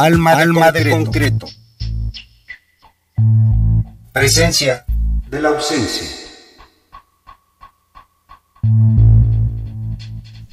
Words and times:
Alma, 0.00 0.30
Alma 0.30 0.70
de, 0.70 0.90
concreto. 0.90 1.48
Presencia 4.12 4.84
de 5.28 5.42
la 5.42 5.48
ausencia. 5.48 6.06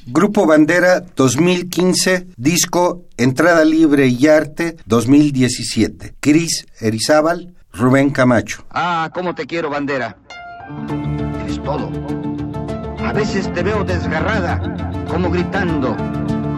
Grupo 0.06 0.46
Bandera 0.46 1.00
2015, 1.14 2.26
disco 2.36 3.04
Entrada 3.16 3.64
Libre 3.64 4.08
y 4.08 4.26
Arte 4.26 4.78
2017. 4.86 6.16
Cris 6.18 6.66
Erizábal, 6.80 7.54
Rubén 7.72 8.10
Camacho. 8.10 8.64
Ah, 8.70 9.10
cómo 9.14 9.36
te 9.36 9.46
quiero, 9.46 9.70
Bandera. 9.70 10.16
Es 11.48 11.62
todo. 11.62 11.88
A 12.98 13.12
veces 13.12 13.52
te 13.54 13.62
veo 13.62 13.84
desgarrada, 13.84 15.06
como 15.08 15.30
gritando, 15.30 15.96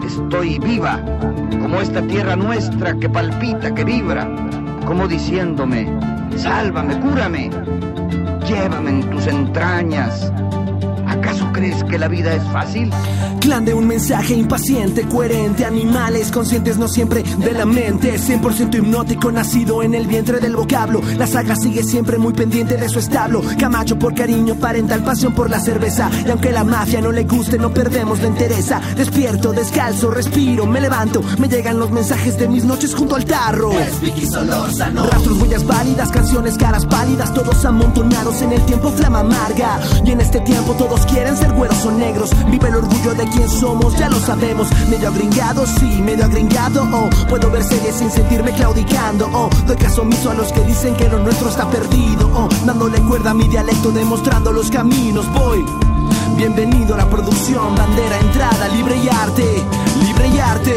estoy 0.09 0.59
viva, 0.59 0.99
como 1.61 1.79
esta 1.79 2.01
tierra 2.01 2.35
nuestra 2.35 2.95
que 2.95 3.09
palpita, 3.09 3.73
que 3.73 3.83
vibra, 3.83 4.27
como 4.85 5.07
diciéndome, 5.07 5.87
sálvame, 6.35 6.99
cúrame, 6.99 7.49
llévame 8.47 8.89
en 8.89 9.09
tus 9.09 9.27
entrañas 9.27 10.31
¿Acaso 10.31 10.68
crees 11.59 11.83
que 11.83 11.97
la 11.97 12.07
vida 12.07 12.33
es 12.33 12.43
fácil? 12.53 12.89
Clan 13.41 13.65
de 13.65 13.73
un 13.73 13.85
mensaje 13.87 14.33
impaciente, 14.33 15.03
coherente, 15.03 15.65
animales 15.65 16.31
conscientes 16.31 16.77
no 16.77 16.87
siempre 16.87 17.23
de 17.23 17.51
la 17.51 17.65
mente, 17.65 18.17
100% 18.17 18.75
hipnótico, 18.75 19.31
nacido 19.31 19.83
en 19.83 19.93
el 19.93 20.07
vientre 20.07 20.39
del 20.39 20.55
vocablo. 20.55 21.01
La 21.17 21.27
saga 21.27 21.55
sigue 21.55 21.83
siempre 21.83 22.17
muy 22.17 22.33
pendiente 22.33 22.77
de 22.77 22.87
su 22.87 22.99
establo. 22.99 23.41
Camacho 23.57 23.97
por 23.99 24.13
cariño, 24.13 24.55
parental 24.55 25.03
pasión 25.03 25.33
por 25.33 25.49
la 25.49 25.59
cerveza. 25.59 26.09
Y 26.25 26.29
aunque 26.29 26.51
la 26.51 26.63
mafia 26.63 27.01
no 27.01 27.11
le 27.11 27.23
guste, 27.23 27.57
no 27.57 27.73
perdemos 27.73 28.21
la 28.21 28.27
interesa. 28.27 28.81
Despierto, 28.95 29.51
descalzo, 29.51 30.11
respiro, 30.11 30.65
me 30.65 30.79
levanto. 30.79 31.21
Me 31.39 31.47
llegan 31.47 31.79
los 31.79 31.91
mensajes 31.91 32.37
de 32.37 32.47
mis 32.47 32.63
noches 32.63 32.95
junto 32.95 33.15
al 33.15 33.25
tarro. 33.25 33.71
Es 33.71 33.99
Vicky 33.99 34.25
Solórzano. 34.25 35.07
Rastros, 35.07 35.41
huellas 35.41 35.65
válidas, 35.65 36.09
canciones, 36.09 36.57
caras 36.57 36.85
pálidas, 36.85 37.33
todos 37.33 37.65
amontonados 37.65 38.41
en 38.41 38.53
el 38.53 38.61
tiempo 38.65 38.91
flama 38.91 39.19
amarga. 39.19 39.79
Y 40.05 40.11
en 40.11 40.21
este 40.21 40.39
tiempo 40.41 40.73
todos 40.73 41.05
quieren 41.05 41.35
ser 41.35 41.48
güeros 41.53 41.85
o 41.85 41.91
negros. 41.91 42.31
Vive 42.49 42.69
el 42.69 42.75
orgullo 42.75 43.13
de 43.13 43.27
quién 43.29 43.49
somos, 43.49 43.97
ya 43.97 44.09
lo 44.09 44.19
sabemos. 44.19 44.67
Medio 44.89 45.09
agringado, 45.09 45.65
sí, 45.65 46.01
medio 46.01 46.25
agringado. 46.25 46.87
Oh, 46.91 47.09
puedo 47.27 47.49
ver 47.51 47.63
series 47.63 47.95
sin 47.95 48.11
sentirme 48.11 48.51
claudicando. 48.51 49.29
Oh, 49.33 49.49
doy 49.65 49.77
caso 49.77 50.01
omiso 50.01 50.31
a 50.31 50.33
los 50.33 50.51
que 50.51 50.61
dicen 50.61 50.95
que 50.95 51.09
lo 51.09 51.19
nuestro 51.19 51.49
está 51.49 51.69
perdido. 51.69 52.29
Oh, 52.33 52.49
dándole 52.65 52.99
cuerda 53.01 53.31
a 53.31 53.33
mi 53.33 53.47
dialecto, 53.47 53.91
demostrando 53.91 54.51
los 54.51 54.69
caminos. 54.69 55.31
Voy. 55.33 55.65
Bienvenido 56.37 56.93
a 56.95 56.97
la 56.99 57.09
producción, 57.09 57.75
bandera, 57.75 58.17
entrada, 58.19 58.69
libre 58.69 58.95
y 58.97 59.09
arte, 59.09 59.63
libre 60.05 60.27
y 60.29 60.39
arte. 60.39 60.75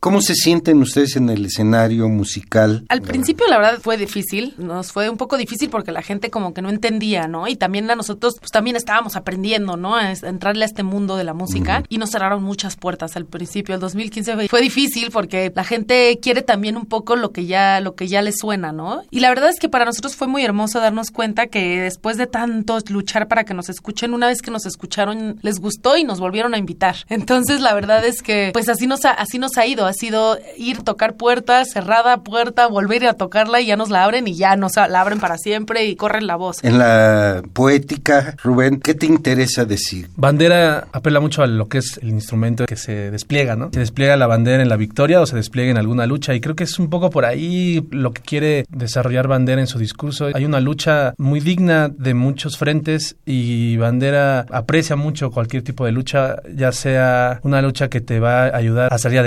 ¿Cómo 0.00 0.20
se 0.20 0.34
sienten 0.34 0.80
ustedes 0.82 1.16
en 1.16 1.30
el 1.30 1.46
escenario 1.46 2.08
musical? 2.08 2.84
Al 2.88 3.02
principio, 3.02 3.46
la 3.48 3.58
verdad, 3.58 3.78
fue 3.80 3.96
difícil. 3.96 4.54
Nos 4.58 4.92
fue 4.92 5.08
un 5.08 5.16
poco 5.16 5.36
difícil 5.36 5.70
porque 5.70 5.92
la 5.92 6.02
gente 6.02 6.30
como 6.30 6.54
que 6.54 6.62
no 6.62 6.68
entendía, 6.68 7.26
¿no? 7.28 7.48
Y 7.48 7.56
también 7.56 7.90
a 7.90 7.96
nosotros, 7.96 8.34
pues 8.38 8.50
también 8.50 8.76
estábamos 8.76 9.16
aprendiendo, 9.16 9.76
¿no? 9.76 9.96
A 9.96 10.12
entrarle 10.12 10.64
a 10.64 10.66
este 10.66 10.82
mundo 10.82 11.16
de 11.16 11.24
la 11.24 11.34
música 11.34 11.82
y 11.88 11.98
nos 11.98 12.10
cerraron 12.10 12.42
muchas 12.42 12.76
puertas 12.76 13.16
al 13.16 13.26
principio. 13.26 13.74
El 13.74 13.80
2015 13.80 14.48
fue 14.48 14.60
difícil 14.60 15.10
porque 15.10 15.52
la 15.54 15.64
gente 15.64 16.18
quiere 16.20 16.42
también 16.42 16.76
un 16.76 16.86
poco 16.86 17.16
lo 17.16 17.32
que 17.32 17.46
ya, 17.46 17.80
lo 17.80 17.94
que 17.94 18.08
ya 18.08 18.22
les 18.22 18.38
suena, 18.38 18.72
¿no? 18.72 19.02
Y 19.10 19.20
la 19.20 19.28
verdad 19.28 19.48
es 19.48 19.58
que 19.58 19.68
para 19.68 19.84
nosotros 19.84 20.16
fue 20.16 20.26
muy 20.26 20.44
hermoso 20.44 20.80
darnos 20.80 21.10
cuenta 21.10 21.46
que 21.46 21.80
después 21.80 22.16
de 22.16 22.26
tanto 22.26 22.78
luchar 22.88 23.28
para 23.28 23.44
que 23.44 23.54
nos 23.54 23.68
escuchen, 23.68 24.14
una 24.14 24.28
vez 24.28 24.42
que 24.42 24.50
nos 24.50 24.66
escucharon, 24.66 25.38
les 25.42 25.60
gustó 25.60 25.96
y 25.96 26.04
nos 26.04 26.20
volvieron 26.20 26.54
a 26.54 26.58
invitar. 26.58 26.96
Entonces, 27.08 27.60
la 27.60 27.74
verdad 27.74 28.04
es 28.04 28.22
que, 28.22 28.50
pues 28.52 28.68
así 28.68 28.86
nos 28.86 29.04
ha, 29.04 29.24
así 29.36 29.38
nos 29.38 29.58
ha 29.58 29.66
ido. 29.66 29.86
Ha 29.86 29.92
sido 29.92 30.38
ir, 30.56 30.82
tocar 30.82 31.16
puertas, 31.16 31.70
cerrada 31.70 32.18
puerta, 32.18 32.66
volver 32.66 33.06
a 33.06 33.14
tocarla 33.14 33.60
y 33.60 33.66
ya 33.66 33.76
nos 33.76 33.90
la 33.90 34.04
abren 34.04 34.26
y 34.26 34.34
ya 34.34 34.56
nos 34.56 34.76
la 34.76 35.00
abren 35.00 35.20
para 35.20 35.36
siempre 35.36 35.84
y 35.84 35.96
corren 35.96 36.26
la 36.26 36.36
voz. 36.36 36.62
En 36.62 36.78
la 36.78 37.42
poética, 37.52 38.34
Rubén, 38.42 38.80
¿qué 38.80 38.94
te 38.94 39.06
interesa 39.06 39.64
decir? 39.64 40.08
Bandera 40.16 40.88
apela 40.92 41.20
mucho 41.20 41.42
a 41.42 41.46
lo 41.46 41.68
que 41.68 41.78
es 41.78 41.98
el 42.02 42.08
instrumento 42.08 42.64
que 42.66 42.76
se 42.76 43.10
despliega, 43.10 43.56
¿no? 43.56 43.70
Se 43.72 43.80
despliega 43.80 44.16
la 44.16 44.26
bandera 44.26 44.62
en 44.62 44.68
la 44.68 44.76
victoria 44.76 45.20
o 45.20 45.26
se 45.26 45.36
despliega 45.36 45.70
en 45.70 45.78
alguna 45.78 46.06
lucha 46.06 46.34
y 46.34 46.40
creo 46.40 46.56
que 46.56 46.64
es 46.64 46.78
un 46.78 46.88
poco 46.88 47.10
por 47.10 47.24
ahí 47.24 47.86
lo 47.90 48.12
que 48.12 48.22
quiere 48.22 48.64
desarrollar 48.70 49.28
Bandera 49.28 49.60
en 49.60 49.66
su 49.66 49.78
discurso. 49.78 50.28
Hay 50.32 50.44
una 50.44 50.60
lucha 50.60 51.14
muy 51.18 51.40
digna 51.40 51.88
de 51.88 52.14
muchos 52.14 52.56
frentes 52.56 53.16
y 53.26 53.76
Bandera 53.76 54.46
aprecia 54.50 54.96
mucho 54.96 55.30
cualquier 55.30 55.62
tipo 55.62 55.84
de 55.84 55.92
lucha, 55.92 56.36
ya 56.54 56.72
sea 56.72 57.40
una 57.42 57.60
lucha 57.60 57.88
que 57.88 58.00
te 58.00 58.20
va 58.20 58.44
a 58.44 58.56
ayudar 58.56 58.92
a 58.92 58.98
salir 58.98 59.18
adelante, 59.18 59.25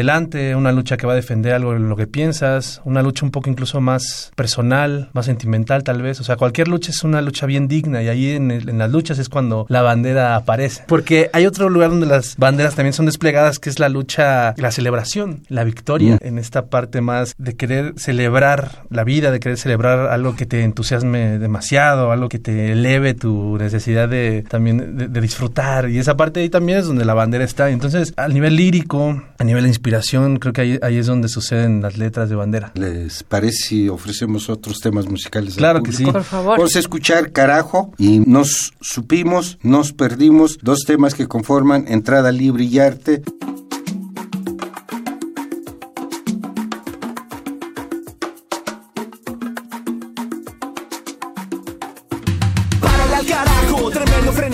una 0.56 0.72
lucha 0.72 0.98
que 0.98 1.06
va 1.06 1.14
a 1.14 1.16
defender 1.16 1.54
algo 1.54 1.76
en 1.76 1.90
lo 1.90 1.96
que 1.96 2.08
piensas, 2.08 2.82
una 2.86 3.02
lucha 3.02 3.26
un 3.26 3.32
poco 3.32 3.50
incluso 3.50 3.82
más 3.82 4.32
personal, 4.36 5.10
más 5.14 5.26
sentimental 5.26 5.84
tal 5.84 6.02
vez. 6.02 6.20
O 6.20 6.24
sea, 6.24 6.36
cualquier 6.36 6.68
lucha 6.68 6.92
es 6.92 7.04
una 7.04 7.22
lucha 7.22 7.46
bien 7.46 7.68
digna 7.68 8.02
y 8.02 8.08
ahí 8.08 8.32
en, 8.32 8.52
en 8.52 8.78
las 8.78 8.92
luchas 8.92 9.20
es 9.20 9.30
cuando 9.30 9.66
la 9.70 9.82
bandera 9.82 10.36
aparece. 10.36 10.84
Porque 10.88 11.30
hay 11.34 11.46
otro 11.46 11.70
lugar 11.70 11.90
donde 11.90 12.06
las 12.06 12.38
banderas 12.38 12.76
también 12.76 12.94
son 12.94 13.06
desplegadas 13.06 13.60
que 13.60 13.70
es 13.70 13.80
la 13.80 13.90
lucha, 13.90 14.54
la 14.58 14.72
celebración, 14.72 15.44
la 15.48 15.64
victoria, 15.64 16.18
en 16.22 16.38
esta 16.38 16.68
parte 16.68 17.02
más 17.02 17.36
de 17.38 17.56
querer 17.56 17.94
celebrar 17.98 18.84
la 18.90 19.04
vida, 19.04 19.32
de 19.32 19.40
querer 19.40 19.58
celebrar 19.58 20.08
algo 20.08 20.36
que 20.36 20.46
te 20.46 20.64
entusiasme 20.64 21.40
demasiado, 21.40 22.12
algo 22.12 22.30
que 22.30 22.40
te 22.40 22.72
eleve 22.72 23.14
tu 23.14 23.58
necesidad 23.58 24.10
de 24.10 24.44
también 24.48 24.98
de, 24.98 25.20
disfrutar. 25.20 25.90
Y 25.90 26.00
esa 26.00 26.16
parte 26.16 26.40
ahí 26.40 26.50
también 26.50 26.80
es 26.80 26.88
donde 26.88 27.06
la 27.06 27.14
bandera 27.14 27.44
está. 27.44 27.70
Entonces, 27.70 28.14
a 28.18 28.28
nivel 28.28 28.56
lírico, 28.56 29.22
a 29.38 29.44
nivel 29.44 29.64
de 29.64 29.70
inspiración, 29.90 30.38
creo 30.38 30.54
que 30.54 30.62
ahí, 30.62 30.80
ahí 30.84 30.98
es 30.98 31.08
donde 31.08 31.28
suceden 31.30 31.82
las 31.82 31.98
letras 31.98 32.30
de 32.30 32.36
bandera. 32.36 32.72
¿Les 32.76 33.24
parece 33.24 33.58
si 33.70 33.90
ofrecemos 33.90 34.50
otros 34.50 34.80
temas 34.80 35.08
musicales? 35.08 35.56
Claro 35.56 35.82
que 35.82 35.92
sí. 35.92 36.06
Por 36.06 36.24
favor. 36.24 36.58
Vamos 36.58 36.76
a 36.76 36.80
escuchar 36.80 37.32
Carajo 37.32 37.92
y 37.98 38.20
nos 38.20 38.74
supimos, 38.82 39.58
nos 39.64 39.92
perdimos, 39.94 40.60
dos 40.62 40.82
temas 40.86 41.16
que 41.16 41.28
conforman 41.28 41.86
Entrada 41.88 42.32
Libre 42.32 42.66
y 42.66 42.78
Arte. 42.80 43.24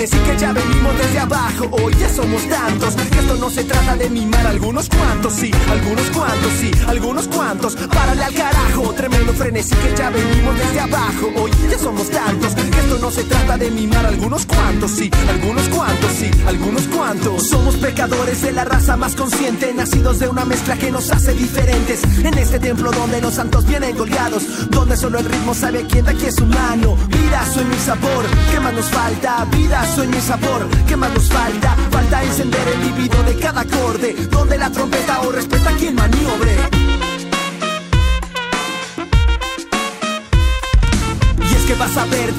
Frenesí 0.06 0.18
que 0.30 0.38
ya 0.38 0.54
venimos 0.54 0.98
desde 0.98 1.20
abajo. 1.20 1.70
Hoy 1.72 1.94
ya 2.00 2.10
somos 2.10 2.48
tantos 2.48 2.96
que 2.96 3.20
esto 3.20 3.36
no 3.36 3.50
se 3.50 3.64
trata 3.64 3.96
de 3.96 4.10
mimar 4.10 4.46
algunos 4.48 4.90
cuantos, 4.90 5.34
sí, 5.34 5.52
algunos 5.72 6.06
cuantos, 6.12 6.52
sí, 6.60 6.72
algunos 6.88 7.28
cuantos. 7.28 7.76
Párale 7.76 8.24
al 8.24 8.34
carajo, 8.34 8.94
tremendo 8.94 9.34
frenesí 9.34 9.76
que 9.76 9.96
ya 9.96 10.10
venimos 10.10 10.58
desde 10.58 10.80
abajo. 10.80 11.32
Hoy 11.38 11.52
ya 11.70 11.80
somos 11.80 12.10
tantos 12.10 12.54
que 12.54 12.62
esto 12.62 12.98
no 13.00 13.12
se 13.12 13.24
trata 13.24 13.58
de 13.58 13.72
mimar 13.72 14.06
algunos 14.06 14.46
cuantos, 14.46 14.92
sí, 14.92 15.10
algunos 15.30 15.68
cuantos, 15.70 16.12
sí, 16.12 16.32
algunos 16.48 16.84
cuantos. 16.84 17.48
Somos 17.48 17.76
pecadores 17.76 18.42
de 18.42 18.52
la 18.52 18.66
raza 18.66 18.98
más 18.98 19.16
consciente, 19.16 19.74
nacidos 19.74 20.20
de 20.20 20.28
una 20.28 20.46
mezcla 20.46 20.76
que 20.78 20.92
nos 20.92 21.10
hace 21.12 21.34
diferentes. 21.34 22.04
En 22.24 22.38
este 22.38 22.60
templo 22.60 22.92
donde 22.92 23.22
los 23.22 23.34
santos 23.34 23.66
vienen 23.66 23.96
colgados, 23.96 24.70
donde 24.70 24.98
solo 24.98 25.20
el 25.20 25.26
ritmo 25.26 25.54
sabe 25.54 25.86
quién 25.88 26.06
de 26.06 26.12
aquí 26.12 26.26
es 26.26 26.40
humano. 26.40 26.96
Vida, 27.08 27.46
sueño 27.52 27.74
y 27.76 27.80
sabor, 27.80 28.26
¿qué 28.52 28.60
más 28.60 28.74
nos 28.74 28.86
falta? 28.86 29.46
Vida, 29.52 29.86
sueño 29.96 30.18
y 30.18 30.22
sabor, 30.22 30.68
¿qué 30.88 30.98
más 30.98 31.14
nos 31.14 31.30
falta? 31.30 31.74
Falta 31.90 32.24
encender 32.24 32.68
el 32.68 32.82
libido 32.82 33.24
de 33.24 33.40
cada 33.40 33.62
acorde, 33.62 34.14
donde 34.30 34.58
la 34.58 34.70
trompeta 34.70 35.22
o 35.22 35.32
respeta 35.32 35.72
quien 35.78 35.96
maniobre. 35.96 36.58
que 41.66 41.74
vas 41.74 41.98
a 41.98 42.06
ver 42.06 42.32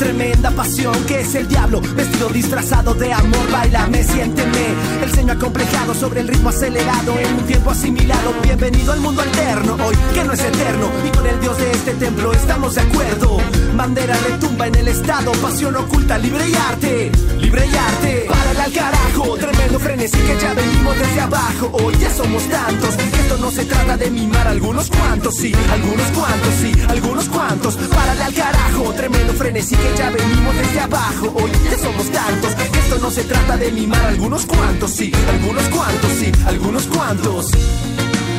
tremenda 0.47 0.51
pasión 0.51 1.05
que 1.07 1.21
es 1.21 1.35
el 1.35 1.49
diablo. 1.49 1.81
Vestido 1.81 2.29
disfrazado 2.29 2.95
de 2.95 3.13
amor 3.13 3.51
bailame 3.51 4.03
siénteme. 4.03 4.75
El 5.03 5.11
ceño 5.11 5.33
acomplejado 5.33 5.95
sobre 5.95 6.21
el 6.21 6.29
ritmo 6.29 6.51
acelerado 6.51 7.19
en 7.19 7.35
un 7.35 7.45
tiempo 7.45 7.71
asimilado. 7.71 8.35
Bienvenido 8.43 8.93
al 8.93 9.01
mundo 9.01 9.23
alterno 9.23 9.77
hoy 9.85 9.97
que 10.15 10.25
no 10.25 10.33
es 10.33 10.41
eterno. 10.41 10.91
Y 11.07 11.17
con 11.17 11.27
el 11.27 11.41
dios 11.41 11.59
de 11.59 11.71
este 11.71 11.95
templo 11.95 12.33
estamos 12.33 12.75
de 12.75 12.81
acuerdo. 12.83 13.39
Bandera 13.77 14.17
retumba 14.29 14.67
en 14.67 14.75
el 14.77 14.89
estado 14.89 15.33
pasión 15.33 15.77
oculta 15.77 16.19
libre 16.19 16.49
y 16.49 16.55
arte 16.55 17.13
libre 17.39 17.67
y 17.67 17.77
arte. 17.77 18.27
Párale 18.29 18.61
al 18.61 18.73
carajo 18.73 19.37
tremendo 19.37 19.79
frenesí 19.79 20.19
que 20.19 20.39
ya 20.41 20.55
venimos 20.55 20.99
desde 20.99 21.21
abajo. 21.21 21.71
Hoy 21.73 21.95
ya 21.99 22.11
somos 22.11 22.43
tantos 22.49 22.97
esto 23.27 23.39
no 23.39 23.51
se 23.51 23.65
trata 23.65 23.97
de 23.97 24.11
mimar 24.11 24.47
algunos 24.47 24.89
cuantos 24.89 25.35
sí 25.35 25.53
algunos 25.73 26.07
cuantos 26.09 26.55
sí 26.61 26.73
algunos 26.89 27.29
cuantos. 27.29 27.77
Párale 27.77 28.23
al 28.23 28.35
carajo 28.35 28.93
tremendo 28.93 29.33
frenesí 29.33 29.75
que 29.75 29.97
ya 29.97 30.11
venimos 30.11 30.36
desde 30.53 30.81
abajo. 30.81 31.33
Hoy 31.35 31.51
ya 31.65 31.79
somos 31.79 32.11
tantos. 32.11 32.53
Esto 32.53 32.99
no 33.01 33.11
se 33.11 33.25
trata 33.25 33.57
de 33.57 33.71
mimar 33.73 34.05
algunos 34.05 34.47
cuantos, 34.47 34.91
sí, 34.91 35.13
algunos 35.29 35.65
cuantos, 35.69 36.11
sí, 36.13 36.33
algunos 36.47 36.87
cuantos. 36.87 37.51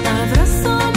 Abrázame 0.05 0.96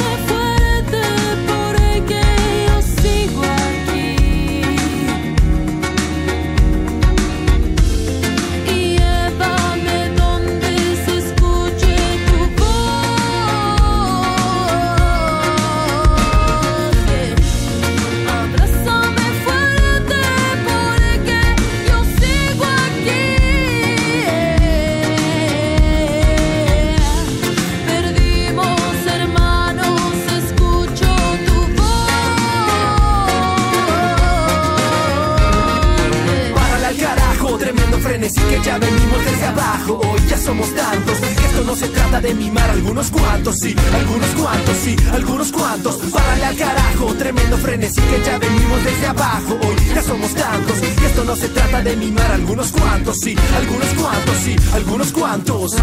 Párale 45.83 46.45
al 46.45 46.57
carajo, 46.57 47.15
tremendo 47.15 47.57
frenesí 47.57 48.03
que 48.03 48.23
ya 48.23 48.39
venimos 48.39 48.85
desde 48.85 49.07
abajo. 49.07 49.59
Hoy 49.63 49.77
ya 49.95 50.03
somos 50.03 50.35
tantos. 50.35 50.77
Esto 50.83 51.25
no 51.25 51.35
se 51.35 51.49
trata 51.49 51.81
de 51.83 51.97
mimar 51.97 52.31
algunos 52.33 52.71
cuantos, 52.71 53.17
sí, 53.23 53.35
algunos 53.57 53.89
cuantos, 53.95 54.37
sí, 54.37 54.57
algunos 54.75 55.13
cuantos. 55.13 55.77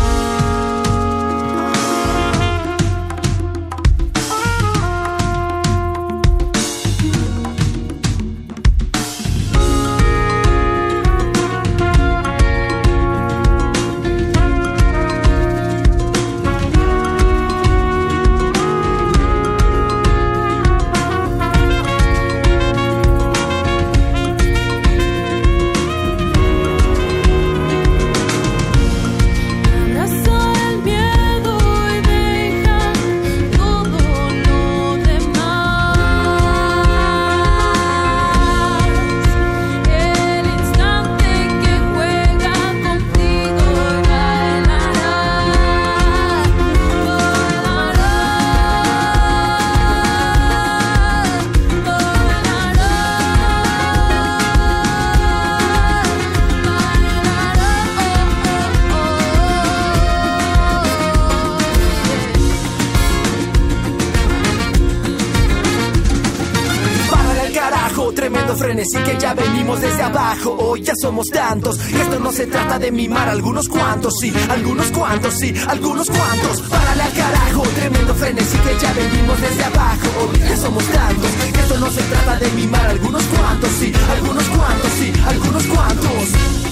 Somos 71.02 71.28
tantos. 71.28 71.80
Y 71.92 71.96
esto 71.96 72.20
no 72.20 72.32
se 72.32 72.48
trata 72.48 72.80
de 72.80 72.92
mimar 72.92 73.30
algunos 73.30 73.68
cuantos, 73.68 74.14
sí, 74.20 74.34
algunos 74.50 74.88
cuantos, 74.92 75.34
sí, 75.34 75.54
algunos 75.68 76.08
cuantos. 76.08 76.62
Párale 76.62 77.04
al 77.04 77.14
carajo, 77.14 77.64
tremendo 77.76 78.14
frenesí 78.16 78.58
que 78.58 78.78
ya 78.82 78.94
venimos 78.94 79.42
desde 79.42 79.64
abajo. 79.64 80.32
Ya 80.48 80.58
somos 80.58 80.84
tantos. 80.86 81.32
Y 81.54 81.60
esto 81.60 81.78
no 81.80 81.92
se 81.92 82.02
trata 82.02 82.38
de 82.38 82.50
mimar 82.52 82.86
algunos 82.88 83.24
cuantos, 83.24 83.70
sí, 83.80 83.94
algunos 84.12 84.44
cuantos, 84.46 84.92
sí, 84.98 85.14
algunos 85.28 85.64
cuantos. 85.66 86.67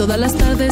Todas 0.00 0.18
las 0.18 0.34
tardes 0.34 0.69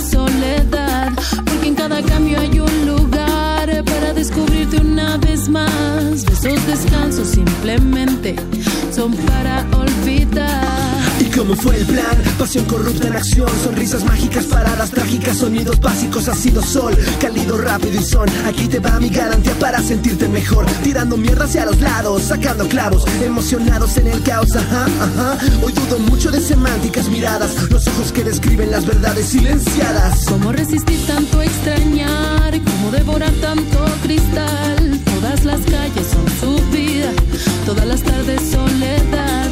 fue 11.58 11.76
el 11.76 11.86
plan? 11.86 12.16
Pasión 12.38 12.64
corrupta 12.66 13.08
en 13.08 13.16
acción, 13.16 13.48
sonrisas 13.62 14.04
mágicas, 14.04 14.44
paradas 14.46 14.90
trágicas, 14.90 15.38
sonidos 15.38 15.80
básicos, 15.80 16.28
ha 16.28 16.34
sido 16.34 16.62
sol, 16.62 16.96
cálido, 17.20 17.58
rápido 17.58 18.00
y 18.00 18.04
son. 18.04 18.28
Aquí 18.46 18.66
te 18.68 18.78
va 18.78 18.98
mi 19.00 19.08
garantía 19.08 19.52
para 19.58 19.80
sentirte 19.82 20.28
mejor, 20.28 20.66
tirando 20.82 21.16
mierda 21.16 21.44
hacia 21.44 21.64
los 21.66 21.80
lados, 21.80 22.22
sacando 22.22 22.68
clavos, 22.68 23.04
emocionados 23.22 23.96
en 23.96 24.08
el 24.08 24.22
caos, 24.22 24.54
ajá, 24.54 24.86
ajá. 24.86 25.38
Hoy 25.62 25.72
dudo 25.72 25.98
mucho 26.00 26.30
de 26.30 26.40
semánticas 26.40 27.08
miradas, 27.08 27.70
los 27.70 27.86
ojos 27.88 28.12
que 28.12 28.24
describen 28.24 28.70
las 28.70 28.86
verdades 28.86 29.26
silenciadas. 29.26 30.24
¿Cómo 30.28 30.52
resistir 30.52 31.06
tanto 31.06 31.42
extrañar? 31.42 32.60
¿Cómo 32.64 32.90
devorar 32.90 33.32
tanto 33.40 33.84
cristal? 34.02 35.00
Todas 35.04 35.44
las 35.44 35.60
calles 35.62 36.06
son 36.12 36.26
su 36.40 36.64
vida, 36.70 37.10
todas 37.66 37.86
las 37.86 38.02
tardes 38.02 38.40
soledad, 38.50 39.50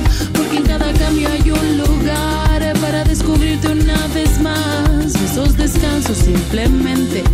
cada 0.86 0.98
cambio 0.98 1.28
hay 1.28 1.50
un 1.50 1.78
lugar 1.78 2.74
para 2.80 3.02
descubrirte 3.04 3.68
una 3.68 4.06
vez 4.14 4.40
más. 4.40 5.14
Esos 5.14 5.56
descansos 5.56 6.16
simplemente 6.16 7.24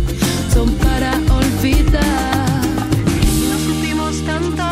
son 0.53 0.71
para 0.75 1.11
olvidar. 1.31 2.61
Nos 3.51 3.61
supimos 3.61 4.25
tanto 4.25 4.63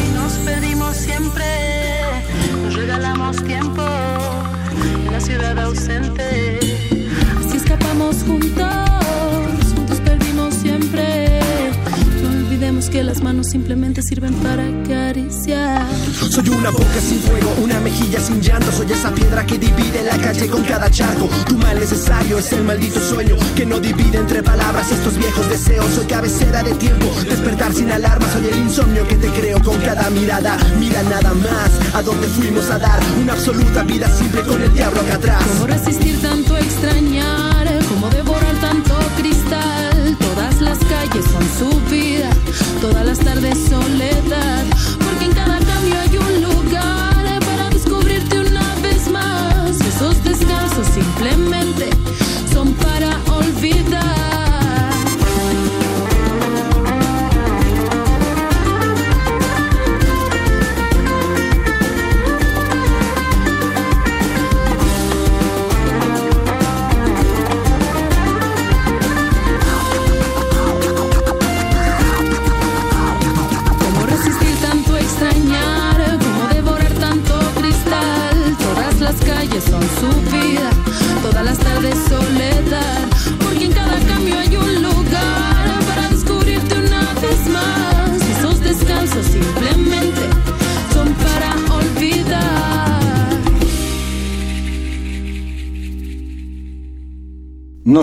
y 0.00 0.14
nos 0.14 0.32
pedimos 0.44 0.96
siempre, 0.96 1.44
nos 2.62 2.74
regalamos 2.74 3.44
tiempo 3.44 3.82
en 5.06 5.12
la 5.12 5.20
ciudad 5.20 5.58
ausente. 5.58 6.60
Así 7.40 7.56
escapamos 7.58 8.16
juntos, 8.26 9.74
juntos 9.74 10.00
perdimos 10.00 10.54
siempre. 10.54 11.40
No 12.22 12.30
olvidemos 12.30 12.88
que 12.88 13.02
las 13.02 13.22
manos 13.22 13.48
simplemente 13.50 14.00
sirven 14.02 14.34
para 14.36 14.64
acariciar. 14.66 15.86
Soy 16.32 16.48
una 16.48 16.70
boca 16.70 16.98
sin 16.98 17.20
fuego, 17.20 17.54
una 17.62 17.78
mejilla 17.80 18.18
sin 18.18 18.40
llanto. 18.40 18.72
Soy 18.72 18.90
esa 18.90 19.12
piedra 19.12 19.44
que 19.44 19.58
divide 19.58 20.02
la 20.02 20.16
calle 20.16 20.48
con 20.48 20.64
cada 20.64 20.90
charco. 20.90 21.28
Tu 21.46 21.58
mal 21.58 21.78
necesario 21.78 22.38
es 22.38 22.50
el 22.52 22.64
maldito 22.64 23.00
sueño 23.00 23.36
que 23.54 23.66
no 23.66 23.78
divide 23.78 24.16
entre 24.16 24.42
palabras 24.42 24.90
estos 24.90 25.18
viejos 25.18 25.46
deseos. 25.50 25.84
Soy 25.94 26.06
cabecera 26.06 26.62
de 26.62 26.72
tiempo, 26.76 27.04
despertar 27.28 27.74
sin 27.74 27.92
alarma. 27.92 28.26
Soy 28.32 28.46
el 28.46 28.56
insomnio 28.60 29.06
que 29.06 29.16
te 29.16 29.28
creo 29.28 29.62
con 29.62 29.78
cada 29.82 30.08
mirada. 30.08 30.56
Mira 30.80 31.02
nada 31.02 31.34
más 31.34 31.94
a 31.94 32.00
dónde 32.00 32.26
fuimos 32.28 32.70
a 32.70 32.78
dar 32.78 32.98
una 33.20 33.34
absoluta 33.34 33.82
vida 33.82 34.08
simple 34.08 34.40
con 34.40 34.62
el 34.62 34.72
diablo 34.72 35.02
acá 35.02 35.16
atrás. 35.16 35.44
¿Cómo 35.52 35.66
resistir 35.66 36.18
tanto 36.22 36.56
extrañar? 36.56 37.68
¿Cómo 37.90 38.08
devorar 38.08 38.31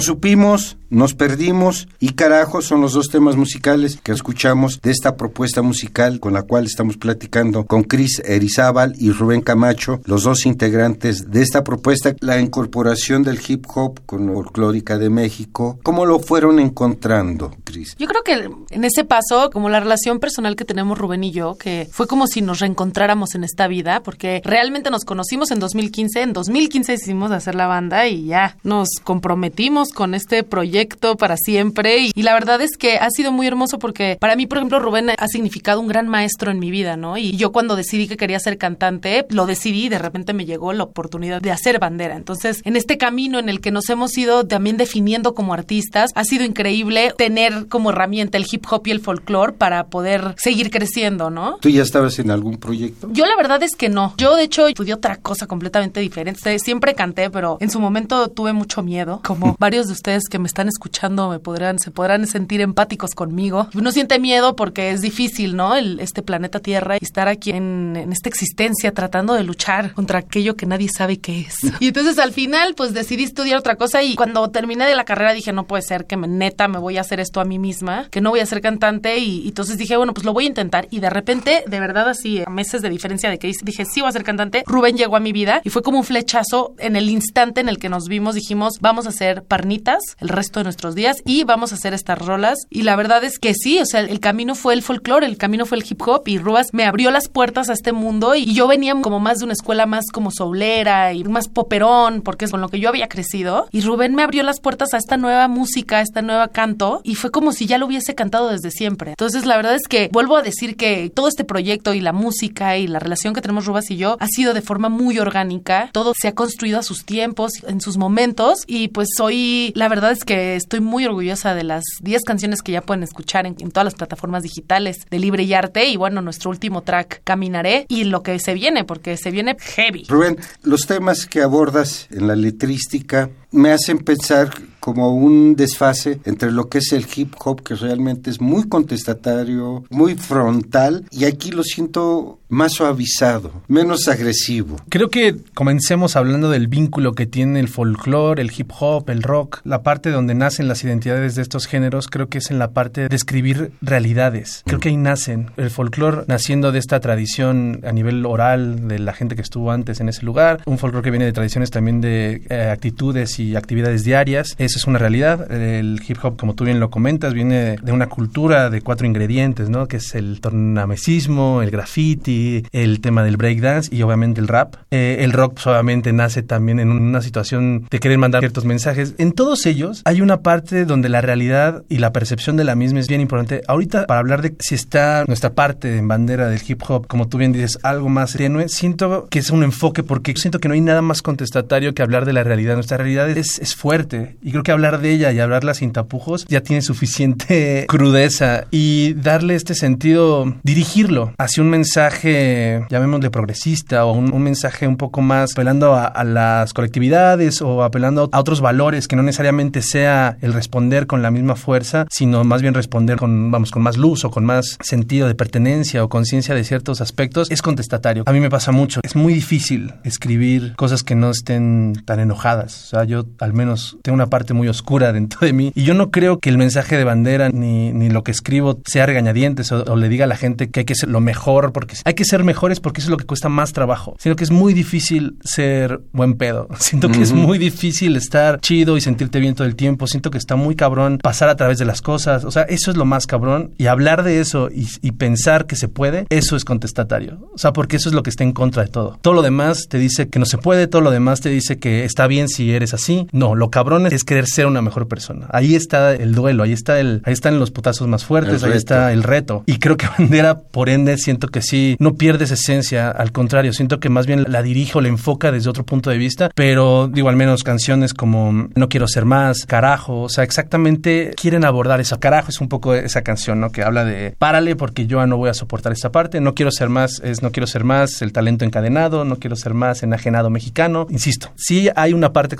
supimos, 0.01 0.78
nos 0.89 1.13
perdimos 1.13 1.87
y 1.99 2.13
carajo 2.13 2.61
son 2.61 2.81
los 2.81 2.93
dos 2.93 3.09
temas 3.09 3.35
musicales 3.35 3.99
que 4.01 4.11
escuchamos 4.11 4.81
de 4.81 4.89
esta 4.91 5.15
propuesta 5.15 5.61
musical 5.61 6.19
con 6.19 6.33
la 6.33 6.41
cual 6.41 6.65
estamos 6.65 6.97
platicando 6.97 7.65
con 7.65 7.83
Cris 7.83 8.19
Erizábal 8.25 8.95
y 8.97 9.11
Rubén 9.11 9.41
Camacho, 9.41 10.01
los 10.05 10.23
dos 10.23 10.47
integrantes 10.47 11.29
de 11.29 11.43
esta 11.43 11.63
propuesta, 11.63 12.15
la 12.21 12.39
incorporación 12.39 13.23
del 13.23 13.39
hip 13.47 13.65
hop 13.75 13.99
con 14.05 14.25
la 14.25 14.33
folclórica 14.33 14.97
de 14.97 15.09
México. 15.09 15.79
¿Cómo 15.83 16.05
lo 16.05 16.19
fueron 16.19 16.59
encontrando, 16.59 17.51
Cris? 17.63 17.95
Yo 17.99 18.07
creo 18.07 18.23
que 18.23 18.49
en 18.73 18.83
ese 18.83 19.03
paso, 19.03 19.51
como 19.51 19.69
la 19.69 19.79
relación 19.79 20.19
personal 20.19 20.55
que 20.55 20.65
tenemos 20.65 20.97
Rubén 20.97 21.23
y 21.23 21.31
yo, 21.31 21.55
que 21.55 21.87
fue 21.91 22.07
como 22.07 22.25
si 22.25 22.41
nos 22.41 22.59
reencontráramos 22.59 23.35
en 23.35 23.43
esta 23.43 23.67
vida, 23.67 24.01
porque 24.01 24.41
realmente 24.43 24.89
nos 24.89 25.05
conocimos 25.05 25.51
en 25.51 25.59
2015, 25.59 26.21
en 26.21 26.33
2015 26.33 26.93
decidimos 26.93 27.31
hacer 27.31 27.53
la 27.53 27.67
banda 27.67 28.07
y 28.07 28.25
ya 28.25 28.57
nos 28.63 28.89
comprometimos 29.03 29.89
con 29.89 30.15
este 30.15 30.43
proyecto 30.43 30.78
para 31.17 31.37
siempre 31.37 31.97
y, 31.99 32.11
y 32.15 32.23
la 32.23 32.33
verdad 32.33 32.61
es 32.61 32.77
que 32.77 32.97
ha 32.97 33.09
sido 33.09 33.31
muy 33.31 33.47
hermoso 33.47 33.79
porque 33.79 34.17
para 34.19 34.35
mí, 34.35 34.45
por 34.45 34.57
ejemplo, 34.57 34.79
Rubén 34.79 35.09
ha 35.09 35.27
significado 35.27 35.81
un 35.81 35.87
gran 35.87 36.07
maestro 36.07 36.51
en 36.51 36.59
mi 36.59 36.71
vida, 36.71 36.97
¿no? 36.97 37.17
Y 37.17 37.35
yo 37.37 37.51
cuando 37.51 37.75
decidí 37.75 38.07
que 38.07 38.17
quería 38.17 38.39
ser 38.39 38.57
cantante, 38.57 39.25
lo 39.29 39.45
decidí 39.45 39.85
y 39.85 39.89
de 39.89 39.99
repente 39.99 40.33
me 40.33 40.45
llegó 40.45 40.73
la 40.73 40.83
oportunidad 40.83 41.41
de 41.41 41.51
hacer 41.51 41.79
bandera. 41.79 42.15
Entonces, 42.15 42.61
en 42.65 42.75
este 42.75 42.97
camino 42.97 43.39
en 43.39 43.49
el 43.49 43.61
que 43.61 43.71
nos 43.71 43.89
hemos 43.89 44.17
ido 44.17 44.45
también 44.45 44.77
definiendo 44.77 45.33
como 45.33 45.53
artistas, 45.53 46.11
ha 46.15 46.23
sido 46.23 46.43
increíble 46.43 47.13
tener 47.17 47.67
como 47.67 47.91
herramienta 47.91 48.37
el 48.37 48.45
hip 48.49 48.65
hop 48.69 48.87
y 48.87 48.91
el 48.91 48.99
folclore 48.99 49.53
para 49.53 49.87
poder 49.87 50.35
seguir 50.37 50.69
creciendo, 50.69 51.29
¿no? 51.29 51.57
¿Tú 51.61 51.69
ya 51.69 51.83
estabas 51.83 52.19
en 52.19 52.31
algún 52.31 52.57
proyecto? 52.57 53.09
Yo 53.11 53.25
la 53.25 53.35
verdad 53.35 53.61
es 53.63 53.75
que 53.75 53.89
no. 53.89 54.13
Yo 54.17 54.35
de 54.35 54.43
hecho 54.43 54.67
estudié 54.67 54.93
otra 54.93 55.17
cosa 55.17 55.47
completamente 55.47 55.99
diferente. 55.99 56.57
Siempre 56.59 56.95
canté, 56.95 57.29
pero 57.29 57.57
en 57.59 57.69
su 57.69 57.79
momento 57.79 58.29
tuve 58.29 58.53
mucho 58.53 58.83
miedo, 58.83 59.21
como 59.23 59.55
varios 59.59 59.87
de 59.87 59.93
ustedes 59.93 60.23
que 60.29 60.39
me 60.39 60.47
están 60.47 60.67
escuchando 60.69 61.29
me 61.29 61.39
podrán, 61.39 61.79
se 61.79 61.91
podrán 61.91 62.25
sentir 62.27 62.61
empáticos 62.61 63.11
conmigo. 63.11 63.67
Uno 63.75 63.91
siente 63.91 64.19
miedo 64.19 64.55
porque 64.55 64.91
es 64.91 65.01
difícil, 65.01 65.55
¿no? 65.55 65.75
El, 65.75 65.99
este 65.99 66.21
planeta 66.21 66.59
Tierra 66.59 66.95
y 66.95 67.03
estar 67.03 67.27
aquí 67.27 67.51
en, 67.51 67.95
en 67.95 68.11
esta 68.11 68.29
existencia 68.29 68.93
tratando 68.93 69.33
de 69.33 69.43
luchar 69.43 69.93
contra 69.93 70.19
aquello 70.19 70.55
que 70.55 70.65
nadie 70.65 70.89
sabe 70.89 71.19
qué 71.19 71.41
es. 71.41 71.55
Y 71.79 71.87
entonces 71.87 72.19
al 72.19 72.33
final, 72.33 72.75
pues 72.75 72.93
decidí 72.93 73.23
estudiar 73.23 73.57
otra 73.57 73.75
cosa 73.75 74.03
y 74.03 74.15
cuando 74.15 74.49
terminé 74.49 74.85
de 74.85 74.95
la 74.95 75.05
carrera 75.05 75.33
dije, 75.33 75.53
no 75.53 75.65
puede 75.65 75.81
ser 75.81 76.05
que 76.05 76.17
me, 76.17 76.27
neta 76.27 76.67
me 76.67 76.77
voy 76.77 76.97
a 76.97 77.01
hacer 77.01 77.19
esto 77.19 77.39
a 77.39 77.45
mí 77.45 77.57
misma, 77.57 78.07
que 78.11 78.21
no 78.21 78.31
voy 78.31 78.41
a 78.41 78.45
ser 78.45 78.61
cantante 78.61 79.17
y, 79.17 79.41
y 79.43 79.47
entonces 79.49 79.77
dije, 79.77 79.95
bueno, 79.97 80.13
pues 80.13 80.25
lo 80.25 80.33
voy 80.33 80.45
a 80.45 80.47
intentar 80.47 80.87
y 80.91 80.99
de 80.99 81.09
repente, 81.09 81.63
de 81.65 81.79
verdad 81.79 82.09
así, 82.09 82.43
a 82.45 82.49
meses 82.49 82.81
de 82.81 82.89
diferencia 82.89 83.29
de 83.29 83.39
que 83.39 83.51
dije, 83.63 83.85
sí 83.85 84.01
voy 84.01 84.09
a 84.09 84.11
ser 84.11 84.23
cantante, 84.23 84.63
Rubén 84.65 84.97
llegó 84.97 85.15
a 85.15 85.19
mi 85.19 85.31
vida 85.31 85.61
y 85.63 85.69
fue 85.69 85.81
como 85.81 85.99
un 85.99 86.03
flechazo 86.03 86.75
en 86.79 86.95
el 86.95 87.09
instante 87.09 87.61
en 87.61 87.69
el 87.69 87.79
que 87.79 87.89
nos 87.89 88.07
vimos, 88.07 88.35
dijimos, 88.35 88.79
vamos 88.81 89.05
a 89.05 89.09
hacer 89.09 89.43
parnitas 89.43 89.99
el 90.19 90.29
resto 90.29 90.58
de 90.59 90.63
nuestros 90.63 90.95
días 90.95 91.17
y 91.25 91.43
vamos 91.43 91.71
a 91.71 91.75
hacer 91.75 91.93
estas 91.93 92.19
rolas. 92.19 92.57
Y 92.69 92.83
la 92.83 92.95
verdad 92.95 93.23
es 93.23 93.39
que 93.39 93.53
sí, 93.53 93.79
o 93.79 93.85
sea, 93.85 94.01
el 94.01 94.19
camino 94.19 94.55
fue 94.55 94.73
el 94.73 94.81
folclore, 94.81 95.25
el 95.25 95.37
camino 95.37 95.65
fue 95.65 95.77
el 95.77 95.85
hip 95.89 96.01
hop 96.07 96.27
y 96.27 96.37
Rubas 96.37 96.67
me 96.73 96.85
abrió 96.85 97.11
las 97.11 97.27
puertas 97.27 97.69
a 97.69 97.73
este 97.73 97.91
mundo 97.91 98.35
y 98.35 98.53
yo 98.53 98.67
venía 98.67 98.93
como 99.01 99.19
más 99.19 99.39
de 99.39 99.45
una 99.45 99.53
escuela 99.53 99.85
más 99.85 100.05
como 100.11 100.31
soulera 100.31 101.13
y 101.13 101.23
más 101.23 101.47
poperón 101.47 102.21
porque 102.21 102.45
es 102.45 102.51
con 102.51 102.61
lo 102.61 102.69
que 102.69 102.79
yo 102.79 102.89
había 102.89 103.07
crecido. 103.07 103.67
Y 103.71 103.81
Rubén 103.81 104.15
me 104.15 104.23
abrió 104.23 104.43
las 104.43 104.59
puertas 104.59 104.93
a 104.93 104.97
esta 104.97 105.17
nueva 105.17 105.47
música, 105.47 105.97
a 105.97 106.01
esta 106.01 106.21
nueva 106.21 106.49
canto 106.49 107.01
y 107.03 107.15
fue 107.15 107.31
como 107.31 107.51
si 107.51 107.65
ya 107.65 107.77
lo 107.77 107.85
hubiese 107.85 108.15
cantado 108.15 108.49
desde 108.49 108.71
siempre. 108.71 109.11
Entonces 109.11 109.45
la 109.45 109.55
verdad 109.57 109.75
es 109.75 109.87
que 109.87 110.09
vuelvo 110.11 110.37
a 110.37 110.41
decir 110.41 110.75
que 110.75 111.09
todo 111.13 111.27
este 111.27 111.43
proyecto 111.43 111.93
y 111.93 112.01
la 112.01 112.13
música 112.13 112.77
y 112.77 112.87
la 112.87 112.99
relación 112.99 113.33
que 113.33 113.41
tenemos 113.41 113.65
Rubas 113.65 113.89
y 113.91 113.97
yo 113.97 114.17
ha 114.19 114.27
sido 114.27 114.53
de 114.53 114.61
forma 114.61 114.89
muy 114.89 115.19
orgánica, 115.19 115.89
todo 115.93 116.13
se 116.19 116.27
ha 116.27 116.35
construido 116.35 116.79
a 116.79 116.83
sus 116.83 117.05
tiempos, 117.05 117.51
en 117.67 117.81
sus 117.81 117.97
momentos 117.97 118.59
y 118.67 118.89
pues 118.89 119.09
hoy 119.19 119.71
la 119.75 119.87
verdad 119.87 120.11
es 120.11 120.23
que 120.23 120.48
estoy 120.55 120.81
muy 120.81 121.05
orgullosa 121.05 121.55
de 121.55 121.63
las 121.63 121.83
10 122.01 122.23
canciones 122.23 122.61
que 122.61 122.71
ya 122.71 122.81
pueden 122.81 123.03
escuchar 123.03 123.45
en, 123.45 123.55
en 123.59 123.71
todas 123.71 123.85
las 123.85 123.95
plataformas 123.95 124.43
digitales 124.43 124.97
de 125.09 125.19
Libre 125.19 125.43
y 125.43 125.53
Arte 125.53 125.87
y 125.87 125.97
bueno, 125.97 126.21
nuestro 126.21 126.49
último 126.49 126.83
track 126.83 127.21
Caminaré 127.23 127.85
y 127.89 128.05
lo 128.05 128.23
que 128.23 128.39
se 128.39 128.53
viene 128.53 128.83
porque 128.83 129.17
se 129.17 129.31
viene 129.31 129.55
heavy. 129.59 130.05
Rubén, 130.07 130.37
los 130.63 130.85
temas 130.87 131.25
que 131.25 131.41
abordas 131.41 132.07
en 132.11 132.27
la 132.27 132.35
letrística 132.35 133.29
me 133.51 133.71
hacen 133.71 133.99
pensar 133.99 134.49
como 134.79 135.13
un 135.13 135.55
desfase 135.55 136.19
entre 136.25 136.51
lo 136.51 136.69
que 136.69 136.79
es 136.79 136.93
el 136.93 137.05
hip 137.13 137.33
hop, 137.43 137.61
que 137.61 137.75
realmente 137.75 138.29
es 138.29 138.41
muy 138.41 138.67
contestatario, 138.67 139.83
muy 139.89 140.15
frontal, 140.15 141.05
y 141.11 141.25
aquí 141.25 141.51
lo 141.51 141.63
siento 141.63 142.39
más 142.49 142.73
suavizado, 142.73 143.61
menos 143.67 144.07
agresivo. 144.07 144.77
Creo 144.89 145.09
que 145.09 145.35
comencemos 145.53 146.15
hablando 146.15 146.49
del 146.49 146.67
vínculo 146.67 147.13
que 147.13 147.27
tiene 147.27 147.59
el 147.59 147.67
folclore, 147.67 148.41
el 148.41 148.51
hip 148.55 148.71
hop, 148.79 149.09
el 149.09 149.21
rock, 149.21 149.59
la 149.63 149.83
parte 149.83 150.09
donde 150.09 150.33
nacen 150.33 150.67
las 150.67 150.83
identidades 150.83 151.35
de 151.35 151.43
estos 151.43 151.67
géneros, 151.67 152.07
creo 152.07 152.27
que 152.27 152.39
es 152.39 152.49
en 152.49 152.57
la 152.57 152.71
parte 152.71 153.07
de 153.07 153.15
escribir 153.15 153.71
realidades. 153.81 154.63
Creo 154.65 154.79
que 154.79 154.89
ahí 154.89 154.97
nacen. 154.97 155.51
El 155.57 155.69
folclore 155.69 156.23
naciendo 156.27 156.71
de 156.71 156.79
esta 156.79 156.99
tradición 156.99 157.81
a 157.83 157.91
nivel 157.91 158.25
oral 158.25 158.87
de 158.87 158.97
la 158.97 159.13
gente 159.13 159.35
que 159.35 159.43
estuvo 159.43 159.71
antes 159.71 159.99
en 159.99 160.09
ese 160.09 160.25
lugar, 160.25 160.61
un 160.65 160.79
folclore 160.79 161.03
que 161.03 161.11
viene 161.11 161.25
de 161.25 161.33
tradiciones 161.33 161.69
también 161.69 162.01
de 162.01 162.41
eh, 162.49 162.69
actitudes 162.71 163.38
y 163.39 163.55
actividades 163.55 164.03
diarias. 164.03 164.55
Eso 164.57 164.77
es 164.77 164.85
una 164.85 164.99
realidad. 164.99 165.51
El 165.51 166.01
hip 166.07 166.17
hop, 166.23 166.37
como 166.37 166.55
tú 166.55 166.65
bien 166.65 166.79
lo 166.79 166.89
comentas, 166.89 167.33
viene 167.33 167.77
de 167.81 167.91
una 167.91 168.07
cultura 168.07 168.69
de 168.69 168.81
cuatro 168.81 169.07
ingredientes, 169.07 169.69
¿no? 169.69 169.87
Que 169.87 169.97
es 169.97 170.15
el 170.15 170.41
tornamesismo, 170.41 171.61
el 171.61 171.71
graffiti, 171.71 172.63
el 172.71 173.01
tema 173.01 173.23
del 173.23 173.37
breakdance 173.37 173.93
y 173.93 174.01
obviamente 174.01 174.41
el 174.41 174.47
rap. 174.47 174.75
Eh, 174.91 175.17
el 175.21 175.31
rock 175.31 175.55
pues, 175.55 175.67
obviamente 175.67 176.13
nace 176.13 176.43
también 176.43 176.79
en 176.79 176.91
una 176.91 177.21
situación 177.21 177.87
de 177.89 177.99
querer 177.99 178.17
mandar 178.17 178.41
ciertos 178.41 178.65
mensajes. 178.65 179.15
En 179.17 179.31
todos 179.31 179.65
ellos 179.65 180.01
hay 180.05 180.21
una 180.21 180.41
parte 180.41 180.85
donde 180.85 181.09
la 181.09 181.21
realidad 181.21 181.83
y 181.89 181.97
la 181.97 182.11
percepción 182.11 182.57
de 182.57 182.63
la 182.63 182.75
misma 182.75 182.99
es 182.99 183.07
bien 183.07 183.21
importante. 183.21 183.61
Ahorita, 183.67 184.05
para 184.05 184.19
hablar 184.19 184.41
de 184.41 184.55
si 184.59 184.75
está 184.75 185.25
nuestra 185.27 185.53
parte 185.53 185.97
en 185.97 186.07
bandera 186.07 186.47
del 186.49 186.61
hip 186.65 186.81
hop, 186.87 187.07
como 187.07 187.27
tú 187.27 187.37
bien 187.37 187.51
dices, 187.51 187.79
algo 187.83 188.09
más 188.09 188.33
tenue, 188.33 188.69
siento 188.69 189.27
que 189.29 189.39
es 189.39 189.49
un 189.49 189.63
enfoque 189.63 190.03
porque 190.03 190.33
siento 190.35 190.59
que 190.59 190.67
no 190.67 190.73
hay 190.73 190.81
nada 190.81 191.01
más 191.01 191.21
contestatario 191.21 191.93
que 191.93 192.01
hablar 192.01 192.25
de 192.25 192.33
la 192.33 192.43
realidad. 192.43 192.75
Nuestra 192.75 192.97
realidad 192.97 193.28
es, 193.37 193.59
es 193.59 193.75
fuerte 193.75 194.37
y 194.41 194.51
creo 194.51 194.63
que 194.63 194.71
hablar 194.71 195.01
de 195.01 195.11
ella 195.11 195.31
y 195.31 195.39
hablarla 195.39 195.73
sin 195.73 195.91
tapujos 195.91 196.45
ya 196.47 196.61
tiene 196.61 196.81
suficiente 196.81 197.85
crudeza 197.89 198.65
y 198.71 199.13
darle 199.13 199.55
este 199.55 199.75
sentido, 199.75 200.55
dirigirlo 200.63 201.33
hacia 201.37 201.63
un 201.63 201.69
mensaje, 201.69 202.85
llamémosle 202.89 203.29
progresista 203.29 204.05
o 204.05 204.13
un, 204.13 204.33
un 204.33 204.41
mensaje 204.41 204.87
un 204.87 204.97
poco 204.97 205.21
más 205.21 205.51
apelando 205.53 205.93
a, 205.93 206.05
a, 206.05 206.23
las 206.23 206.73
colectividades 206.73 207.61
o 207.61 207.83
apelando 207.83 208.29
a 208.31 208.39
otros 208.39 208.61
valores 208.61 209.07
que 209.07 209.15
no 209.15 209.23
necesariamente 209.23 209.81
sea 209.81 210.37
el 210.41 210.53
responder 210.53 211.07
con 211.07 211.21
la 211.21 211.31
misma 211.31 211.55
fuerza, 211.55 212.05
sino 212.09 212.43
más 212.43 212.61
bien 212.61 212.73
responder 212.73 213.17
con, 213.17 213.51
vamos, 213.51 213.71
con 213.71 213.81
más 213.81 213.97
luz 213.97 214.25
o 214.25 214.31
con 214.31 214.45
más 214.45 214.77
sentido 214.81 215.27
de 215.27 215.35
pertenencia 215.35 216.03
o 216.03 216.09
conciencia 216.09 216.55
de 216.55 216.63
ciertos 216.63 217.01
aspectos, 217.01 217.49
es 217.51 217.61
contestatario. 217.61 218.23
A 218.25 218.31
mí 218.31 218.39
me 218.39 218.49
pasa 218.49 218.71
mucho. 218.71 219.01
Es 219.03 219.15
muy 219.15 219.33
difícil 219.33 219.93
escribir 220.03 220.75
cosas 220.75 221.03
que 221.03 221.15
no 221.15 221.31
estén 221.31 221.93
tan 222.05 222.19
enojadas. 222.19 222.85
O 222.85 222.87
sea, 222.87 223.03
yo 223.03 223.18
al 223.39 223.53
menos 223.53 223.97
tengo 224.01 224.15
una 224.15 224.27
parte 224.27 224.53
muy 224.53 224.67
oscura 224.67 225.13
dentro 225.19 225.39
de 225.41 225.53
mí 225.53 225.71
y 225.75 225.83
yo 225.83 225.93
no 225.93 226.11
creo 226.11 226.39
que 226.39 226.49
el 226.49 226.57
mensaje 226.57 226.97
de 226.97 227.03
bandera 227.03 227.49
ni, 227.49 227.91
ni 227.91 228.09
lo 228.09 228.23
que 228.23 228.31
escribo 228.31 228.79
sea 228.85 229.05
regañadientes 229.05 229.71
o, 229.71 229.83
o, 229.83 229.95
le 229.95 230.09
diga 230.09 230.25
a 230.25 230.27
la 230.27 230.37
gente 230.37 230.69
que 230.69 230.81
hay 230.81 230.85
que 230.85 230.95
ser 230.95 231.09
lo 231.09 231.19
mejor 231.19 231.71
porque 231.71 231.95
hay 232.05 232.13
que 232.13 232.25
ser 232.25 232.43
mejores 232.43 232.79
porque 232.79 233.01
eso 233.01 233.07
es 233.07 233.11
lo 233.11 233.17
que 233.17 233.25
cuesta 233.25 233.49
más 233.49 233.73
trabajo, 233.73 234.15
sino 234.19 234.35
que 234.35 234.43
es 234.43 234.51
muy 234.51 234.73
difícil 234.73 235.37
ser 235.43 236.01
buen 236.11 236.35
pedo. 236.35 236.67
Siento 236.79 237.09
que 237.09 237.17
uh 237.17 237.21
-huh. 237.21 237.23
es 237.23 237.33
muy 237.33 237.57
difícil 237.57 238.15
estar 238.15 238.59
chido 238.59 238.97
y 238.97 239.01
sentirte 239.01 239.39
bien 239.39 239.55
todo 239.55 239.67
el 239.67 239.75
tiempo. 239.75 240.07
Siento 240.07 240.31
que 240.31 240.37
está 240.37 240.55
muy 240.55 240.75
cabrón 240.75 241.19
pasar 241.21 241.49
a 241.49 241.55
través 241.55 241.77
de 241.77 241.85
las 241.85 242.01
cosas. 242.01 242.45
O 242.45 242.51
sea, 242.51 242.63
eso 242.63 242.91
es 242.91 242.97
lo 242.97 243.05
más 243.05 243.27
cabrón 243.27 243.71
y 243.77 243.87
hablar 243.87 244.23
de 244.23 244.39
eso 244.39 244.69
y, 244.73 244.87
y 245.01 245.11
pensar 245.13 245.65
que 245.65 245.75
se 245.75 245.87
puede, 245.87 246.25
eso 246.29 246.55
es 246.55 246.65
contestatario. 246.65 247.49
O 247.53 247.57
sea, 247.57 247.73
porque 247.73 247.97
eso 247.97 248.09
es 248.09 248.15
lo 248.15 248.23
que 248.23 248.29
está 248.29 248.43
en 248.43 248.53
contra 248.53 248.83
de 248.83 248.89
todo. 248.89 249.17
Todo 249.21 249.33
lo 249.33 249.41
demás 249.41 249.87
te 249.89 249.97
dice 249.97 250.29
que 250.29 250.39
no 250.39 250.45
se 250.45 250.57
puede, 250.57 250.87
todo 250.87 251.01
lo 251.01 251.11
demás 251.11 251.41
te 251.41 251.49
dice 251.49 251.77
que 251.77 252.03
está 252.03 252.27
bien 252.27 252.47
si 252.47 252.71
eres 252.71 252.93
así. 252.93 253.08
No, 253.31 253.55
lo 253.55 253.69
cabrón 253.69 254.07
es 254.07 254.23
querer 254.23 254.45
ser 254.47 254.65
una 254.65 254.81
mejor 254.81 255.07
persona. 255.07 255.47
Ahí 255.51 255.75
está 255.75 256.13
el 256.13 256.33
duelo, 256.33 256.63
ahí 256.63 256.73
está 256.73 256.99
el, 256.99 257.21
ahí 257.25 257.33
están 257.33 257.59
los 257.59 257.71
putazos 257.71 258.07
más 258.07 258.25
fuertes, 258.25 258.63
ahí 258.63 258.73
está 258.73 259.11
el 259.11 259.23
reto. 259.23 259.63
Y 259.65 259.79
creo 259.79 259.97
que 259.97 260.07
Bandera, 260.17 260.59
por 260.59 260.89
ende, 260.89 261.17
siento 261.17 261.47
que 261.47 261.61
sí, 261.61 261.95
no 261.99 262.15
pierde 262.15 262.45
esa 262.45 262.53
esencia, 262.53 263.09
al 263.09 263.31
contrario, 263.31 263.73
siento 263.73 263.99
que 263.99 264.09
más 264.09 264.25
bien 264.25 264.45
la 264.47 264.61
dirige 264.61 264.97
o 264.97 265.01
la 265.01 265.07
enfoca 265.07 265.51
desde 265.51 265.69
otro 265.69 265.85
punto 265.85 266.09
de 266.09 266.17
vista, 266.17 266.51
pero 266.55 267.07
digo, 267.11 267.29
al 267.29 267.35
menos 267.35 267.63
canciones 267.63 268.13
como 268.13 268.69
No 268.75 268.89
quiero 268.89 269.07
ser 269.07 269.25
más, 269.25 269.65
Carajo, 269.65 270.21
o 270.21 270.29
sea, 270.29 270.43
exactamente 270.43 271.31
quieren 271.39 271.65
abordar 271.65 271.99
eso. 271.99 272.19
Carajo 272.19 272.49
es 272.49 272.61
un 272.61 272.69
poco 272.69 272.93
esa 272.93 273.21
canción, 273.21 273.59
¿no? 273.59 273.71
Que 273.71 273.83
habla 273.83 274.05
de 274.05 274.35
párale 274.37 274.75
porque 274.75 275.07
yo 275.07 275.25
no 275.25 275.37
voy 275.37 275.49
a 275.49 275.53
soportar 275.53 275.91
esta 275.91 276.11
parte, 276.11 276.41
no 276.41 276.53
quiero 276.53 276.71
ser 276.71 276.89
más, 276.89 277.21
es 277.23 277.41
no 277.41 277.51
quiero 277.51 277.67
ser 277.67 277.83
más 277.83 278.21
el 278.21 278.31
talento 278.31 278.65
encadenado, 278.65 279.25
no 279.25 279.37
quiero 279.37 279.55
ser 279.55 279.73
más 279.73 280.03
enajenado 280.03 280.49
mexicano. 280.49 281.07
Insisto, 281.09 281.51
sí 281.55 281.89
hay 281.95 282.13
una 282.13 282.33
parte 282.33 282.55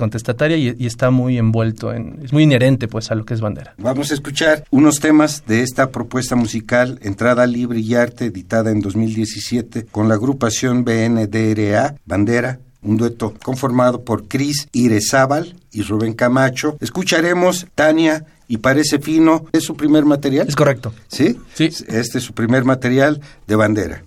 y 0.48 0.86
está 0.86 1.10
muy 1.10 1.38
envuelto 1.38 1.92
en, 1.92 2.20
es 2.22 2.32
muy 2.32 2.44
inherente 2.44 2.88
pues 2.88 3.10
a 3.10 3.14
lo 3.14 3.24
que 3.24 3.34
es 3.34 3.40
bandera. 3.40 3.74
Vamos 3.78 4.10
a 4.10 4.14
escuchar 4.14 4.64
unos 4.70 5.00
temas 5.00 5.44
de 5.46 5.62
esta 5.62 5.90
propuesta 5.90 6.36
musical, 6.36 6.98
Entrada 7.02 7.46
Libre 7.46 7.80
y 7.80 7.94
Arte, 7.94 8.26
editada 8.26 8.70
en 8.70 8.80
2017 8.80 9.86
con 9.90 10.08
la 10.08 10.14
agrupación 10.14 10.84
BNDRA, 10.84 11.96
Bandera, 12.06 12.58
un 12.82 12.96
dueto 12.96 13.34
conformado 13.42 14.02
por 14.02 14.26
Cris 14.26 14.68
Irezábal 14.72 15.56
y 15.72 15.82
Rubén 15.82 16.14
Camacho. 16.14 16.76
Escucharemos 16.80 17.66
Tania 17.74 18.24
y 18.48 18.58
Parece 18.58 18.98
Fino. 18.98 19.46
¿Es 19.52 19.64
su 19.64 19.76
primer 19.76 20.04
material? 20.04 20.48
Es 20.48 20.56
correcto. 20.56 20.92
¿Sí? 21.08 21.38
Sí. 21.54 21.64
Este 21.64 22.18
es 22.18 22.24
su 22.24 22.32
primer 22.32 22.64
material 22.64 23.20
de 23.46 23.56
bandera. 23.56 24.02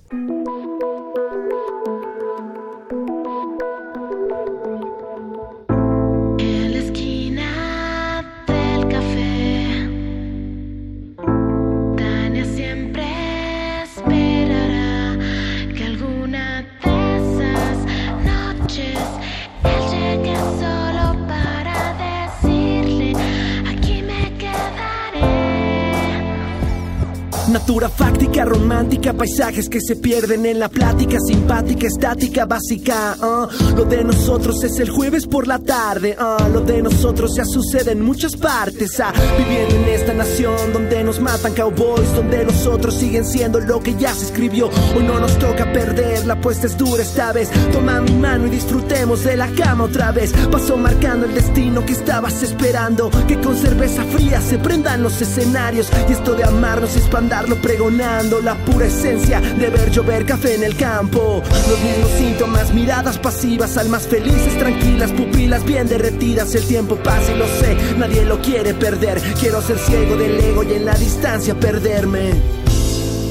Paisajes 29.14 29.70
que 29.70 29.80
se 29.82 29.96
pierden 29.96 30.46
en 30.46 30.60
la 30.60 30.70
plática, 30.70 31.18
simpática, 31.20 31.88
estática, 31.88 32.46
básica. 32.46 33.16
ah. 33.22 33.48
Lo 33.76 33.86
de 33.86 34.04
nosotros 34.04 34.64
es 34.64 34.80
el 34.80 34.90
jueves 34.90 35.28
por 35.28 35.48
la 35.48 35.60
tarde, 35.60 36.16
ah. 36.20 36.48
lo 36.52 36.62
de 36.62 36.82
nosotros 36.82 37.36
ya 37.36 37.46
sucede 37.46 37.92
en 37.92 38.02
muchas 38.02 38.36
partes. 38.36 39.00
ah. 39.00 39.14
Viviendo 39.38 39.76
en 39.76 39.86
esta 39.90 40.14
nación 40.14 40.74
donde 40.74 41.04
nos 41.04 41.20
matan 41.20 41.54
cowboys, 41.54 42.14
donde 42.16 42.46
nosotros 42.46 42.94
siguen 42.96 43.26
siendo 43.26 43.60
lo 43.60 43.80
que 43.82 43.96
ya 43.96 44.14
se 44.14 44.26
escribió. 44.26 44.70
Hoy 44.96 45.04
no 45.04 45.20
nos 45.20 45.38
toca 45.40 45.72
perder, 45.72 46.26
la 46.26 46.34
apuesta 46.34 46.68
es 46.68 46.78
dura 46.78 47.04
esta 47.04 47.32
vez. 47.32 47.50
Toma 47.72 48.02
mi 48.02 48.14
mano 48.14 48.48
y 48.48 48.50
disfrutemos 48.50 49.24
de 49.24 49.38
la 49.38 49.48
cama 49.50 49.86
otra 49.86 50.12
vez. 50.12 50.34
Pasó 50.52 50.78
marcando 50.78 51.26
el 51.26 51.34
destino 51.34 51.86
que 51.86 51.94
estabas 51.94 52.42
esperando, 52.44 53.10
que 53.28 53.40
con 53.40 53.56
cerveza 53.56 54.04
fría 54.06 54.42
se 54.42 54.58
prendan 54.58 55.04
los 55.04 55.22
escenarios 55.22 55.88
y 56.10 56.14
esto 56.14 56.34
de 56.34 56.44
amarnos 56.44 56.96
y 56.96 57.00
expandarlo 57.00 57.56
pregonando 57.62 58.42
la 58.42 58.56
pura 58.66 58.86
de 59.04 59.70
ver 59.70 59.92
llover 59.92 60.26
café 60.26 60.56
en 60.56 60.64
el 60.64 60.78
campo. 60.78 61.44
Los 61.68 61.80
mismos 61.82 62.10
síntomas, 62.18 62.74
miradas 62.74 63.18
pasivas, 63.18 63.76
almas 63.76 64.08
felices, 64.08 64.58
tranquilas, 64.58 65.12
pupilas 65.12 65.66
bien 65.66 65.90
derretidas. 65.90 66.56
El 66.56 66.66
tiempo 66.66 66.96
pasa 66.96 67.34
y 67.34 67.38
lo 67.38 67.46
sé, 67.46 67.76
nadie 67.98 68.24
lo 68.24 68.40
quiere 68.40 68.74
perder. 68.74 69.20
Quiero 69.42 69.62
ser 69.62 69.78
ciego 69.78 70.16
del 70.16 70.40
ego 70.40 70.64
y 70.64 70.76
en 70.76 70.86
la 70.86 70.94
distancia 70.94 71.54
perderme. 71.54 72.30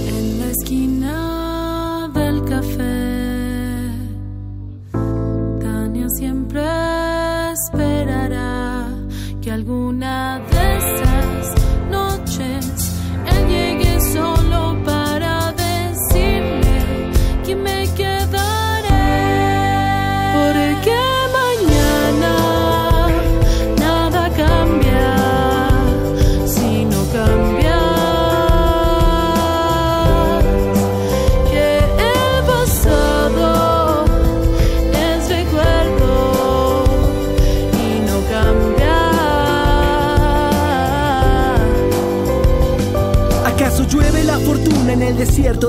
En 0.09 0.39
la 0.41 0.51
esquina 0.51 2.11
del 2.13 2.45
café, 2.45 3.89
Tania 5.63 6.09
siempre 6.11 6.61
esperará 7.53 8.89
que 9.41 9.51
alguna 9.51 10.32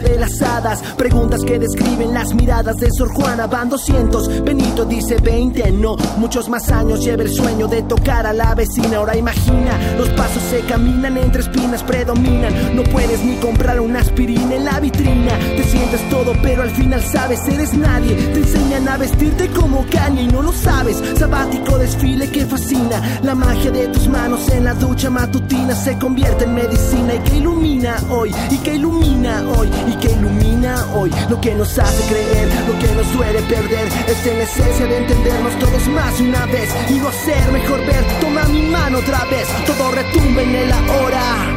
de 0.02 0.13
Preguntas 0.98 1.42
que 1.46 1.60
describen 1.60 2.14
las 2.14 2.34
miradas 2.34 2.78
de 2.78 2.90
Sor 2.92 3.10
Juana. 3.14 3.46
Van 3.48 3.68
200, 3.68 4.44
Benito 4.44 4.86
dice 4.86 5.18
20, 5.18 5.72
no. 5.74 5.98
Muchos 6.18 6.48
más 6.48 6.70
años 6.72 7.04
lleva 7.04 7.24
el 7.24 7.30
sueño 7.30 7.68
de 7.68 7.82
tocar 7.84 8.26
a 8.26 8.32
la 8.32 8.56
vecina. 8.56 8.98
Ahora 8.98 9.18
imagina, 9.18 9.78
los 9.98 10.08
pasos 10.10 10.42
se 10.50 10.62
caminan 10.62 11.18
entre 11.18 11.42
espinas, 11.42 11.84
predominan. 11.84 12.74
No 12.74 12.84
puedes 12.84 13.22
ni 13.24 13.36
comprar 13.36 13.82
una 13.82 14.00
aspirina 14.00 14.56
en 14.56 14.64
la 14.64 14.80
vitrina. 14.80 15.38
Te 15.58 15.64
sientes 15.64 16.10
todo, 16.10 16.34
pero 16.42 16.64
al 16.64 16.72
final 16.72 17.02
sabes, 17.02 17.40
eres 17.50 17.74
nadie. 17.74 18.16
Te 18.16 18.40
enseñan 18.40 18.88
a 18.88 18.98
vestirte 18.98 19.50
como 19.50 19.86
caña 19.88 20.22
y 20.22 20.28
no 20.28 20.42
lo 20.42 20.54
sabes. 20.54 21.04
Sabático 21.18 21.78
desfile 21.78 22.30
que 22.30 22.46
fascina. 22.46 23.20
La 23.24 23.36
magia 23.36 23.72
de 23.72 23.90
tus 23.90 24.08
manos 24.08 24.48
en 24.50 24.64
la 24.64 24.74
ducha 24.74 25.10
matutina 25.10 25.76
se 25.76 25.98
convierte 25.98 26.46
en 26.46 26.56
medicina 26.56 27.16
y 27.16 27.20
que 27.20 27.38
ilumina 27.38 27.98
hoy, 28.10 28.34
y 28.50 28.58
que 28.60 28.76
ilumina 28.76 29.44
hoy, 29.58 29.70
y 29.88 29.96
que 29.98 30.13
ilumina 30.14 30.86
hoy. 30.94 31.12
Lo 31.30 31.40
que 31.40 31.54
nos 31.56 31.78
hace 31.78 32.04
creer, 32.12 32.50
lo 32.68 32.80
que 32.80 32.94
nos 32.96 33.14
duele 33.14 33.42
perder, 33.44 33.88
es 34.08 34.26
en 34.26 34.42
esencia 34.42 34.86
de 34.86 34.98
entendernos 34.98 35.60
todos 35.60 35.88
más 35.88 36.20
una 36.20 36.46
vez 36.48 36.70
y 36.90 36.94
no 36.94 37.10
hacer 37.10 37.52
mejor 37.52 37.80
ver. 37.86 38.04
Toma 38.22 38.44
mi 38.46 38.62
mano 38.64 39.00
otra 39.00 39.26
vez, 39.26 39.48
todo 39.66 39.92
retumba 39.92 40.42
en 40.42 40.56
el 40.56 40.72
ahora. 40.72 41.54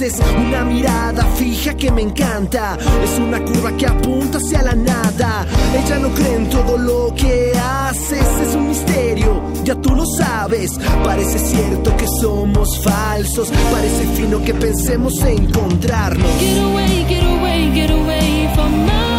Abraces, 0.00 0.20
una 0.36 0.64
mirada 0.64 1.24
fija 1.36 1.74
que 1.74 1.90
me 1.90 2.02
encanta, 2.02 2.76
es 3.02 3.18
una 3.18 3.42
curva 3.44 3.76
que 3.76 3.86
apunta 3.86 4.38
hacia 4.38 4.62
la 4.62 4.74
nada. 4.74 5.46
Ella 5.74 5.98
no 5.98 6.08
cree 6.14 6.36
en 6.36 6.48
todo 6.48 6.78
lo 6.78 7.14
que 7.14 7.52
haces, 7.58 8.26
es 8.42 8.54
un 8.54 8.68
misterio, 8.68 9.42
ya 9.64 9.74
tú 9.74 9.94
lo 9.94 10.04
sabes. 10.06 10.78
Parece 11.04 11.38
cierto 11.38 11.96
que 11.96 12.06
somos 12.20 12.82
falsos, 12.82 13.50
parece 13.70 14.06
fino 14.16 14.42
que 14.42 14.54
pensemos 14.54 15.20
encontrarnos. 15.22 16.30
Get 16.38 16.62
away, 16.62 17.04
get 17.08 17.24
away, 17.24 17.70
get 17.74 17.90
away 17.90 18.50
from 18.54 18.86
my 18.86 19.09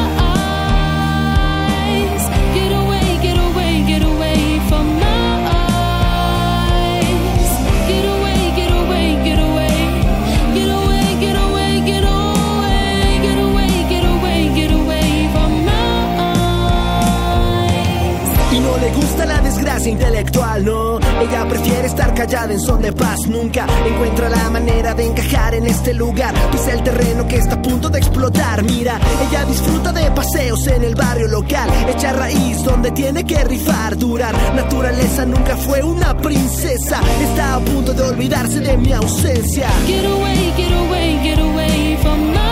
intelectual, 19.85 20.65
no. 20.65 20.99
Ella 20.99 21.47
prefiere 21.47 21.87
estar 21.87 22.13
callada 22.13 22.53
en 22.53 22.59
son 22.59 22.81
de 22.81 22.91
paz. 22.91 23.27
Nunca 23.27 23.65
encuentra 23.85 24.29
la 24.29 24.49
manera 24.49 24.93
de 24.93 25.05
encajar 25.05 25.55
en 25.55 25.65
este 25.67 25.93
lugar. 25.93 26.33
Pisa 26.51 26.71
el 26.73 26.83
terreno 26.83 27.27
que 27.27 27.37
está 27.37 27.55
a 27.55 27.61
punto 27.61 27.89
de 27.89 27.99
explotar. 27.99 28.63
Mira, 28.63 28.99
ella 29.29 29.45
disfruta 29.45 29.91
de 29.91 30.11
paseos 30.11 30.67
en 30.67 30.83
el 30.83 30.95
barrio 30.95 31.27
local. 31.27 31.69
Echa 31.89 32.13
raíz 32.13 32.63
donde 32.63 32.91
tiene 32.91 33.23
que 33.25 33.43
rifar, 33.43 33.97
durar. 33.97 34.35
Naturaleza 34.55 35.25
nunca 35.25 35.55
fue 35.57 35.83
una 35.83 36.15
princesa. 36.17 37.01
Está 37.21 37.55
a 37.55 37.59
punto 37.59 37.93
de 37.93 38.03
olvidarse 38.03 38.59
de 38.59 38.77
mi 38.77 38.91
ausencia. 38.93 39.67
Get 39.87 40.05
away, 40.05 40.53
get 40.57 40.71
away, 40.71 41.19
get 41.23 41.39
away 41.39 41.97
from 42.01 42.31
my 42.31 42.50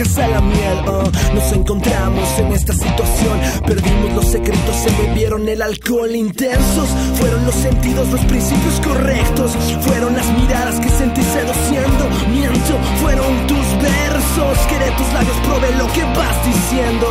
a 0.00 0.26
la 0.26 0.40
miel. 0.40 0.78
Oh, 0.88 1.04
nos 1.34 1.52
encontramos 1.52 2.28
en 2.40 2.52
esta 2.52 2.72
situación, 2.72 3.38
perdimos 3.64 4.12
los 4.14 4.26
secretos, 4.26 4.74
se 4.74 4.90
bebieron 5.02 5.48
el 5.48 5.62
alcohol 5.62 6.12
intensos. 6.14 6.88
Fueron 7.14 7.44
los 7.46 7.54
sentidos, 7.54 8.08
los 8.10 8.20
principios 8.22 8.80
correctos, 8.80 9.52
fueron 9.82 10.16
las 10.16 10.26
miradas 10.32 10.80
que 10.80 10.88
sentí 10.88 11.22
seduciendo. 11.22 12.08
Miento, 12.28 12.76
fueron 13.02 13.46
tus 13.46 13.66
versos, 13.80 14.58
que 14.68 14.78
de 14.80 14.90
tus 14.90 15.12
labios 15.12 15.36
probé 15.46 15.70
lo 15.76 15.86
que 15.92 16.02
vas 16.02 16.44
diciendo. 16.44 17.06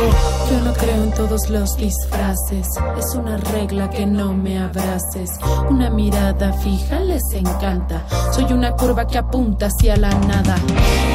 Todos 1.14 1.48
los 1.48 1.76
disfraces, 1.76 2.66
es 2.98 3.14
una 3.14 3.36
regla 3.36 3.88
que 3.90 4.06
no 4.06 4.32
me 4.32 4.58
abraces. 4.58 5.30
Una 5.68 5.90
mirada 5.90 6.52
fija 6.54 7.00
les 7.00 7.22
encanta, 7.32 8.04
soy 8.32 8.52
una 8.52 8.72
curva 8.72 9.06
que 9.06 9.18
apunta 9.18 9.66
hacia 9.66 9.96
la 9.96 10.10
nada. 10.10 10.56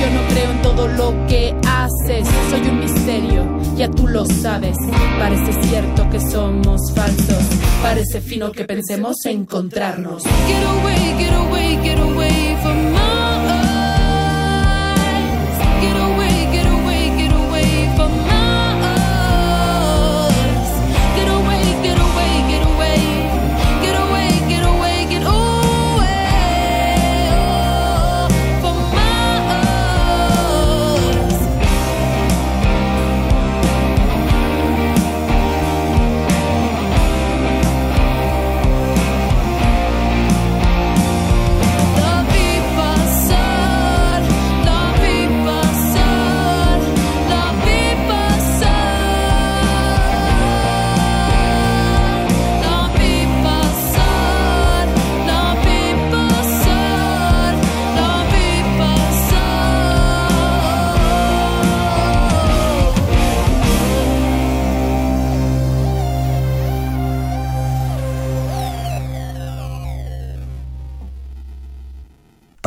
Yo 0.02 0.10
no 0.12 0.28
creo 0.30 0.52
en 0.52 0.62
todo 0.62 0.88
lo 0.88 1.28
que 1.28 1.56
haces, 1.68 2.28
soy 2.50 2.62
un 2.62 2.80
misterio, 2.80 3.44
ya 3.76 3.90
tú 3.90 4.08
lo 4.08 4.26
sabes. 4.26 4.78
Parece 5.20 5.64
cierto 5.64 6.10
que 6.10 6.20
somos 6.20 6.82
falsos, 6.94 7.44
parece 7.82 8.22
fino 8.22 8.52
que 8.52 8.66
pensemos 8.66 9.18
encontrarnos. 9.26 10.24
Get 10.24 10.66
away, 10.66 11.16
get 11.18 11.34
away, 11.34 11.78
get 11.84 12.00
away 12.00 12.58
from 12.62 12.94
my 12.94 13.09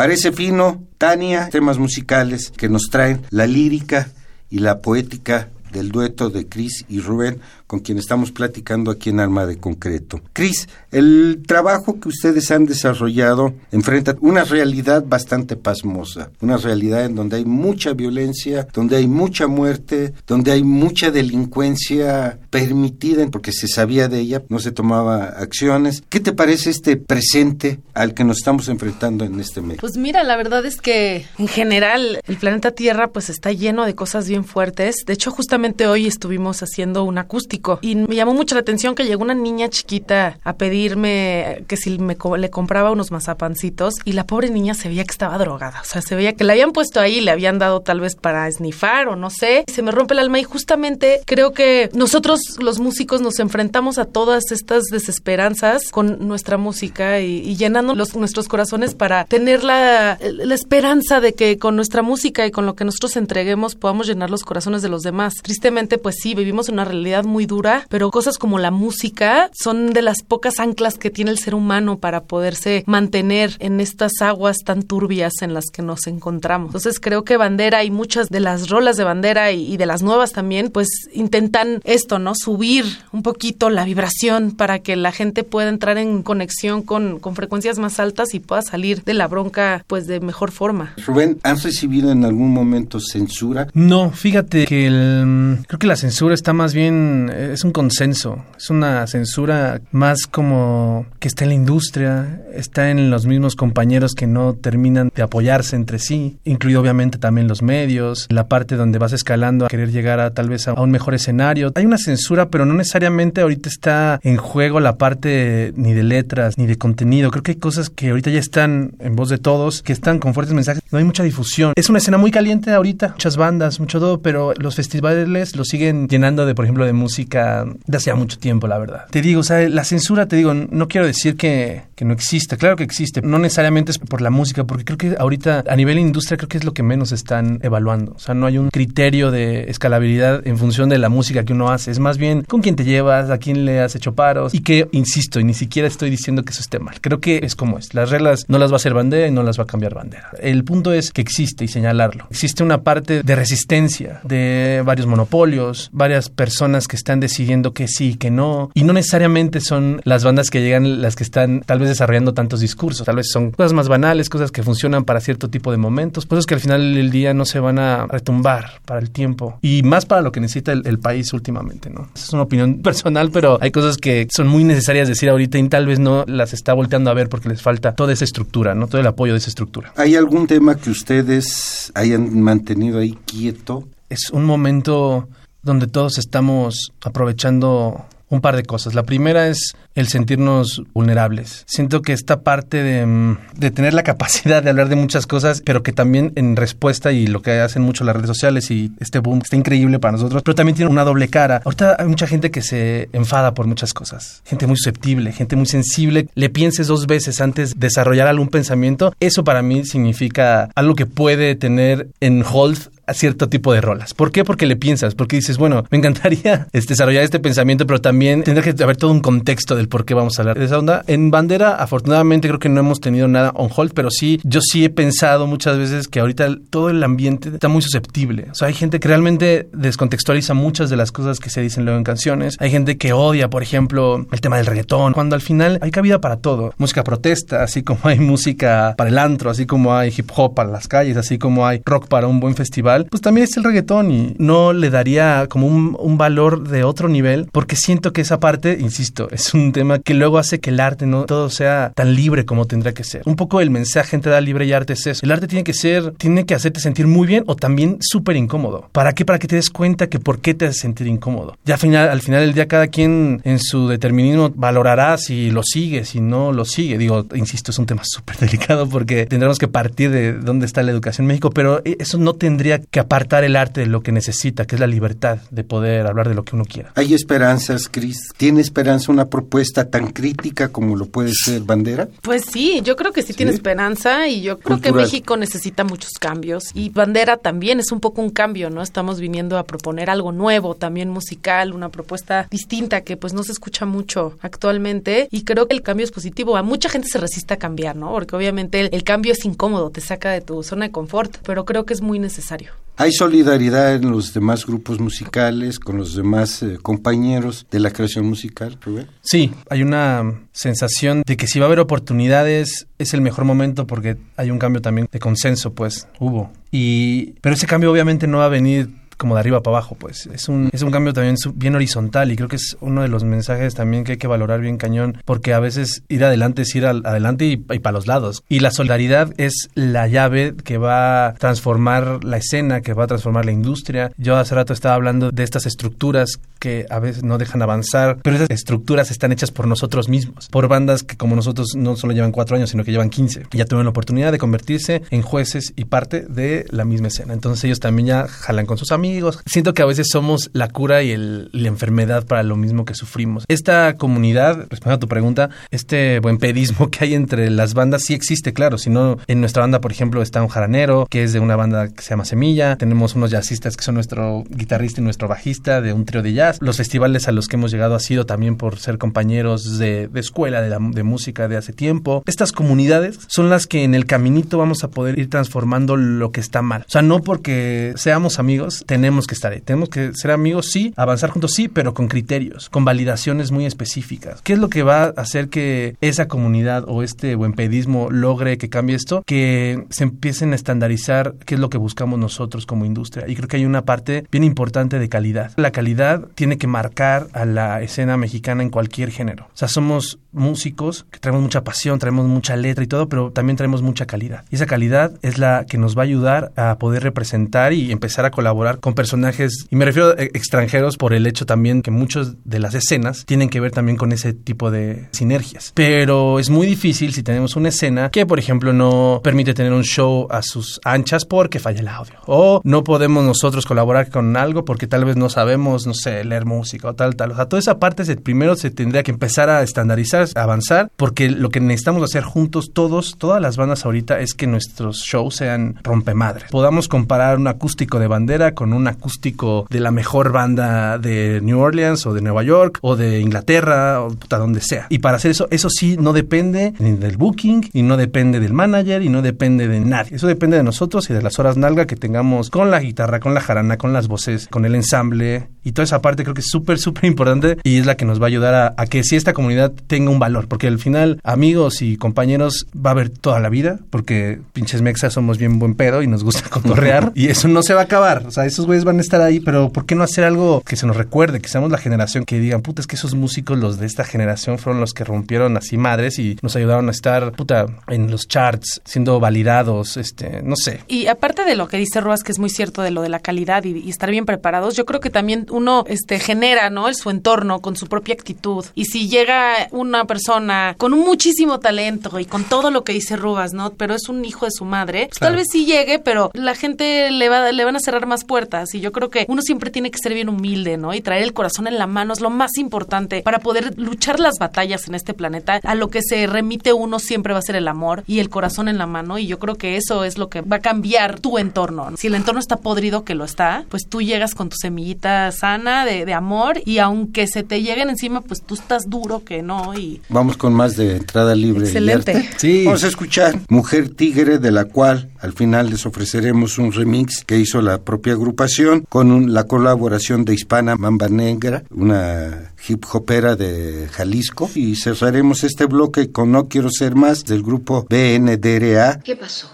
Parece 0.03 0.33
fino, 0.33 0.83
Tania, 0.99 1.49
temas 1.49 1.79
musicales 1.79 2.53
que 2.57 2.69
nos 2.69 2.91
traen 2.91 3.23
la 3.31 3.47
lírica 3.47 4.11
y 4.51 4.59
la 4.59 4.81
poética 4.81 5.51
del 5.71 5.93
dueto 5.93 6.29
de 6.29 6.49
Cris 6.49 6.85
y 6.89 6.99
Rubén, 6.99 7.41
con 7.73 7.81
quien 7.81 7.97
estamos 7.97 8.33
platicando 8.33 8.91
aquí 8.91 9.09
en 9.09 9.19
Alma 9.19 9.47
de 9.47 9.57
Concreto. 9.57 10.21
Cris, 10.35 10.69
el 10.91 11.43
trabajo 11.47 11.99
que 11.99 12.11
ustedes 12.11 12.51
han 12.51 12.67
desarrollado 12.67 13.55
enfrenta 13.71 14.15
una 14.21 14.45
realidad 14.45 15.03
bastante 15.07 15.57
pasmosa, 15.57 16.29
una 16.43 16.59
realidad 16.59 17.07
en 17.07 17.15
donde 17.15 17.39
hay 17.39 17.47
mucha 17.47 17.95
violencia, 17.95 18.69
donde 18.75 18.97
hay 18.97 19.07
mucha 19.07 19.47
muerte, 19.47 20.13
donde 20.27 20.53
hay 20.53 20.65
mucha 20.65 21.11
delincuencia 21.11 22.39
permitida, 22.51 23.27
porque 23.29 23.53
se 23.53 23.69
sabía 23.69 24.07
de 24.07 24.21
ella, 24.21 24.43
no 24.51 24.59
se 24.59 24.71
tomaba 24.71 25.25
acciones. 25.29 26.03
¿Qué 26.11 26.21
te 26.21 26.35
parece 26.35 26.69
este 26.69 26.99
presente 26.99 27.81
al 27.95 28.13
que 28.13 28.25
nos 28.25 28.37
estamos 28.37 28.69
enfrentando 28.69 29.25
en 29.25 29.41
este 29.41 29.63
medio? 29.63 29.81
Pues 29.81 29.97
mira, 29.97 30.25
la 30.25 30.37
verdad 30.37 30.67
es 30.67 30.79
que 30.79 31.25
en 31.39 31.49
general 31.49 32.21
el 32.27 32.37
planeta 32.37 32.73
Tierra 32.73 33.13
pues 33.13 33.31
está 33.31 33.51
lleno 33.51 33.87
de 33.87 33.95
cosas 33.95 34.29
bien 34.29 34.45
fuertes. 34.45 34.97
De 35.07 35.15
hecho, 35.15 35.31
justamente 35.31 35.87
hoy 35.87 36.07
estuvimos 36.07 36.63
haciendo 36.63 37.05
un 37.05 37.17
acústico 37.17 37.62
y 37.81 37.97
me 37.97 38.15
llamó 38.15 38.35
mucho 38.35 38.55
la 38.55 38.61
atención 38.61 38.95
que 38.95 39.05
llegó 39.05 39.23
una 39.23 39.35
niña 39.35 39.69
chiquita 39.69 40.39
a 40.43 40.57
pedirme 40.57 41.65
que 41.69 41.77
si 41.77 41.99
me 41.99 42.17
le 42.39 42.51
compraba 42.51 42.91
unos 42.91 43.11
mazapancitos 43.11 43.95
y 44.05 44.13
la 44.13 44.27
pobre 44.27 44.51
niña 44.51 44.75
se 44.75 44.89
veía 44.89 45.05
que 45.05 45.13
estaba 45.13 45.39
drogada. 45.39 45.81
O 45.81 45.85
sea, 45.85 46.03
se 46.03 46.15
veía 46.15 46.35
que 46.35 46.45
la 46.45 46.53
habían 46.53 46.73
puesto 46.73 47.01
ahí, 47.01 47.21
le 47.21 47.31
habían 47.31 47.59
dado 47.59 47.81
tal 47.81 48.01
vez 48.01 48.17
para 48.17 48.49
esnifar 48.49 49.09
o 49.09 49.17
no 49.17 49.31
sé. 49.31 49.65
Se 49.73 49.83
me 49.83 49.91
rompe 49.91 50.15
el 50.15 50.21
alma 50.21 50.41
y 50.41 50.45
justamente 50.45 51.21
creo 51.27 51.53
que 51.53 51.91
nosotros 51.95 52.41
los 52.59 52.79
músicos 52.79 53.21
nos 53.21 53.39
enfrentamos 53.39 53.99
a 53.99 54.05
todas 54.05 54.51
estas 54.53 54.85
desesperanzas 54.85 55.91
con 55.91 56.27
nuestra 56.27 56.57
música 56.57 57.21
y, 57.21 57.39
y 57.39 57.57
llenando 57.57 57.95
los, 57.95 58.15
nuestros 58.17 58.49
corazones 58.49 58.95
para 58.95 59.25
tener 59.25 59.65
la, 59.65 60.19
la 60.21 60.55
esperanza 60.55 61.21
de 61.21 61.35
que 61.35 61.59
con 61.59 61.77
nuestra 61.77 62.03
música 62.03 62.47
y 62.47 62.51
con 62.51 62.67
lo 62.67 62.75
que 62.75 62.85
nosotros 62.85 63.17
entreguemos 63.17 63.75
podamos 63.75 64.07
llenar 64.07 64.31
los 64.31 64.45
corazones 64.45 64.83
de 64.83 64.89
los 64.89 65.03
demás. 65.03 65.35
Tristemente, 65.43 65.99
pues 65.99 66.17
sí, 66.21 66.35
vivimos 66.35 66.69
una 66.69 66.85
realidad 66.85 67.25
muy 67.25 67.47
dura, 67.53 67.87
pero 67.91 68.11
cosas 68.11 68.39
como 68.39 68.59
la 68.59 68.71
música 68.71 69.51
son 69.53 69.93
de 69.93 70.01
las 70.01 70.23
pocas 70.23 70.59
anclas 70.59 70.97
que 70.97 71.11
tiene 71.11 71.31
el 71.31 71.39
ser 71.39 71.55
humano 71.55 71.99
para 71.99 72.25
poderse 72.25 72.83
mantener 72.87 73.57
en 73.59 73.81
estas 73.81 74.13
aguas 74.21 74.57
tan 74.65 74.83
turbias 74.83 75.43
en 75.43 75.53
las 75.53 75.67
que 75.67 75.83
nos 75.83 76.07
encontramos. 76.07 76.69
Entonces 76.69 76.99
creo 76.99 77.25
que 77.25 77.37
Bandera 77.37 77.85
y 77.85 77.91
muchas 77.91 78.29
de 78.29 78.41
las 78.41 78.71
rolas 78.71 78.97
de 78.97 79.05
Bandera 79.05 79.53
y, 79.53 79.73
y 79.73 79.77
de 79.77 79.87
las 79.87 80.03
nuevas 80.03 80.33
también, 80.33 80.71
pues 80.71 80.89
intentan 81.13 81.81
esto, 81.85 82.19
¿no? 82.19 82.35
Subir 82.35 82.87
un 83.13 83.23
poquito 83.23 83.69
la 83.69 83.85
vibración 83.85 84.53
para 84.53 84.79
que 84.79 84.97
la 84.97 85.13
gente 85.13 85.45
pueda 85.45 85.69
entrar 85.69 85.99
en 85.99 86.23
conexión 86.23 86.83
con, 86.83 87.19
con 87.19 87.37
frecuencias 87.37 87.79
más 87.79 88.01
altas 88.01 88.35
y 88.35 88.41
pueda 88.41 88.63
salir 88.63 89.05
de 89.05 89.15
la 89.15 89.29
bronca 89.29 89.85
pues 89.87 90.07
de 90.07 90.21
mejor 90.21 90.51
forma. 90.51 90.95
Rubén, 91.07 91.39
¿has 91.43 91.63
recibido 91.63 92.11
en 92.11 92.25
algún 92.25 92.53
momento 92.53 93.01
censura? 93.01 93.69
No, 93.75 94.11
fíjate 94.11 94.65
que 94.67 94.87
el, 94.87 95.59
creo 95.67 95.79
que 95.79 95.87
la 95.87 95.97
censura 95.97 96.35
está 96.35 96.53
más 96.53 96.75
bien, 96.75 97.32
es 97.33 97.65
un 97.65 97.73
consenso, 97.73 98.45
es 98.57 98.71
una 98.71 99.07
censura 99.07 99.81
más 99.91 100.27
como 100.27 101.07
que 101.19 101.29
está 101.29 101.45
en 101.45 101.51
la 101.51 101.55
industria, 101.55 102.43
está 102.55 102.91
en 102.91 103.11
los 103.11 103.27
mismos 103.27 103.57
compañeros 103.57 104.15
que 104.15 104.27
no 104.27 104.55
terminan 104.55 105.11
de 105.15 105.23
apoyarse 105.23 105.77
entre 105.77 105.99
sí, 105.99 106.39
incluido 106.45 106.81
obviamente 106.81 107.19
también 107.19 107.49
los 107.49 107.63
medios, 107.63 108.27
la 108.31 108.49
parte 108.49 108.77
donde 108.77 108.99
vas 108.99 109.13
escalando 109.13 109.67
a 109.67 109.69
querer 109.69 109.91
llegar 109.91 110.21
a 110.21 110.33
tal 110.35 110.49
vez 110.49 110.69
a, 110.69 110.75
un 110.75 110.91
mejor 110.91 111.15
escenario. 111.15 111.73
Hay 111.75 111.87
una 111.87 111.99
censura, 111.99 112.49
pero 112.49 112.67
no 112.67 112.75
necesariamente 112.75 113.41
ahorita 113.41 113.69
está 113.69 114.21
en 114.23 114.37
juego 114.37 114.81
la 114.81 114.97
parte 114.97 115.73
ni 115.77 115.93
de 115.93 116.03
letras 116.03 116.59
ni 116.59 116.67
de 116.67 116.77
contenido. 116.77 117.31
Creo 117.31 117.43
que 117.43 117.53
hay 117.53 117.59
cosas 117.59 117.91
que 117.91 118.11
ahorita 118.11 118.31
ya 118.31 118.41
están 118.41 118.93
en 118.99 119.17
voz 119.17 119.29
de 119.29 119.39
todos, 119.39 119.83
que 119.83 119.93
están 119.93 120.19
con 120.19 120.35
fuertes 120.35 120.55
mensajes. 120.55 120.83
No 120.91 120.99
hay 120.99 121.05
mucha 121.05 121.23
difusión. 121.23 121.73
Es 121.77 121.89
una 121.89 121.99
escena 121.99 122.19
muy 122.19 122.31
caliente 122.31 122.71
ahorita, 122.73 123.11
muchas 123.13 123.37
bandas, 123.37 123.81
mucho 123.81 124.01
todo, 124.01 124.21
pero 124.21 124.55
los 124.57 124.77
festivales 124.77 125.57
lo 125.57 125.65
siguen 125.65 126.09
llenando 126.09 126.47
de, 126.47 126.55
por 126.55 126.65
ejemplo, 126.65 126.85
de 126.85 126.93
música 126.93 127.22
de 127.29 127.97
hace 127.97 128.13
mucho 128.15 128.39
tiempo, 128.39 128.67
la 128.67 128.79
verdad. 128.79 129.07
Te 129.11 129.23
digo, 129.23 129.41
o 129.41 129.45
sea, 129.45 129.69
la 129.69 129.85
censura, 129.85 130.27
te 130.27 130.37
digo, 130.37 130.55
no 130.55 130.89
quiero 130.89 131.07
decir 131.07 131.37
que, 131.37 131.83
que 131.95 132.05
no 132.05 132.13
existe. 132.13 132.57
Claro 132.57 132.77
que 132.77 132.85
existe. 132.85 133.23
No 133.23 133.39
necesariamente 133.39 133.93
es 133.93 133.99
por 133.99 134.21
la 134.21 134.31
música, 134.31 134.65
porque 134.65 134.85
creo 134.85 134.99
que 134.99 135.17
ahorita 135.19 135.65
a 135.69 135.77
nivel 135.77 135.99
industria 135.99 136.37
creo 136.37 136.49
que 136.49 136.59
es 136.59 136.65
lo 136.65 136.75
que 136.75 136.83
menos 136.83 137.13
están 137.13 137.59
evaluando. 137.63 138.13
O 138.13 138.19
sea, 138.19 138.35
no 138.35 138.47
hay 138.47 138.59
un 138.59 138.71
criterio 138.71 139.31
de 139.31 139.71
escalabilidad 139.71 140.47
en 140.47 140.59
función 140.59 140.89
de 140.89 140.99
la 140.99 141.09
música 141.09 141.45
que 141.45 141.53
uno 141.53 141.71
hace. 141.71 141.91
Es 141.91 141.99
más 141.99 142.19
bien 142.19 142.43
con 142.43 142.61
quién 142.61 142.77
te 142.77 142.85
llevas, 142.85 143.31
a 143.31 143.39
quién 143.39 143.65
le 143.65 143.81
has 143.81 143.95
hecho 143.95 144.15
paros. 144.15 144.55
Y 144.55 144.61
que, 144.61 144.89
insisto, 144.93 145.41
y 145.41 145.45
ni 145.45 145.55
siquiera 145.55 145.89
estoy 145.89 146.11
diciendo 146.11 146.45
que 146.45 146.51
eso 146.51 146.61
esté 146.61 146.79
mal. 146.79 147.01
Creo 147.01 147.21
que 147.21 147.41
es 147.43 147.55
como 147.55 147.79
es. 147.79 147.95
Las 147.95 148.11
reglas 148.11 148.45
no 148.49 148.59
las 148.59 148.71
va 148.71 148.75
a 148.75 148.77
hacer 148.77 148.95
bandera 148.95 149.27
y 149.27 149.31
no 149.31 149.43
las 149.43 149.59
va 149.59 149.65
a 149.65 149.67
cambiar 149.67 149.95
bandera. 149.95 150.31
El 150.41 150.65
punto 150.65 150.93
es 150.93 151.11
que 151.11 151.21
existe 151.21 151.65
y 151.65 151.69
señalarlo. 151.69 152.27
Existe 152.31 152.63
una 152.63 152.83
parte 152.83 153.23
de 153.23 153.35
resistencia 153.35 154.21
de 154.25 154.83
varios 154.85 155.07
monopolios, 155.07 155.91
varias 155.93 156.29
personas 156.29 156.89
que 156.89 156.97
están 156.97 157.12
decidiendo 157.21 157.73
que 157.73 157.89
sí, 157.89 158.15
que 158.15 158.31
no. 158.31 158.71
Y 158.75 158.85
no 158.85 158.93
necesariamente 158.93 159.61
son 159.61 160.01
las 160.05 160.25
bandas 160.25 160.51
que 160.51 160.61
llegan 160.61 161.03
las 161.03 161.17
que 161.17 161.25
están 161.25 161.63
tal 161.67 161.79
vez 161.79 161.89
desarrollando 161.89 162.35
tantos 162.35 162.61
discursos. 162.61 163.07
Tal 163.07 163.17
vez 163.17 163.31
son 163.31 163.51
cosas 163.53 163.73
más 163.73 163.89
banales, 163.89 164.29
cosas 164.29 164.51
que 164.51 164.63
funcionan 164.63 165.05
para 165.05 165.21
cierto 165.21 165.49
tipo 165.49 165.71
de 165.71 165.79
momentos, 165.79 166.27
cosas 166.27 166.47
que 166.47 166.55
al 166.55 166.61
final 166.61 166.95
del 166.95 167.11
día 167.11 167.35
no 167.35 167.45
se 167.45 167.61
van 167.61 167.79
a 167.79 168.07
retumbar 168.07 168.81
para 168.85 169.01
el 169.01 169.11
tiempo. 169.11 169.59
Y 169.63 169.83
más 169.83 170.07
para 170.07 170.23
lo 170.23 170.33
que 170.33 170.41
necesita 170.41 170.73
el, 170.73 170.87
el 170.87 170.99
país 170.99 171.33
últimamente, 171.33 171.91
¿no? 171.91 172.09
Esa 172.15 172.25
es 172.25 172.33
una 172.33 172.43
opinión 172.43 172.79
personal, 172.83 173.31
pero 173.31 173.59
hay 173.61 173.71
cosas 173.71 173.97
que 173.97 174.29
son 174.31 174.49
muy 174.49 174.65
necesarias 174.65 175.09
decir 175.09 175.29
ahorita 175.29 175.59
y 175.59 175.69
tal 175.69 175.87
vez 175.87 175.99
no 175.99 176.25
las 176.27 176.53
está 176.53 176.73
volteando 176.75 177.11
a 177.11 177.15
ver 177.15 177.29
porque 177.29 177.49
les 177.49 177.63
falta 177.63 177.95
toda 177.95 178.13
esa 178.13 178.25
estructura, 178.25 178.75
¿no? 178.75 178.87
Todo 178.89 179.01
el 179.01 179.07
apoyo 179.07 179.33
de 179.33 179.39
esa 179.39 179.51
estructura. 179.51 179.93
¿Hay 179.97 180.17
algún 180.17 180.47
tema 180.47 180.77
que 180.77 180.91
ustedes 180.91 181.93
hayan 181.95 182.41
mantenido 182.41 182.99
ahí 182.99 183.19
quieto? 183.27 183.89
Es 184.09 184.31
un 184.31 184.45
momento 184.45 185.29
donde 185.63 185.87
todos 185.87 186.19
estamos 186.19 186.93
aprovechando 187.03 188.07
un 188.33 188.41
par 188.41 188.57
de 188.57 188.63
cosas. 188.63 188.95
La 188.95 189.03
primera 189.03 189.49
es 189.49 189.77
el 189.95 190.09
sentirnos 190.09 190.83
vulnerables. 190.95 191.65
Siento 191.67 192.01
que 192.01 192.15
esta 192.15 192.41
parte 192.41 192.83
de, 192.83 193.05
mm, 193.05 193.39
de 193.57 193.71
tener 193.71 193.93
la 193.93 194.03
capacidad 194.03 194.63
de 194.63 194.71
hablar 194.71 194.89
de 194.89 194.97
muchas 194.97 195.27
cosas, 195.27 195.61
pero 195.65 195.83
que 195.83 195.93
también 195.93 196.33
en 196.37 196.57
respuesta 196.57 197.13
y 197.13 197.27
lo 197.27 197.43
que 197.43 197.61
hacen 197.61 197.83
mucho 197.83 198.05
las 198.05 198.17
redes 198.17 198.29
sociales 198.29 198.71
y 198.71 198.91
este 199.01 199.19
boom 199.19 199.41
está 199.43 199.57
increíble 199.57 199.99
para 199.99 200.13
nosotros, 200.13 200.43
pero 200.43 200.55
también 200.55 200.77
tiene 200.77 200.91
una 200.91 201.05
doble 201.05 201.29
cara. 201.29 201.61
Ahorita 201.63 201.97
hay 201.99 202.07
mucha 202.07 202.27
gente 202.27 202.51
que 202.51 202.63
se 202.63 203.11
enfada 203.13 203.53
por 203.53 203.67
muchas 203.67 203.93
cosas. 203.93 204.43
Gente 204.47 204.67
muy 204.67 204.77
susceptible, 204.77 205.33
gente 205.33 205.55
muy 205.55 205.67
sensible. 205.67 206.27
Le 206.35 206.49
pienses 206.49 206.87
dos 206.87 207.07
veces 207.07 207.43
antes 207.43 207.75
de 207.75 207.81
desarrollar 207.81 208.29
algún 208.29 208.49
pensamiento. 208.49 209.13
Eso 209.21 209.45
para 209.45 209.61
mí 209.61 209.85
significa 209.85 210.71
algo 210.75 210.95
que 210.95 211.05
puede 211.05 211.55
tener 211.55 212.09
en 212.21 212.43
hold 212.51 212.89
a 213.07 213.15
cierto 213.15 213.49
tipo 213.49 213.73
de 213.73 213.81
rolas. 213.81 214.15
¿Por 214.15 214.31
qué? 214.33 214.45
Porque 214.45 214.67
le 214.67 214.77
piensas, 214.77 215.15
porque 215.15 215.37
dices, 215.37 215.59
bueno, 215.59 215.85
me 215.91 215.99
encantaría 215.99 216.69
desarrollar 216.73 217.25
este 217.25 217.41
pensamiento, 217.41 217.87
pero 217.87 218.01
también 218.01 218.43
tendrá 218.43 218.63
que 218.63 218.83
haber 218.83 218.97
todo 218.97 219.11
un 219.11 219.21
contexto 219.21 219.77
del 219.77 219.89
por 219.89 220.05
qué 220.05 220.15
vamos 220.15 220.39
a 220.39 220.43
hablar 220.43 220.59
de 220.59 220.67
esa 220.67 220.79
onda. 220.79 221.03
En 221.07 221.31
Bandera, 221.31 221.75
afortunadamente, 221.77 222.49
creo 222.49 222.61
que 222.61 222.69
no 222.69 222.81
hemos 222.81 223.01
tenido 223.01 223.29
nada 223.29 223.51
on 223.55 223.71
hold, 223.75 223.93
pero 223.95 224.11
sí, 224.11 224.41
yo 224.45 224.61
sí 224.61 224.85
he 224.85 224.91
pensado 224.91 225.47
muchas 225.47 225.79
veces 225.79 226.09
que 226.09 226.21
ahorita 226.21 226.49
todo 226.71 226.91
el 226.91 227.03
ambiente 227.03 227.49
está 227.49 227.69
muy 227.69 227.83
susceptible. 227.83 228.49
O 228.51 228.55
sea, 228.55 228.69
hay 228.69 228.75
gente 228.75 229.01
que 229.01 229.09
realmente 229.09 229.69
descontextualiza 229.73 230.55
muchas 230.55 230.91
de 230.91 230.97
las 230.97 231.13
cosas 231.13 231.41
que 231.41 231.51
se 231.51 231.61
dicen 231.61 231.85
luego 231.85 231.99
en 231.99 232.05
canciones. 232.05 232.57
Hay 232.61 232.71
gente 232.71 232.97
que 232.99 233.13
odia, 233.13 233.51
por 233.51 233.63
ejemplo, 233.63 234.27
el 234.31 234.41
tema 234.41 234.57
del 234.57 234.67
reggaetón, 234.67 235.13
cuando 235.13 235.35
al 235.35 235.43
final 235.43 235.79
hay 235.83 235.91
cabida 235.91 236.21
para 236.21 236.37
todo. 236.37 236.75
Música 236.79 237.05
protesta, 237.05 237.63
así 237.63 237.83
como 237.83 238.01
hay 238.05 238.19
música 238.19 238.95
para 238.97 239.11
el 239.11 239.19
antro, 239.19 239.51
así 239.51 239.67
como 239.67 239.95
hay 239.95 240.13
hip 240.17 240.31
hop 240.35 240.55
para 240.55 240.71
las 240.71 240.89
calles, 240.89 241.17
así 241.17 241.39
como 241.39 241.67
hay 241.67 241.83
rock 241.85 242.07
para 242.09 242.27
un 242.27 242.41
buen 242.41 242.55
festival 242.55 242.92
pues 243.11 243.21
también 243.21 243.45
es 243.45 243.57
el 243.57 243.65
reggaetón 243.65 244.11
y 244.11 244.35
no 244.39 244.73
le 244.73 244.91
daría 244.91 245.47
como 245.49 245.67
un, 245.67 246.13
valor 246.19 246.69
de 246.69 246.85
otro 246.85 247.09
nivel 247.09 247.49
porque 247.51 247.75
siento 247.75 248.13
que 248.13 248.21
esa 248.21 248.39
parte, 248.39 248.77
insisto, 248.79 249.29
es 249.31 249.55
un 249.55 249.73
tema 249.73 249.99
que 249.99 250.15
luego 250.15 250.39
hace 250.39 250.61
que 250.61 250.71
el 250.71 250.79
arte 250.79 251.07
no 251.07 251.25
todo 251.25 251.49
sea 251.49 251.93
tan 251.95 252.15
libre 252.15 252.45
como 252.45 252.67
tendría 252.67 252.93
que 252.93 253.03
ser. 253.03 253.23
Un 253.25 253.37
poco 253.37 253.61
el 253.61 253.71
mensaje 253.71 254.15
entre 254.15 254.31
da 254.31 254.41
libre 254.41 254.67
y 254.67 254.73
arte 254.73 254.93
es 254.93 255.07
eso. 255.07 255.25
El 255.25 255.33
arte 255.33 255.49
tiene 255.49 255.65
que 255.65 255.73
ser, 255.73 256.13
tiene 256.13 256.45
que 256.45 256.55
hacerte 256.55 256.81
sentir 256.81 257.07
muy 257.07 257.27
bien 257.27 257.45
o 257.47 257.57
también 257.57 257.97
súper 258.01 258.37
incómodo. 258.37 258.89
¿Para 258.93 259.15
qué? 259.15 259.25
Para 259.25 259.39
que 259.39 259.49
te 259.49 259.57
des 259.57 259.71
cuenta 259.71 260.09
que 260.09 260.19
por 260.19 260.41
qué 260.41 260.55
te 260.55 260.67
hace 260.67 260.81
sentir 260.81 261.07
incómodo. 261.07 261.57
Ya 261.65 261.75
al 261.75 261.81
final, 261.81 262.09
al 262.09 262.21
del 262.21 262.55
día 262.55 262.69
cada 262.69 262.89
quien 262.89 263.41
en 263.45 263.59
su 263.59 263.89
determinismo 263.89 264.53
valorará 264.55 265.17
si 265.19 265.51
lo 265.51 265.63
sigue, 265.63 266.05
si 266.05 266.21
no 266.21 266.53
lo 266.53 266.65
sigue. 266.65 266.99
Digo, 266.99 267.27
insisto, 267.35 267.71
es 267.71 267.79
un 267.79 267.87
tema 267.87 268.03
súper 268.05 268.37
delicado 268.41 268.89
porque 268.89 269.27
tendremos 269.27 269.59
que 269.59 269.69
partir 269.69 270.11
de 270.11 270.35
dónde 270.35 270.67
está 270.67 270.83
la 270.83 270.93
educación 270.93 271.25
en 271.25 271.29
México, 271.29 271.51
pero 271.51 271.83
eso 271.85 272.19
no 272.19 272.35
tendría 272.35 272.82
que 272.91 273.01
apartar 273.01 273.45
el 273.45 273.57
arte 273.57 273.81
de 273.81 273.87
lo 273.87 274.03
que 274.03 274.13
necesita, 274.13 274.67
que 274.67 274.77
es 274.77 274.81
la 274.81 274.87
libertad 274.87 275.39
de 275.51 275.65
poder 275.65 276.07
hablar 276.07 276.29
de 276.29 276.35
lo 276.35 276.45
que 276.45 276.57
uno 276.57 276.65
quiera. 276.65 276.93
¿Hay 276.95 277.15
esperanzas, 277.15 277.89
Cris? 277.91 278.19
¿Tiene 278.37 278.61
esperanza 278.61 279.13
una 279.13 279.27
propuesta 279.29 279.89
tan 279.89 280.09
crítica 280.13 280.69
como 280.69 280.97
lo 280.97 281.07
puede 281.07 281.33
ser 281.33 281.63
Bandera? 281.63 282.09
Pues 282.23 282.45
sí, 282.51 282.81
yo 282.83 282.97
creo 282.97 283.13
que 283.13 283.23
sí, 283.23 283.33
tiene 283.33 283.53
esperanza 283.53 284.29
y 284.29 284.43
yo 284.43 284.59
creo 284.59 284.81
que 284.81 284.93
México 284.93 285.37
necesita 285.37 285.85
muchos 285.85 286.13
cambios 286.13 286.65
y 286.75 286.91
Bandera 286.91 287.37
también 287.37 287.81
es 287.81 287.93
un 287.93 288.01
poco 288.01 288.23
un 288.23 288.31
cambio, 288.31 288.71
¿no? 288.71 288.83
Estamos 288.83 289.21
viniendo 289.21 289.59
a 289.59 289.65
proponer 289.65 290.11
algo 290.11 290.33
nuevo, 290.33 290.75
también 290.75 291.09
musical, 291.11 291.73
una 291.73 291.91
propuesta 291.91 292.47
distinta 292.51 293.03
que 293.03 293.17
pues 293.17 293.33
no 293.33 293.43
se 293.43 293.53
escucha 293.53 293.87
mucho 293.87 294.37
actualmente 294.41 295.29
y 295.31 295.45
creo 295.45 295.69
que 295.69 295.75
el 295.75 295.83
cambio 295.83 296.05
es 296.05 296.11
positivo. 296.11 296.57
A 296.57 296.63
mucha 296.63 296.89
gente 296.89 297.09
se 297.09 297.19
resiste 297.19 297.55
a 297.55 297.59
cambiar, 297.59 297.97
¿no? 297.97 298.11
Porque 298.11 298.37
obviamente 298.37 298.81
el, 298.81 298.89
el 298.93 299.05
cambio 299.05 299.33
es 299.33 299.45
incómodo, 299.45 299.91
te 299.91 300.01
saca 300.01 300.31
de 300.31 300.41
tu 300.41 300.63
zona 300.63 300.87
de 300.87 300.93
confort, 300.93 301.39
pero 301.45 301.65
creo 301.65 301.85
que 301.85 301.95
es 301.95 302.01
muy 302.01 302.19
necesario. 302.19 302.72
¿Hay 302.97 303.11
solidaridad 303.11 303.95
en 303.95 304.11
los 304.11 304.35
demás 304.35 304.67
grupos 304.67 305.01
musicales, 305.01 305.79
con 305.79 305.97
los 305.97 306.15
demás 306.15 306.63
eh, 306.63 306.79
compañeros 306.81 307.67
de 307.71 307.81
la 307.81 307.91
creación 307.91 308.27
musical, 308.27 308.79
Rubén? 308.81 309.09
Sí, 309.23 309.51
hay 309.71 309.83
una 309.83 310.43
sensación 310.53 311.23
de 311.27 311.37
que 311.37 311.47
si 311.47 311.59
va 311.59 311.65
a 311.65 311.69
haber 311.69 311.81
oportunidades 311.81 312.87
es 312.99 313.15
el 313.15 313.23
mejor 313.23 313.45
momento 313.45 313.87
porque 313.87 314.19
hay 314.37 314.51
un 314.51 314.59
cambio 314.59 314.83
también 314.83 315.09
de 315.11 315.19
consenso, 315.19 315.73
pues 315.73 316.07
hubo. 316.21 316.53
Y 316.71 317.33
pero 317.41 317.55
ese 317.55 317.67
cambio 317.67 317.91
obviamente 317.91 318.27
no 318.27 318.39
va 318.39 318.45
a 318.45 318.49
venir 318.49 318.91
como 319.23 319.37
de 319.37 319.41
arriba 319.41 319.63
para 319.63 319.77
abajo, 319.77 319.95
pues. 319.95 320.27
Es 320.27 320.49
un, 320.49 320.69
es 320.73 320.83
un 320.83 320.91
cambio 320.91 321.13
también 321.13 321.37
bien 321.55 321.77
horizontal 321.77 322.33
y 322.33 322.37
creo 322.37 322.49
que 322.49 322.57
es 322.57 322.77
uno 322.81 323.03
de 323.03 323.09
los 323.09 323.23
mensajes 323.23 323.73
también 323.73 324.03
que 324.03 324.13
hay 324.13 324.19
que 324.19 324.27
valorar 324.27 324.61
bien 324.61 324.79
cañón, 324.79 325.17
porque 325.25 325.55
a 325.55 325.61
veces 325.61 326.03
ir 326.09 326.25
adelante 326.25 326.63
es 326.63 326.75
ir 326.75 326.87
al, 326.87 327.07
adelante 327.07 327.45
y, 327.45 327.57
para 327.57 327.93
los 327.93 328.09
lados. 328.09 328.43
Y 328.49 328.59
la 328.59 328.73
solidaridad 328.73 329.33
es 329.37 329.71
la 329.75 330.09
llave 330.09 330.57
que 330.65 330.77
va 330.77 331.29
a 331.29 331.35
transformar 331.35 332.25
la 332.25 332.39
escena, 332.39 332.81
que 332.81 332.95
va 332.95 333.05
a 333.05 333.07
transformar 333.07 333.45
la 333.45 333.53
industria. 333.53 334.11
Yo 334.17 334.37
hace 334.37 334.57
rato 334.57 334.73
estaba 334.73 334.97
hablando 334.97 335.31
de 335.31 335.45
estas 335.45 335.67
estructuras 335.67 336.41
que 336.59 336.87
a 336.91 336.99
veces 336.99 337.23
no 337.23 337.39
dejan 337.39 337.63
avanzar, 337.63 338.19
pero 338.25 338.35
esas 338.35 338.51
estructuras 338.51 339.13
están 339.13 339.31
hechas 339.31 339.53
por 339.53 339.69
nosotros 339.69 340.09
mismos, 340.09 340.49
por 340.49 340.67
bandas 340.67 341.05
que 341.05 341.17
como 341.17 341.37
nosotros 341.37 341.77
no 341.77 341.95
solo 341.95 342.13
llevan 342.13 342.33
cuatro 342.33 342.57
años, 342.57 342.71
sino 342.71 342.83
que 342.83 342.91
llevan 342.91 343.09
quince. 343.09 343.47
Y 343.53 343.59
ya 343.59 343.67
tuvieron 343.67 343.87
la 343.87 343.91
oportunidad 343.91 344.33
de 344.33 344.39
convertirse 344.39 345.03
en 345.11 345.23
jueces 345.23 345.73
y 345.77 345.85
parte 345.85 346.23
de 346.23 346.67
la 346.71 346.85
misma 346.85 347.07
escena. 347.07 347.35
Entonces 347.35 347.63
ellos 347.65 347.79
también 347.79 348.09
ya 348.09 348.27
jalan 348.27 348.67
con 348.67 348.79
sus 348.79 348.91
amigos 348.91 349.12
Siento 349.47 349.75
que 349.75 349.83
a 349.83 349.87
veces 349.87 350.09
somos 350.11 350.51
la 350.53 350.69
cura 350.69 351.03
y 351.03 351.17
la 351.17 351.69
enfermedad 351.69 352.27
para 352.27 352.43
lo 352.43 352.57
mismo 352.57 352.85
que 352.85 352.95
sufrimos. 352.95 353.45
Esta 353.49 353.97
comunidad, 353.97 354.67
respondiendo 354.71 354.95
a 354.95 354.99
tu 354.99 355.09
pregunta, 355.09 355.51
este 355.71 356.21
buen 356.21 356.39
pedismo 356.39 356.89
que 356.91 357.05
hay 357.05 357.15
entre 357.15 357.51
las 357.51 357.75
bandas 357.75 358.03
sí 358.03 358.15
existe, 358.15 358.53
claro. 358.53 358.79
Si 358.79 358.91
no, 358.91 359.19
en 359.27 359.41
nuestra 359.41 359.63
banda, 359.63 359.81
por 359.81 359.93
ejemplo, 359.93 360.23
está 360.23 360.43
un 360.43 360.49
jaranero, 360.49 361.07
que 361.11 361.23
es 361.23 361.33
de 361.33 361.41
una 361.41 361.57
banda 361.57 361.89
que 361.89 362.03
se 362.03 362.11
llama 362.11 362.25
Semilla. 362.25 362.77
Tenemos 362.77 363.15
unos 363.15 363.31
jazzistas 363.31 363.77
que 363.77 363.85
son 363.85 363.95
nuestro 363.95 364.45
guitarrista 364.49 365.01
y 365.01 365.05
nuestro 365.05 365.29
bajista 365.29 365.81
de 365.81 365.93
un 365.93 366.05
trío 366.05 366.23
de 366.23 366.33
jazz. 366.33 366.59
Los 366.61 366.77
festivales 366.77 367.29
a 367.29 367.33
los 367.33 367.49
que 367.49 367.57
hemos 367.57 367.73
llegado 367.73 367.95
ha 367.95 368.01
sido 368.01 368.27
también 368.27 368.57
por 368.57 368.79
ser 368.79 368.99
compañeros 368.99 369.79
de, 369.79 370.09
escuela, 370.15 370.61
de, 370.61 370.77
de 370.93 371.03
música 371.03 371.49
de 371.49 371.57
hace 371.57 371.73
tiempo. 371.73 372.23
Estas 372.27 372.53
comunidades 372.53 373.19
son 373.29 373.51
las 373.51 373.67
que 373.67 373.85
en 373.85 373.95
el 373.95 374.07
caminito 374.07 374.59
vamos 374.59 374.85
a 374.85 374.91
poder 374.91 375.19
ir 375.19 375.29
transformando 375.31 375.97
lo 375.97 376.33
que 376.33 376.41
está 376.41 376.63
mal. 376.63 376.83
O 376.87 376.91
sea, 376.91 377.03
no 377.03 377.23
porque 377.23 377.93
seamos 377.97 378.39
amigos, 378.39 378.85
tenemos 378.93 379.27
que 379.27 379.33
estar 379.33 379.55
ahí. 379.55 379.63
Tenemos 379.63 379.89
que 379.89 380.13
ser 380.13 380.33
amigos, 380.33 380.71
sí, 380.71 380.93
avanzar 380.99 381.31
juntos, 381.31 381.55
sí, 381.55 381.67
pero 381.69 381.95
con 381.95 382.09
criterios, 382.09 382.69
con 382.69 382.85
validaciones 382.85 383.51
muy 383.51 383.65
específicas. 383.65 384.43
¿Qué 384.43 384.53
es 384.53 384.59
lo 384.59 384.69
que 384.69 384.83
va 384.83 385.05
a 385.05 385.09
hacer 385.17 385.49
que 385.49 385.97
esa 386.03 386.29
comunidad 386.29 386.85
o 386.87 387.03
este 387.03 387.35
buen 387.35 387.55
pedismo 387.55 388.11
logre 388.11 388.59
que 388.59 388.69
cambie 388.69 388.95
esto? 388.95 389.23
Que 389.25 389.87
se 389.89 390.05
empiecen 390.05 390.53
a 390.53 390.57
estandarizar 390.57 391.37
qué 391.47 391.55
es 391.55 391.61
lo 391.63 391.71
que 391.71 391.79
buscamos 391.79 392.19
nosotros 392.19 392.67
como 392.67 392.85
industria. 392.85 393.25
Y 393.27 393.35
creo 393.35 393.49
que 393.49 393.57
hay 393.57 393.65
una 393.65 393.87
parte 393.87 394.27
bien 394.31 394.45
importante 394.45 394.99
de 394.99 395.09
calidad. 395.09 395.53
La 395.57 395.71
calidad 395.71 396.29
tiene 396.35 396.59
que 396.59 396.67
marcar 396.67 397.29
a 397.33 397.47
la 397.47 397.81
escena 397.81 398.19
mexicana 398.19 398.63
en 398.63 398.69
cualquier 398.69 399.11
género. 399.11 399.47
O 399.55 399.57
sea, 399.57 399.69
somos 399.69 400.19
músicos 400.33 401.07
que 401.11 401.19
traemos 401.19 401.43
mucha 401.43 401.65
pasión, 401.65 401.99
traemos 401.99 402.27
mucha 402.27 402.57
letra 402.57 402.85
y 402.85 402.87
todo, 402.87 403.09
pero 403.09 403.31
también 403.31 403.57
traemos 403.57 403.83
mucha 403.83 404.07
calidad. 404.07 404.45
Y 404.51 404.57
esa 404.57 404.67
calidad 404.67 405.13
es 405.23 405.39
la 405.39 405.67
que 405.69 405.79
nos 405.79 405.97
va 405.97 406.03
a 406.03 406.05
ayudar 406.05 406.53
a 406.57 406.79
poder 406.79 407.03
representar 407.03 407.73
y 407.73 407.93
empezar 407.93 408.25
a 408.25 408.31
colaborar 408.31 408.81
con 408.81 408.95
personajes, 408.95 409.67
y 409.71 409.77
me 409.77 409.85
refiero 409.85 410.11
a 410.11 410.23
extranjeros 410.23 410.97
por 410.97 411.13
el 411.13 411.27
hecho 411.27 411.47
también 411.47 411.83
que 411.83 411.91
muchas 411.91 412.35
de 412.45 412.59
las 412.59 412.75
escenas 412.75 413.25
tienen 413.27 413.49
que 413.49 413.61
ver 413.61 413.73
también 413.73 413.97
con 413.97 414.13
ese 414.13 414.33
tipo 414.33 414.71
de 414.71 415.09
sinergias. 415.13 415.73
Pero 415.75 416.39
es 416.39 416.51
muy 416.51 416.67
difícil 416.67 417.13
si 417.13 417.23
tenemos 417.23 417.57
una 417.57 417.69
escena 417.69 418.11
que, 418.11 418.27
por 418.27 418.39
ejemplo, 418.39 418.73
no 418.73 419.21
permite 419.23 419.55
tener 419.55 419.73
un 419.73 419.85
show 419.85 420.27
a 420.31 420.43
sus 420.43 420.81
anchas 420.85 421.25
porque 421.25 421.59
falla 421.59 421.81
el 421.81 421.89
audio. 421.89 422.15
O 422.27 422.61
no 422.65 422.85
podemos 422.85 423.25
nosotros 423.25 423.67
colaborar 423.67 424.11
con 424.11 424.37
algo 424.37 424.65
porque 424.65 424.87
tal 424.87 425.05
vez 425.05 425.17
no 425.17 425.29
sabemos, 425.29 425.87
no 425.87 425.95
sé, 425.95 426.25
leer 426.25 426.45
música 426.45 426.89
o 426.89 426.95
tal, 426.95 427.17
tal. 427.17 427.33
O 427.33 427.37
sea, 427.37 427.47
toda 427.47 427.61
esa 427.61 427.79
parte 427.79 428.05
se, 428.05 428.17
primero 428.17 428.57
se 428.57 428.71
tendría 428.71 429.03
que 429.03 429.11
empezar 429.11 429.51
a 429.51 429.63
estandarizar, 429.63 430.22
a 430.35 430.43
avanzar, 430.43 430.91
porque 430.97 431.29
lo 431.29 431.51
que 431.51 431.61
necesitamos 431.61 432.03
hacer 432.03 432.23
juntos 432.23 432.71
todos, 432.73 433.17
todas 433.19 433.41
las 433.41 433.57
bandas 433.57 433.85
ahorita, 433.85 434.21
es 434.21 434.35
que 434.35 434.47
nuestros 434.47 434.99
shows 434.99 435.37
sean 435.37 435.77
rompemadres. 435.83 436.51
Podamos 436.51 436.89
comparar 436.89 437.39
un 437.39 437.49
acústico 437.49 437.99
de 437.99 438.07
bandera 438.07 438.55
con 438.55 438.73
un 438.73 438.87
acústico 438.89 439.67
de 439.69 439.81
la 439.81 439.91
mejor 439.91 440.33
banda 440.33 440.99
de 440.99 441.41
New 441.43 441.59
Orleans 441.59 442.07
o 442.07 442.15
de 442.15 442.21
Nueva 442.21 442.43
York 442.43 442.79
o 442.83 442.97
de 442.97 443.21
Inglaterra 443.21 444.01
o 444.01 444.11
puta 444.11 444.39
donde 444.39 444.61
sea. 444.61 444.87
Y 444.89 444.99
para 444.99 445.17
hacer 445.17 445.31
eso, 445.31 445.49
eso 445.51 445.69
sí 445.71 445.97
no 445.99 446.13
depende 446.13 446.75
ni 446.79 446.93
del 446.93 447.17
booking 447.17 447.71
y 447.73 447.83
no 447.83 447.97
depende 447.97 448.41
del 448.41 448.53
manager 448.53 449.03
y 449.03 449.09
no 449.09 449.23
depende 449.23 449.69
de 449.69 449.81
nadie. 449.81 450.17
Eso 450.17 450.27
depende 450.27 450.57
de 450.57 450.63
nosotros 450.63 451.09
y 451.11 451.15
de 451.15 451.23
las 451.23 451.39
horas 451.39 451.57
nalga 451.57 451.87
que 451.87 451.97
tengamos 451.97 452.51
con 452.51 452.71
la 452.71 452.81
guitarra, 452.81 453.21
con 453.21 453.35
la 453.35 453.41
jarana, 453.41 453.77
con 453.77 453.93
las 453.93 454.09
voces, 454.09 454.49
con 454.49 454.65
el 454.65 454.75
ensamble 454.75 455.49
y 455.65 455.73
toda 455.73 455.85
esa 455.85 456.03
parte 456.03 456.23
creo 456.23 456.35
que 456.35 456.41
es 456.41 456.51
súper, 456.51 456.79
súper 456.79 457.05
importante 457.05 457.59
y 457.63 457.79
es 457.79 457.87
la 457.87 457.97
que 457.97 458.05
nos 458.05 458.21
va 458.21 458.27
a 458.27 458.29
ayudar 458.29 458.55
a, 458.55 458.75
a 458.77 458.87
que 458.87 459.03
si 459.05 459.17
esta 459.17 459.33
comunidad 459.33 459.73
tenga 459.87 460.11
un 460.13 460.19
valor, 460.19 460.49
porque 460.49 460.69
al 460.69 460.79
final 460.79 461.21
amigos 461.25 461.83
y 461.83 461.97
compañeros 461.97 462.67
va 462.75 462.91
a 462.91 462.93
haber 462.93 463.11
toda 463.11 463.41
la 463.41 463.49
vida, 463.49 463.79
porque 463.91 464.41
pinches 464.53 464.83
mexas 464.83 465.13
somos 465.13 465.39
bien 465.39 465.59
buen 465.59 465.75
pedo 465.75 466.03
y 466.03 466.07
nos 466.07 466.25
gusta 466.25 466.49
cotorrear 466.49 467.13
y 467.15 467.29
eso 467.29 467.49
no 467.49 467.63
se 467.63 467.75
va 467.75 467.81
a 467.81 467.85
acabar, 467.85 468.25
o 468.27 468.31
sea, 468.31 468.47
esos 468.47 468.67
güeyes 468.67 468.85
van 468.85 468.99
a 468.99 469.03
estar 469.03 469.21
ahí, 469.21 469.41
pero 469.41 469.71
¿por 469.71 469.87
qué 469.87 469.95
no 469.95 470.05
hacer 470.05 470.25
algo 470.25 470.63
que 470.63 470.77
se 470.77 470.87
nos 470.87 470.97
recuerde, 470.97 471.41
que 471.41 471.49
seamos 471.49 471.71
la 471.71 471.79
generación 471.79 472.25
que 472.25 472.39
digan, 472.39 472.63
puta, 472.63 472.81
es 472.81 472.87
que 472.87 472.97
esos 472.97 473.15
músicos, 473.15 473.59
los 473.59 473.79
de 473.79 473.87
esta 473.87 474.05
generación, 474.05 474.59
fueron 474.59 474.81
los 474.81 474.93
que 474.93 475.05
rompieron 475.05 475.57
así 475.57 475.77
madres 475.77 476.19
y 476.19 476.39
nos 476.43 476.57
ayudaron 476.57 476.89
a 476.89 476.93
estar, 476.93 477.33
puta, 477.33 477.67
en 477.89 478.11
los 478.11 478.29
charts, 478.29 478.81
siendo 478.85 479.21
validados, 479.21 479.97
este, 479.97 480.43
no 480.43 480.57
sé. 480.57 480.81
Y 480.89 481.07
aparte 481.07 481.45
de 481.45 481.57
lo 481.57 481.69
que 481.69 481.77
dice 481.77 482.01
Ruas, 482.01 482.23
que 482.23 482.33
es 482.33 482.39
muy 482.39 482.51
cierto 482.51 482.83
de 482.83 482.91
lo 482.91 483.03
de 483.03 483.09
la 483.09 483.21
calidad 483.21 483.65
y, 483.65 483.79
y 483.79 483.91
estar 483.91 484.11
bien 484.11 484.27
preparados, 484.27 484.77
yo 484.77 484.85
creo 484.85 485.01
que 485.01 485.11
también 485.11 485.47
uno 485.51 485.85
este, 485.89 486.19
genera, 486.19 486.71
¿no? 486.71 486.89
El, 486.89 486.95
su 486.95 487.11
entorno 487.11 487.61
con 487.61 487.77
su 487.77 487.87
propia 487.87 488.15
actitud. 488.15 488.65
Y 488.75 488.87
si 488.87 489.09
llega 489.09 489.69
una 489.71 490.02
persona 490.07 490.75
con 490.79 490.93
muchísimo 490.99 491.61
talento 491.61 492.19
y 492.19 492.25
con 492.25 492.45
todo 492.45 492.71
lo 492.71 492.85
que 492.85 492.93
dice 492.93 493.17
Rubas, 493.17 493.53
¿no? 493.53 493.71
Pero 493.75 493.95
es 493.95 494.09
un 494.09 494.25
hijo 494.25 494.45
de 494.47 494.51
su 494.53 494.65
madre, 494.65 495.07
pues 495.09 495.19
Claro. 495.19 495.33
tal 495.33 495.37
vez 495.39 495.49
sí 495.51 495.65
llegue, 495.67 495.99
pero 495.99 496.31
la 496.35 496.55
gente 496.55 497.11
le, 497.11 497.29
va, 497.29 497.51
le 497.53 497.65
van 497.65 497.77
a 497.77 497.81
cerrar 497.81 498.07
más 498.07 498.25
puertas. 498.25 498.75
Y 498.75 498.81
yo 498.81 498.93
creo 498.93 499.11
que 499.11 499.25
uno 499.29 499.43
siempre 499.43 499.71
tiene 499.71 499.91
que 499.91 499.99
ser 499.99 500.15
bien 500.15 500.29
humilde, 500.29 500.77
¿no? 500.77 500.95
Y 500.95 501.01
traer 501.01 501.23
el 501.23 501.33
corazón 501.33 501.67
en 501.67 501.79
la 501.79 501.87
mano 501.87 502.13
es 502.13 502.21
lo 502.21 502.31
más 502.31 502.57
importante 502.59 503.23
para 503.23 503.39
poder 503.41 503.79
luchar 503.79 504.21
las 504.21 504.39
batallas 504.39 504.89
en 504.89 504.95
este 504.95 505.15
planeta. 505.15 505.61
A 505.65 505.75
lo 505.75 505.89
que 505.89 506.01
se 506.03 506.27
remite 506.27 506.73
uno 506.73 506.99
siempre 506.99 507.33
va 507.33 507.39
a 507.39 507.43
ser 507.43 507.57
el 507.57 507.69
amor 507.69 508.05
y 508.07 508.19
el 508.19 508.31
corazón 508.31 508.69
en 508.69 508.79
la 508.79 508.87
mano. 508.87 509.19
Y 509.19 509.27
yo 509.27 509.39
creo 509.39 509.57
que 509.57 509.77
eso 509.77 510.05
es 510.05 510.19
lo 510.19 510.29
que 510.29 510.41
va 510.41 510.57
a 510.57 510.61
cambiar 510.61 511.21
tu 511.21 511.39
entorno. 511.39 511.91
Si 511.97 512.07
el 512.07 512.15
entorno 512.15 512.41
está 512.41 512.57
podrido, 512.57 513.05
que 513.05 513.15
lo 513.15 513.25
está, 513.25 513.65
pues 513.69 513.89
tú 513.89 514.03
llegas 514.03 514.35
con 514.35 514.49
tu 514.49 514.57
semillita 514.57 515.31
sana 515.33 515.85
de, 515.85 516.05
de 516.05 516.15
amor 516.15 516.61
y 516.65 516.79
aunque 516.79 517.27
se 517.27 517.43
te 517.43 517.63
lleguen 517.63 517.91
encima, 517.91 518.21
pues 518.21 518.43
tú 518.43 518.55
estás 518.55 518.89
duro 518.89 519.25
que 519.25 519.43
no. 519.43 519.75
Y 519.79 519.92
Vamos 520.09 520.37
con 520.37 520.55
más 520.55 520.77
de 520.77 520.97
entrada 520.97 521.35
libre. 521.35 521.67
Excelente. 521.67 522.29
Sí. 522.37 522.65
Vamos 522.65 522.85
a 522.85 522.89
escuchar 522.89 523.39
Mujer 523.49 523.91
Tigre, 523.91 524.39
de 524.39 524.51
la 524.53 524.65
cual 524.67 525.11
al 525.21 525.33
final 525.33 525.71
les 525.71 525.85
ofreceremos 525.87 526.59
un 526.59 526.73
remix 526.73 527.25
que 527.25 527.39
hizo 527.39 527.61
la 527.61 527.79
propia 527.83 528.13
agrupación 528.15 528.85
con 528.89 529.11
un- 529.13 529.33
la 529.35 529.45
colaboración 529.45 530.25
de 530.25 530.35
Hispana 530.35 530.77
Mamba 530.77 531.09
Negra, 531.09 531.63
una 531.71 532.53
hip 532.69 532.85
hopera 532.93 533.37
de 533.37 533.89
Jalisco. 533.93 534.51
Y 534.55 534.77
cerraremos 534.77 535.45
este 535.45 535.67
bloque 535.67 536.11
con 536.13 536.33
No 536.33 536.49
Quiero 536.49 536.71
Ser 536.71 536.95
Más 536.95 537.25
del 537.25 537.43
grupo 537.43 537.87
BNDRA. 537.89 539.01
¿Qué 539.03 539.17
pasó? 539.17 539.51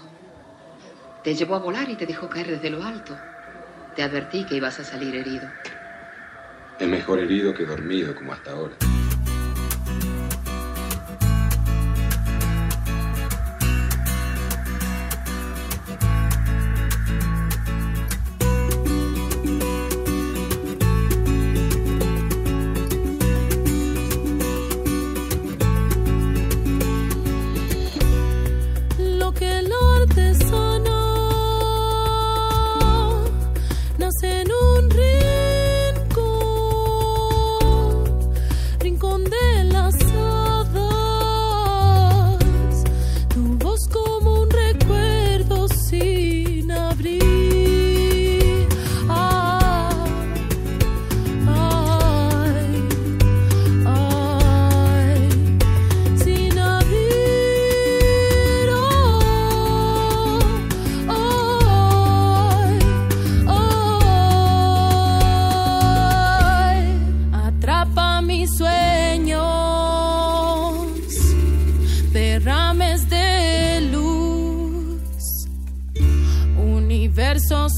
Te 1.23 1.35
llevó 1.35 1.55
a 1.55 1.59
volar 1.59 1.89
y 1.89 1.95
te 1.95 2.05
dejó 2.05 2.29
caer 2.29 2.47
desde 2.47 2.69
lo 2.69 2.83
alto. 2.83 3.15
Te 3.95 4.03
advertí 4.03 4.45
que 4.45 4.55
ibas 4.55 4.79
a 4.79 4.83
salir 4.83 5.13
herido. 5.15 5.43
Es 6.79 6.87
mejor 6.87 7.19
herido 7.19 7.53
que 7.53 7.65
dormido 7.65 8.15
como 8.15 8.31
hasta 8.31 8.51
ahora. 8.51 8.73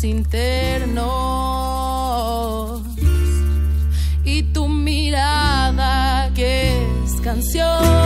Internos 0.03 1.01
y 4.23 4.43
tu 4.53 4.67
mirada 4.67 6.31
que 6.33 6.71
es 7.05 7.21
canción. 7.21 8.00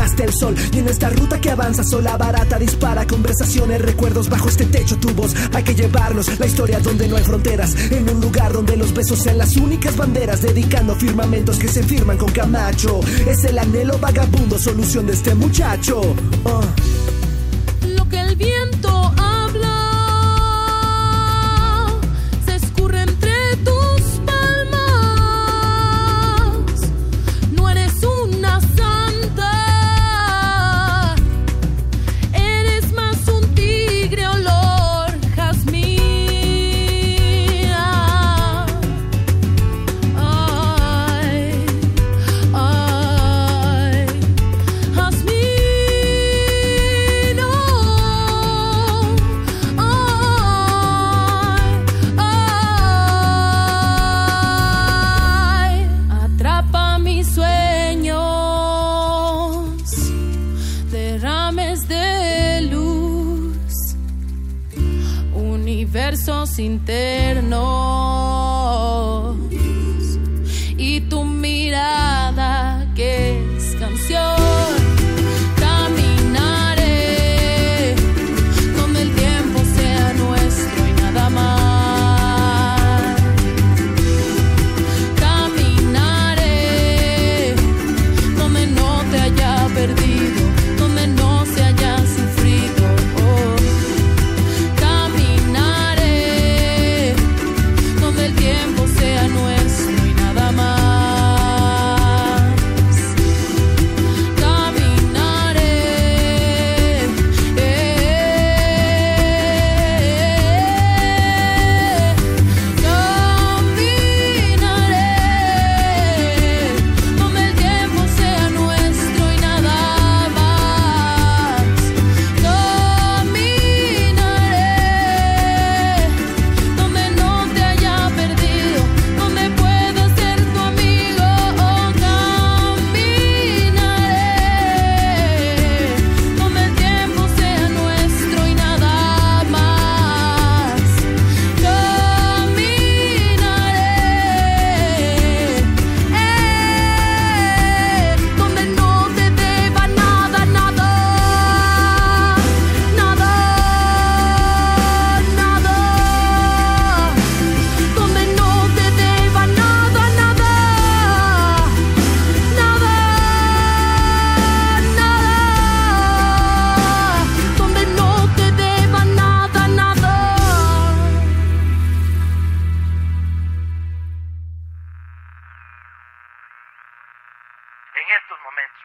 Hasta 0.00 0.24
el 0.24 0.32
sol. 0.32 0.54
Y 0.72 0.78
en 0.78 0.88
esta 0.88 1.10
ruta 1.10 1.40
que 1.40 1.50
avanza, 1.50 1.84
sola 1.84 2.16
barata 2.16 2.58
dispara 2.58 3.06
conversaciones, 3.06 3.80
recuerdos 3.80 4.28
bajo 4.28 4.48
este 4.48 4.64
techo, 4.66 4.96
tu 4.96 5.10
voz. 5.10 5.34
Hay 5.52 5.62
que 5.62 5.74
llevarlos, 5.74 6.38
la 6.38 6.46
historia 6.46 6.78
donde 6.80 7.08
no 7.08 7.16
hay 7.16 7.24
fronteras. 7.24 7.74
En 7.90 8.08
un 8.08 8.20
lugar 8.20 8.52
donde 8.52 8.76
los 8.76 8.92
besos 8.92 9.18
sean 9.20 9.38
las 9.38 9.56
únicas 9.56 9.96
banderas, 9.96 10.42
dedicando 10.42 10.94
firmamentos 10.94 11.58
que 11.58 11.68
se 11.68 11.82
firman 11.82 12.18
con 12.18 12.30
Camacho. 12.30 13.00
Es 13.26 13.44
el 13.44 13.58
anhelo 13.58 13.98
vagabundo, 13.98 14.58
solución 14.58 15.06
de 15.06 15.12
este 15.14 15.34
muchacho. 15.34 16.00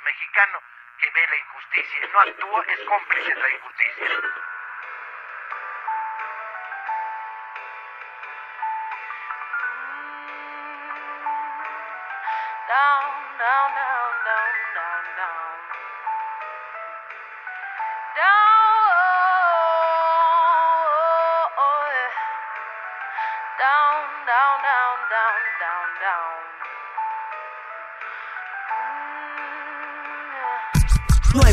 Mexicano 0.04 0.60
que 1.00 1.10
ve 1.12 1.28
la 1.28 1.36
injusticia 1.36 2.06
y 2.06 2.12
no 2.12 2.20
actúa 2.20 2.66
es 2.68 2.80
cómplice 2.88 3.34
de 3.34 3.42
la 3.42 3.50
injusticia. 3.50 4.42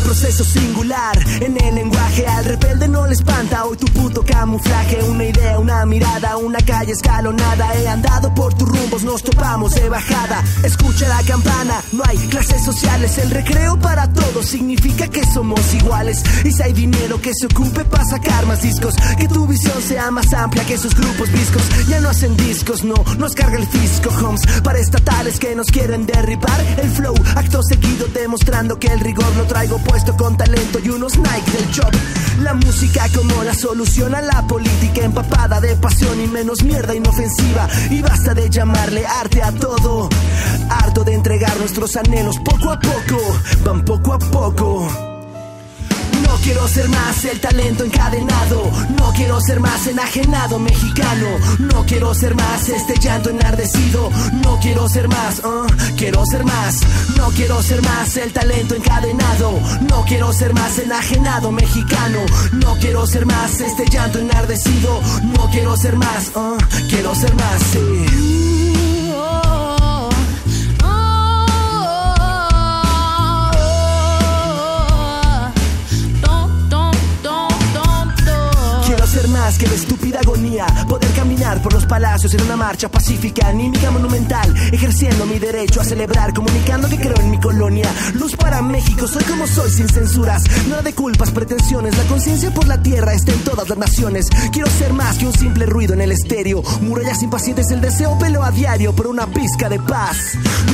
Proceso 0.09 0.43
singular 0.43 1.19
en 1.43 1.63
el 1.63 1.75
lenguaje. 1.75 2.27
Al 2.27 2.43
rebelde 2.47 2.88
le 3.09 3.15
espanta 3.15 3.65
hoy 3.65 3.77
tu 3.77 3.87
puto 3.87 4.23
camuflaje. 4.23 5.03
Una 5.05 5.25
idea, 5.25 5.59
una 5.59 5.85
mirada, 5.87 6.37
una 6.37 6.59
calle 6.59 6.93
escalonada. 6.93 7.75
He 7.75 7.89
andado 7.89 8.35
por 8.35 8.53
tus 8.55 8.69
rumbos, 8.69 9.03
nos 9.03 9.23
topamos 9.23 9.75
de 9.75 9.89
bajada. 9.89 10.45
Escucha 10.63 11.09
la 11.09 11.23
campana, 11.23 11.83
no 11.93 12.03
hay 12.07 12.19
clases 12.29 12.63
sociales. 12.65 13.17
El 13.19 13.31
recreo 13.31 13.79
para 13.79 14.13
todos 14.13 14.47
significa 14.47 15.09
que 15.09 15.25
somos 15.25 15.75
iguales. 15.75 16.23
Y 16.45 16.53
si 16.53 16.63
hay 16.63 16.73
dinero 16.73 17.21
que 17.21 17.33
se 17.35 17.47
ocupe 17.47 17.85
para 17.85 18.05
sacar 18.05 18.47
más 18.47 18.63
discos, 18.63 18.95
que 19.19 19.27
tu 19.29 19.47
visión 19.47 19.81
sea 19.83 20.11
más 20.11 20.33
amplia 20.35 20.65
que 20.67 20.75
esos 20.75 20.95
grupos 20.95 21.33
viscos. 21.33 21.63
Ya 21.89 22.01
no 22.01 22.11
hacen 22.11 22.37
discos, 22.37 22.85
no, 22.85 22.95
nos 23.19 23.35
carga 23.35 23.57
el 23.57 23.67
fisco, 23.67 24.11
homes. 24.23 24.43
Para 24.63 24.79
estatales 24.79 25.39
que 25.39 25.55
nos 25.55 25.69
quieren 25.69 26.05
derribar 26.05 26.61
el 26.77 26.91
flow. 26.91 27.15
Acto 27.37 27.63
seguido 27.63 28.07
demostrando 28.09 28.79
que 28.79 28.89
el 28.89 29.01
rigor 29.01 29.35
lo 29.37 29.45
traigo 29.45 29.79
puesto 29.79 30.15
con 30.17 30.37
talento 30.37 30.79
y 30.85 30.91
unos 30.91 31.17
Nike 31.17 31.51
del 31.53 31.75
job. 31.75 31.93
La 32.43 32.55
música 32.55 32.98
como 33.15 33.45
la 33.45 33.55
solución 33.55 34.15
a 34.15 34.21
la 34.21 34.47
política 34.47 35.05
empapada 35.05 35.61
de 35.61 35.77
pasión 35.77 36.21
y 36.21 36.27
menos 36.27 36.63
mierda 36.65 36.95
inofensiva. 36.95 37.69
Y 37.91 38.03
basta 38.03 38.35
de 38.35 38.51
llamarle 38.51 39.07
arte 39.07 39.43
a 39.43 39.53
todo. 39.53 40.09
Harto 40.69 41.05
de 41.05 41.15
entregar 41.15 41.57
nuestros 41.59 41.97
anhelos 41.97 42.37
poco 42.45 42.71
a 42.71 42.81
poco, 42.81 43.19
van 43.65 43.85
poco 43.85 44.15
a 44.15 44.19
poco. 44.19 45.08
Quiero 46.43 46.67
ser 46.69 46.89
más 46.89 47.25
el 47.25 47.41
talento 47.41 47.85
encadenado. 47.85 48.71
No 48.99 49.13
quiero 49.13 49.41
ser 49.41 49.61
más 49.61 49.87
enajenado 49.87 50.59
mexicano. 50.59 51.27
No 51.59 51.85
quiero 51.87 52.15
ser 52.15 52.35
más 52.35 52.69
este 52.69 52.99
llanto 52.99 53.31
enardecido. 53.31 54.11
No 54.45 54.59
quiero 54.61 54.89
ser 54.89 55.09
más, 55.09 55.41
uh, 55.41 55.67
quiero 55.97 56.25
ser 56.27 56.45
más. 56.45 56.81
No 57.17 57.29
quiero 57.29 57.63
ser 57.63 57.83
más 57.83 58.17
el 58.17 58.33
talento 58.33 58.75
encadenado. 58.75 59.61
No 59.89 60.05
quiero 60.07 60.33
ser 60.33 60.55
más 60.55 60.79
enajenado 60.79 61.53
mexicano. 61.53 62.21
No 62.53 62.77
quiero 62.77 63.07
ser 63.07 63.27
más 63.27 63.61
este 63.61 63.85
llanto 63.91 64.19
enardecido. 64.19 65.01
No 65.23 65.51
quiero 65.51 65.77
ser 65.77 65.97
más, 65.97 66.29
uh, 66.35 66.57
quiero 66.89 67.15
ser 67.15 67.35
más, 67.35 67.63
sí. 67.73 68.68
Ser 79.21 79.29
más 79.29 79.59
que 79.59 79.67
la 79.67 79.75
estúpida 79.75 80.21
agonía. 80.21 80.67
Poder 80.89 81.11
caminar 81.13 81.61
por 81.61 81.73
los 81.73 81.87
palacios 81.87 82.33
en 82.35 82.43
una 82.43 82.57
marcha 82.57 82.89
pacífica, 82.89 83.49
anímica, 83.49 83.91
monumental. 83.91 84.55
Ejerciendo 84.73 85.27
mi 85.27 85.41
derecho 85.41 85.81
a 85.81 85.85
celebrar, 85.85 86.33
comunicando 86.33 86.89
que 86.89 86.99
creo 86.99 87.17
en 87.19 87.31
mi 87.31 87.41
colonia. 87.41 87.91
Luz 88.15 88.37
para 88.37 88.63
México, 88.63 89.09
soy 89.09 89.25
como 89.25 89.49
soy, 89.49 89.71
sin 89.73 89.89
censuras. 89.89 90.45
Nada 90.69 90.83
de 90.83 90.95
culpas, 90.95 91.33
pretensiones. 91.33 91.97
La 91.97 92.05
conciencia 92.05 92.53
por 92.53 92.69
la 92.69 92.81
tierra 92.81 93.13
está 93.13 93.33
en 93.33 93.43
todas 93.43 93.69
las 93.69 93.79
naciones. 93.79 94.29
Quiero 94.53 94.71
ser 94.71 94.93
más 94.93 95.19
que 95.19 95.27
un 95.27 95.33
simple 95.33 95.67
ruido 95.67 95.95
en 95.95 96.03
el 96.03 96.13
estéreo. 96.13 96.63
Murallas 96.81 97.23
impacientes, 97.23 97.73
el 97.73 97.81
deseo 97.81 98.17
peleo 98.19 98.45
a 98.45 98.53
diario 98.53 98.95
por 98.95 99.09
una 99.09 99.27
pizca 99.27 99.69
de 99.69 99.81
paz. 99.81 100.17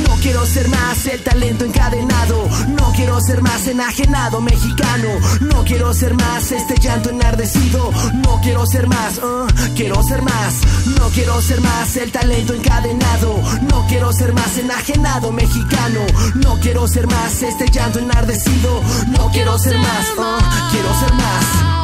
No 0.06 0.16
quiero 0.20 0.44
ser 0.44 0.68
más 0.68 1.06
el 1.06 1.22
talento 1.22 1.64
encadenado. 1.64 2.46
No 2.68 2.92
quiero 2.94 3.20
ser 3.22 3.40
más 3.40 3.66
enajenado 3.68 4.42
mexicano. 4.42 5.08
No 5.40 5.64
quiero 5.64 5.94
ser 5.94 6.12
más 6.12 6.52
este 6.52 6.74
llanto 6.78 7.08
enardecido. 7.08 7.90
No 8.14 8.33
quiero 8.42 8.66
ser 8.66 8.86
más, 8.88 9.18
uh, 9.18 9.46
quiero 9.74 10.02
ser 10.02 10.22
más. 10.22 10.54
No 10.98 11.08
quiero 11.08 11.40
ser 11.40 11.60
más 11.60 11.96
el 11.96 12.10
talento 12.12 12.54
encadenado. 12.54 13.40
No 13.70 13.86
quiero 13.88 14.12
ser 14.12 14.32
más 14.32 14.56
enajenado 14.58 15.32
mexicano. 15.32 16.00
No 16.36 16.58
quiero 16.60 16.86
ser 16.88 17.06
más 17.06 17.42
este 17.42 17.70
llanto 17.70 17.98
enardecido. 17.98 18.82
No 19.08 19.30
quiero 19.30 19.58
ser 19.58 19.78
más, 19.78 20.06
uh, 20.16 20.70
quiero 20.72 21.00
ser 21.00 21.12
más. 21.14 21.83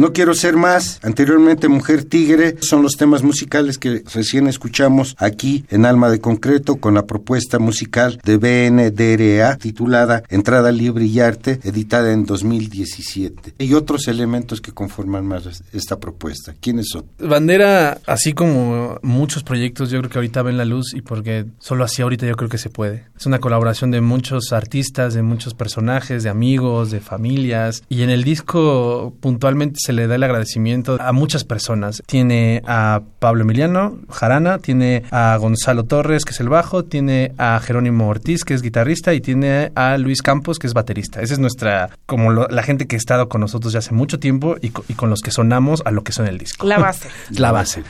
No 0.00 0.14
quiero 0.14 0.32
ser 0.32 0.56
más. 0.56 0.98
Anteriormente 1.02 1.68
Mujer 1.68 2.04
Tigre 2.04 2.56
son 2.62 2.82
los 2.82 2.96
temas 2.96 3.22
musicales 3.22 3.76
que 3.76 4.02
recién 4.14 4.46
escuchamos 4.46 5.14
aquí 5.18 5.66
en 5.68 5.84
Alma 5.84 6.08
de 6.08 6.22
Concreto 6.22 6.76
con 6.76 6.94
la 6.94 7.04
propuesta 7.04 7.58
musical 7.58 8.18
de 8.24 8.38
BNDRA 8.38 9.58
titulada 9.58 10.22
Entrada 10.30 10.72
Libre 10.72 11.04
y 11.04 11.20
Arte, 11.20 11.60
editada 11.64 12.14
en 12.14 12.24
2017. 12.24 13.56
Y 13.58 13.74
otros 13.74 14.08
elementos 14.08 14.62
que 14.62 14.72
conforman 14.72 15.26
más 15.26 15.62
esta 15.70 16.00
propuesta. 16.00 16.54
¿Quiénes 16.58 16.88
son? 16.88 17.04
Bandera, 17.18 17.98
así 18.06 18.32
como 18.32 18.98
muchos 19.02 19.42
proyectos, 19.42 19.90
yo 19.90 19.98
creo 19.98 20.10
que 20.10 20.16
ahorita 20.16 20.40
ven 20.40 20.56
la 20.56 20.64
luz 20.64 20.94
y 20.94 21.02
porque 21.02 21.44
solo 21.58 21.84
así 21.84 22.00
ahorita 22.00 22.26
yo 22.26 22.36
creo 22.36 22.48
que 22.48 22.56
se 22.56 22.70
puede. 22.70 23.04
Es 23.18 23.26
una 23.26 23.38
colaboración 23.38 23.90
de 23.90 24.00
muchos 24.00 24.54
artistas, 24.54 25.12
de 25.12 25.20
muchos 25.20 25.52
personajes, 25.52 26.22
de 26.22 26.30
amigos, 26.30 26.90
de 26.90 27.00
familias. 27.00 27.82
Y 27.90 28.00
en 28.00 28.08
el 28.08 28.24
disco 28.24 29.12
puntualmente 29.20 29.78
se 29.78 29.89
le 29.92 30.06
da 30.06 30.14
el 30.16 30.22
agradecimiento 30.22 30.96
a 31.00 31.12
muchas 31.12 31.44
personas. 31.44 32.02
Tiene 32.06 32.62
a 32.66 33.00
Pablo 33.18 33.42
Emiliano, 33.42 33.98
Jarana, 34.10 34.58
tiene 34.58 35.04
a 35.10 35.36
Gonzalo 35.38 35.84
Torres, 35.84 36.24
que 36.24 36.32
es 36.32 36.40
el 36.40 36.48
bajo, 36.48 36.84
tiene 36.84 37.32
a 37.38 37.60
Jerónimo 37.62 38.08
Ortiz, 38.08 38.44
que 38.44 38.54
es 38.54 38.62
guitarrista, 38.62 39.14
y 39.14 39.20
tiene 39.20 39.72
a 39.74 39.96
Luis 39.98 40.22
Campos, 40.22 40.58
que 40.58 40.66
es 40.66 40.74
baterista. 40.74 41.20
Esa 41.20 41.34
es 41.34 41.38
nuestra, 41.40 41.90
como 42.06 42.30
lo- 42.30 42.48
la 42.48 42.62
gente 42.62 42.86
que 42.86 42.96
ha 42.96 42.98
estado 42.98 43.28
con 43.28 43.40
nosotros 43.40 43.72
ya 43.72 43.78
hace 43.80 43.92
mucho 43.94 44.18
tiempo 44.18 44.56
y, 44.60 44.66
y 44.88 44.94
con 44.94 45.10
los 45.10 45.20
que 45.20 45.30
sonamos 45.30 45.82
a 45.84 45.90
lo 45.90 46.02
que 46.04 46.12
son 46.12 46.26
el 46.26 46.38
disco. 46.38 46.66
La 46.66 46.78
base. 46.78 47.08
la 47.30 47.52
base. 47.52 47.82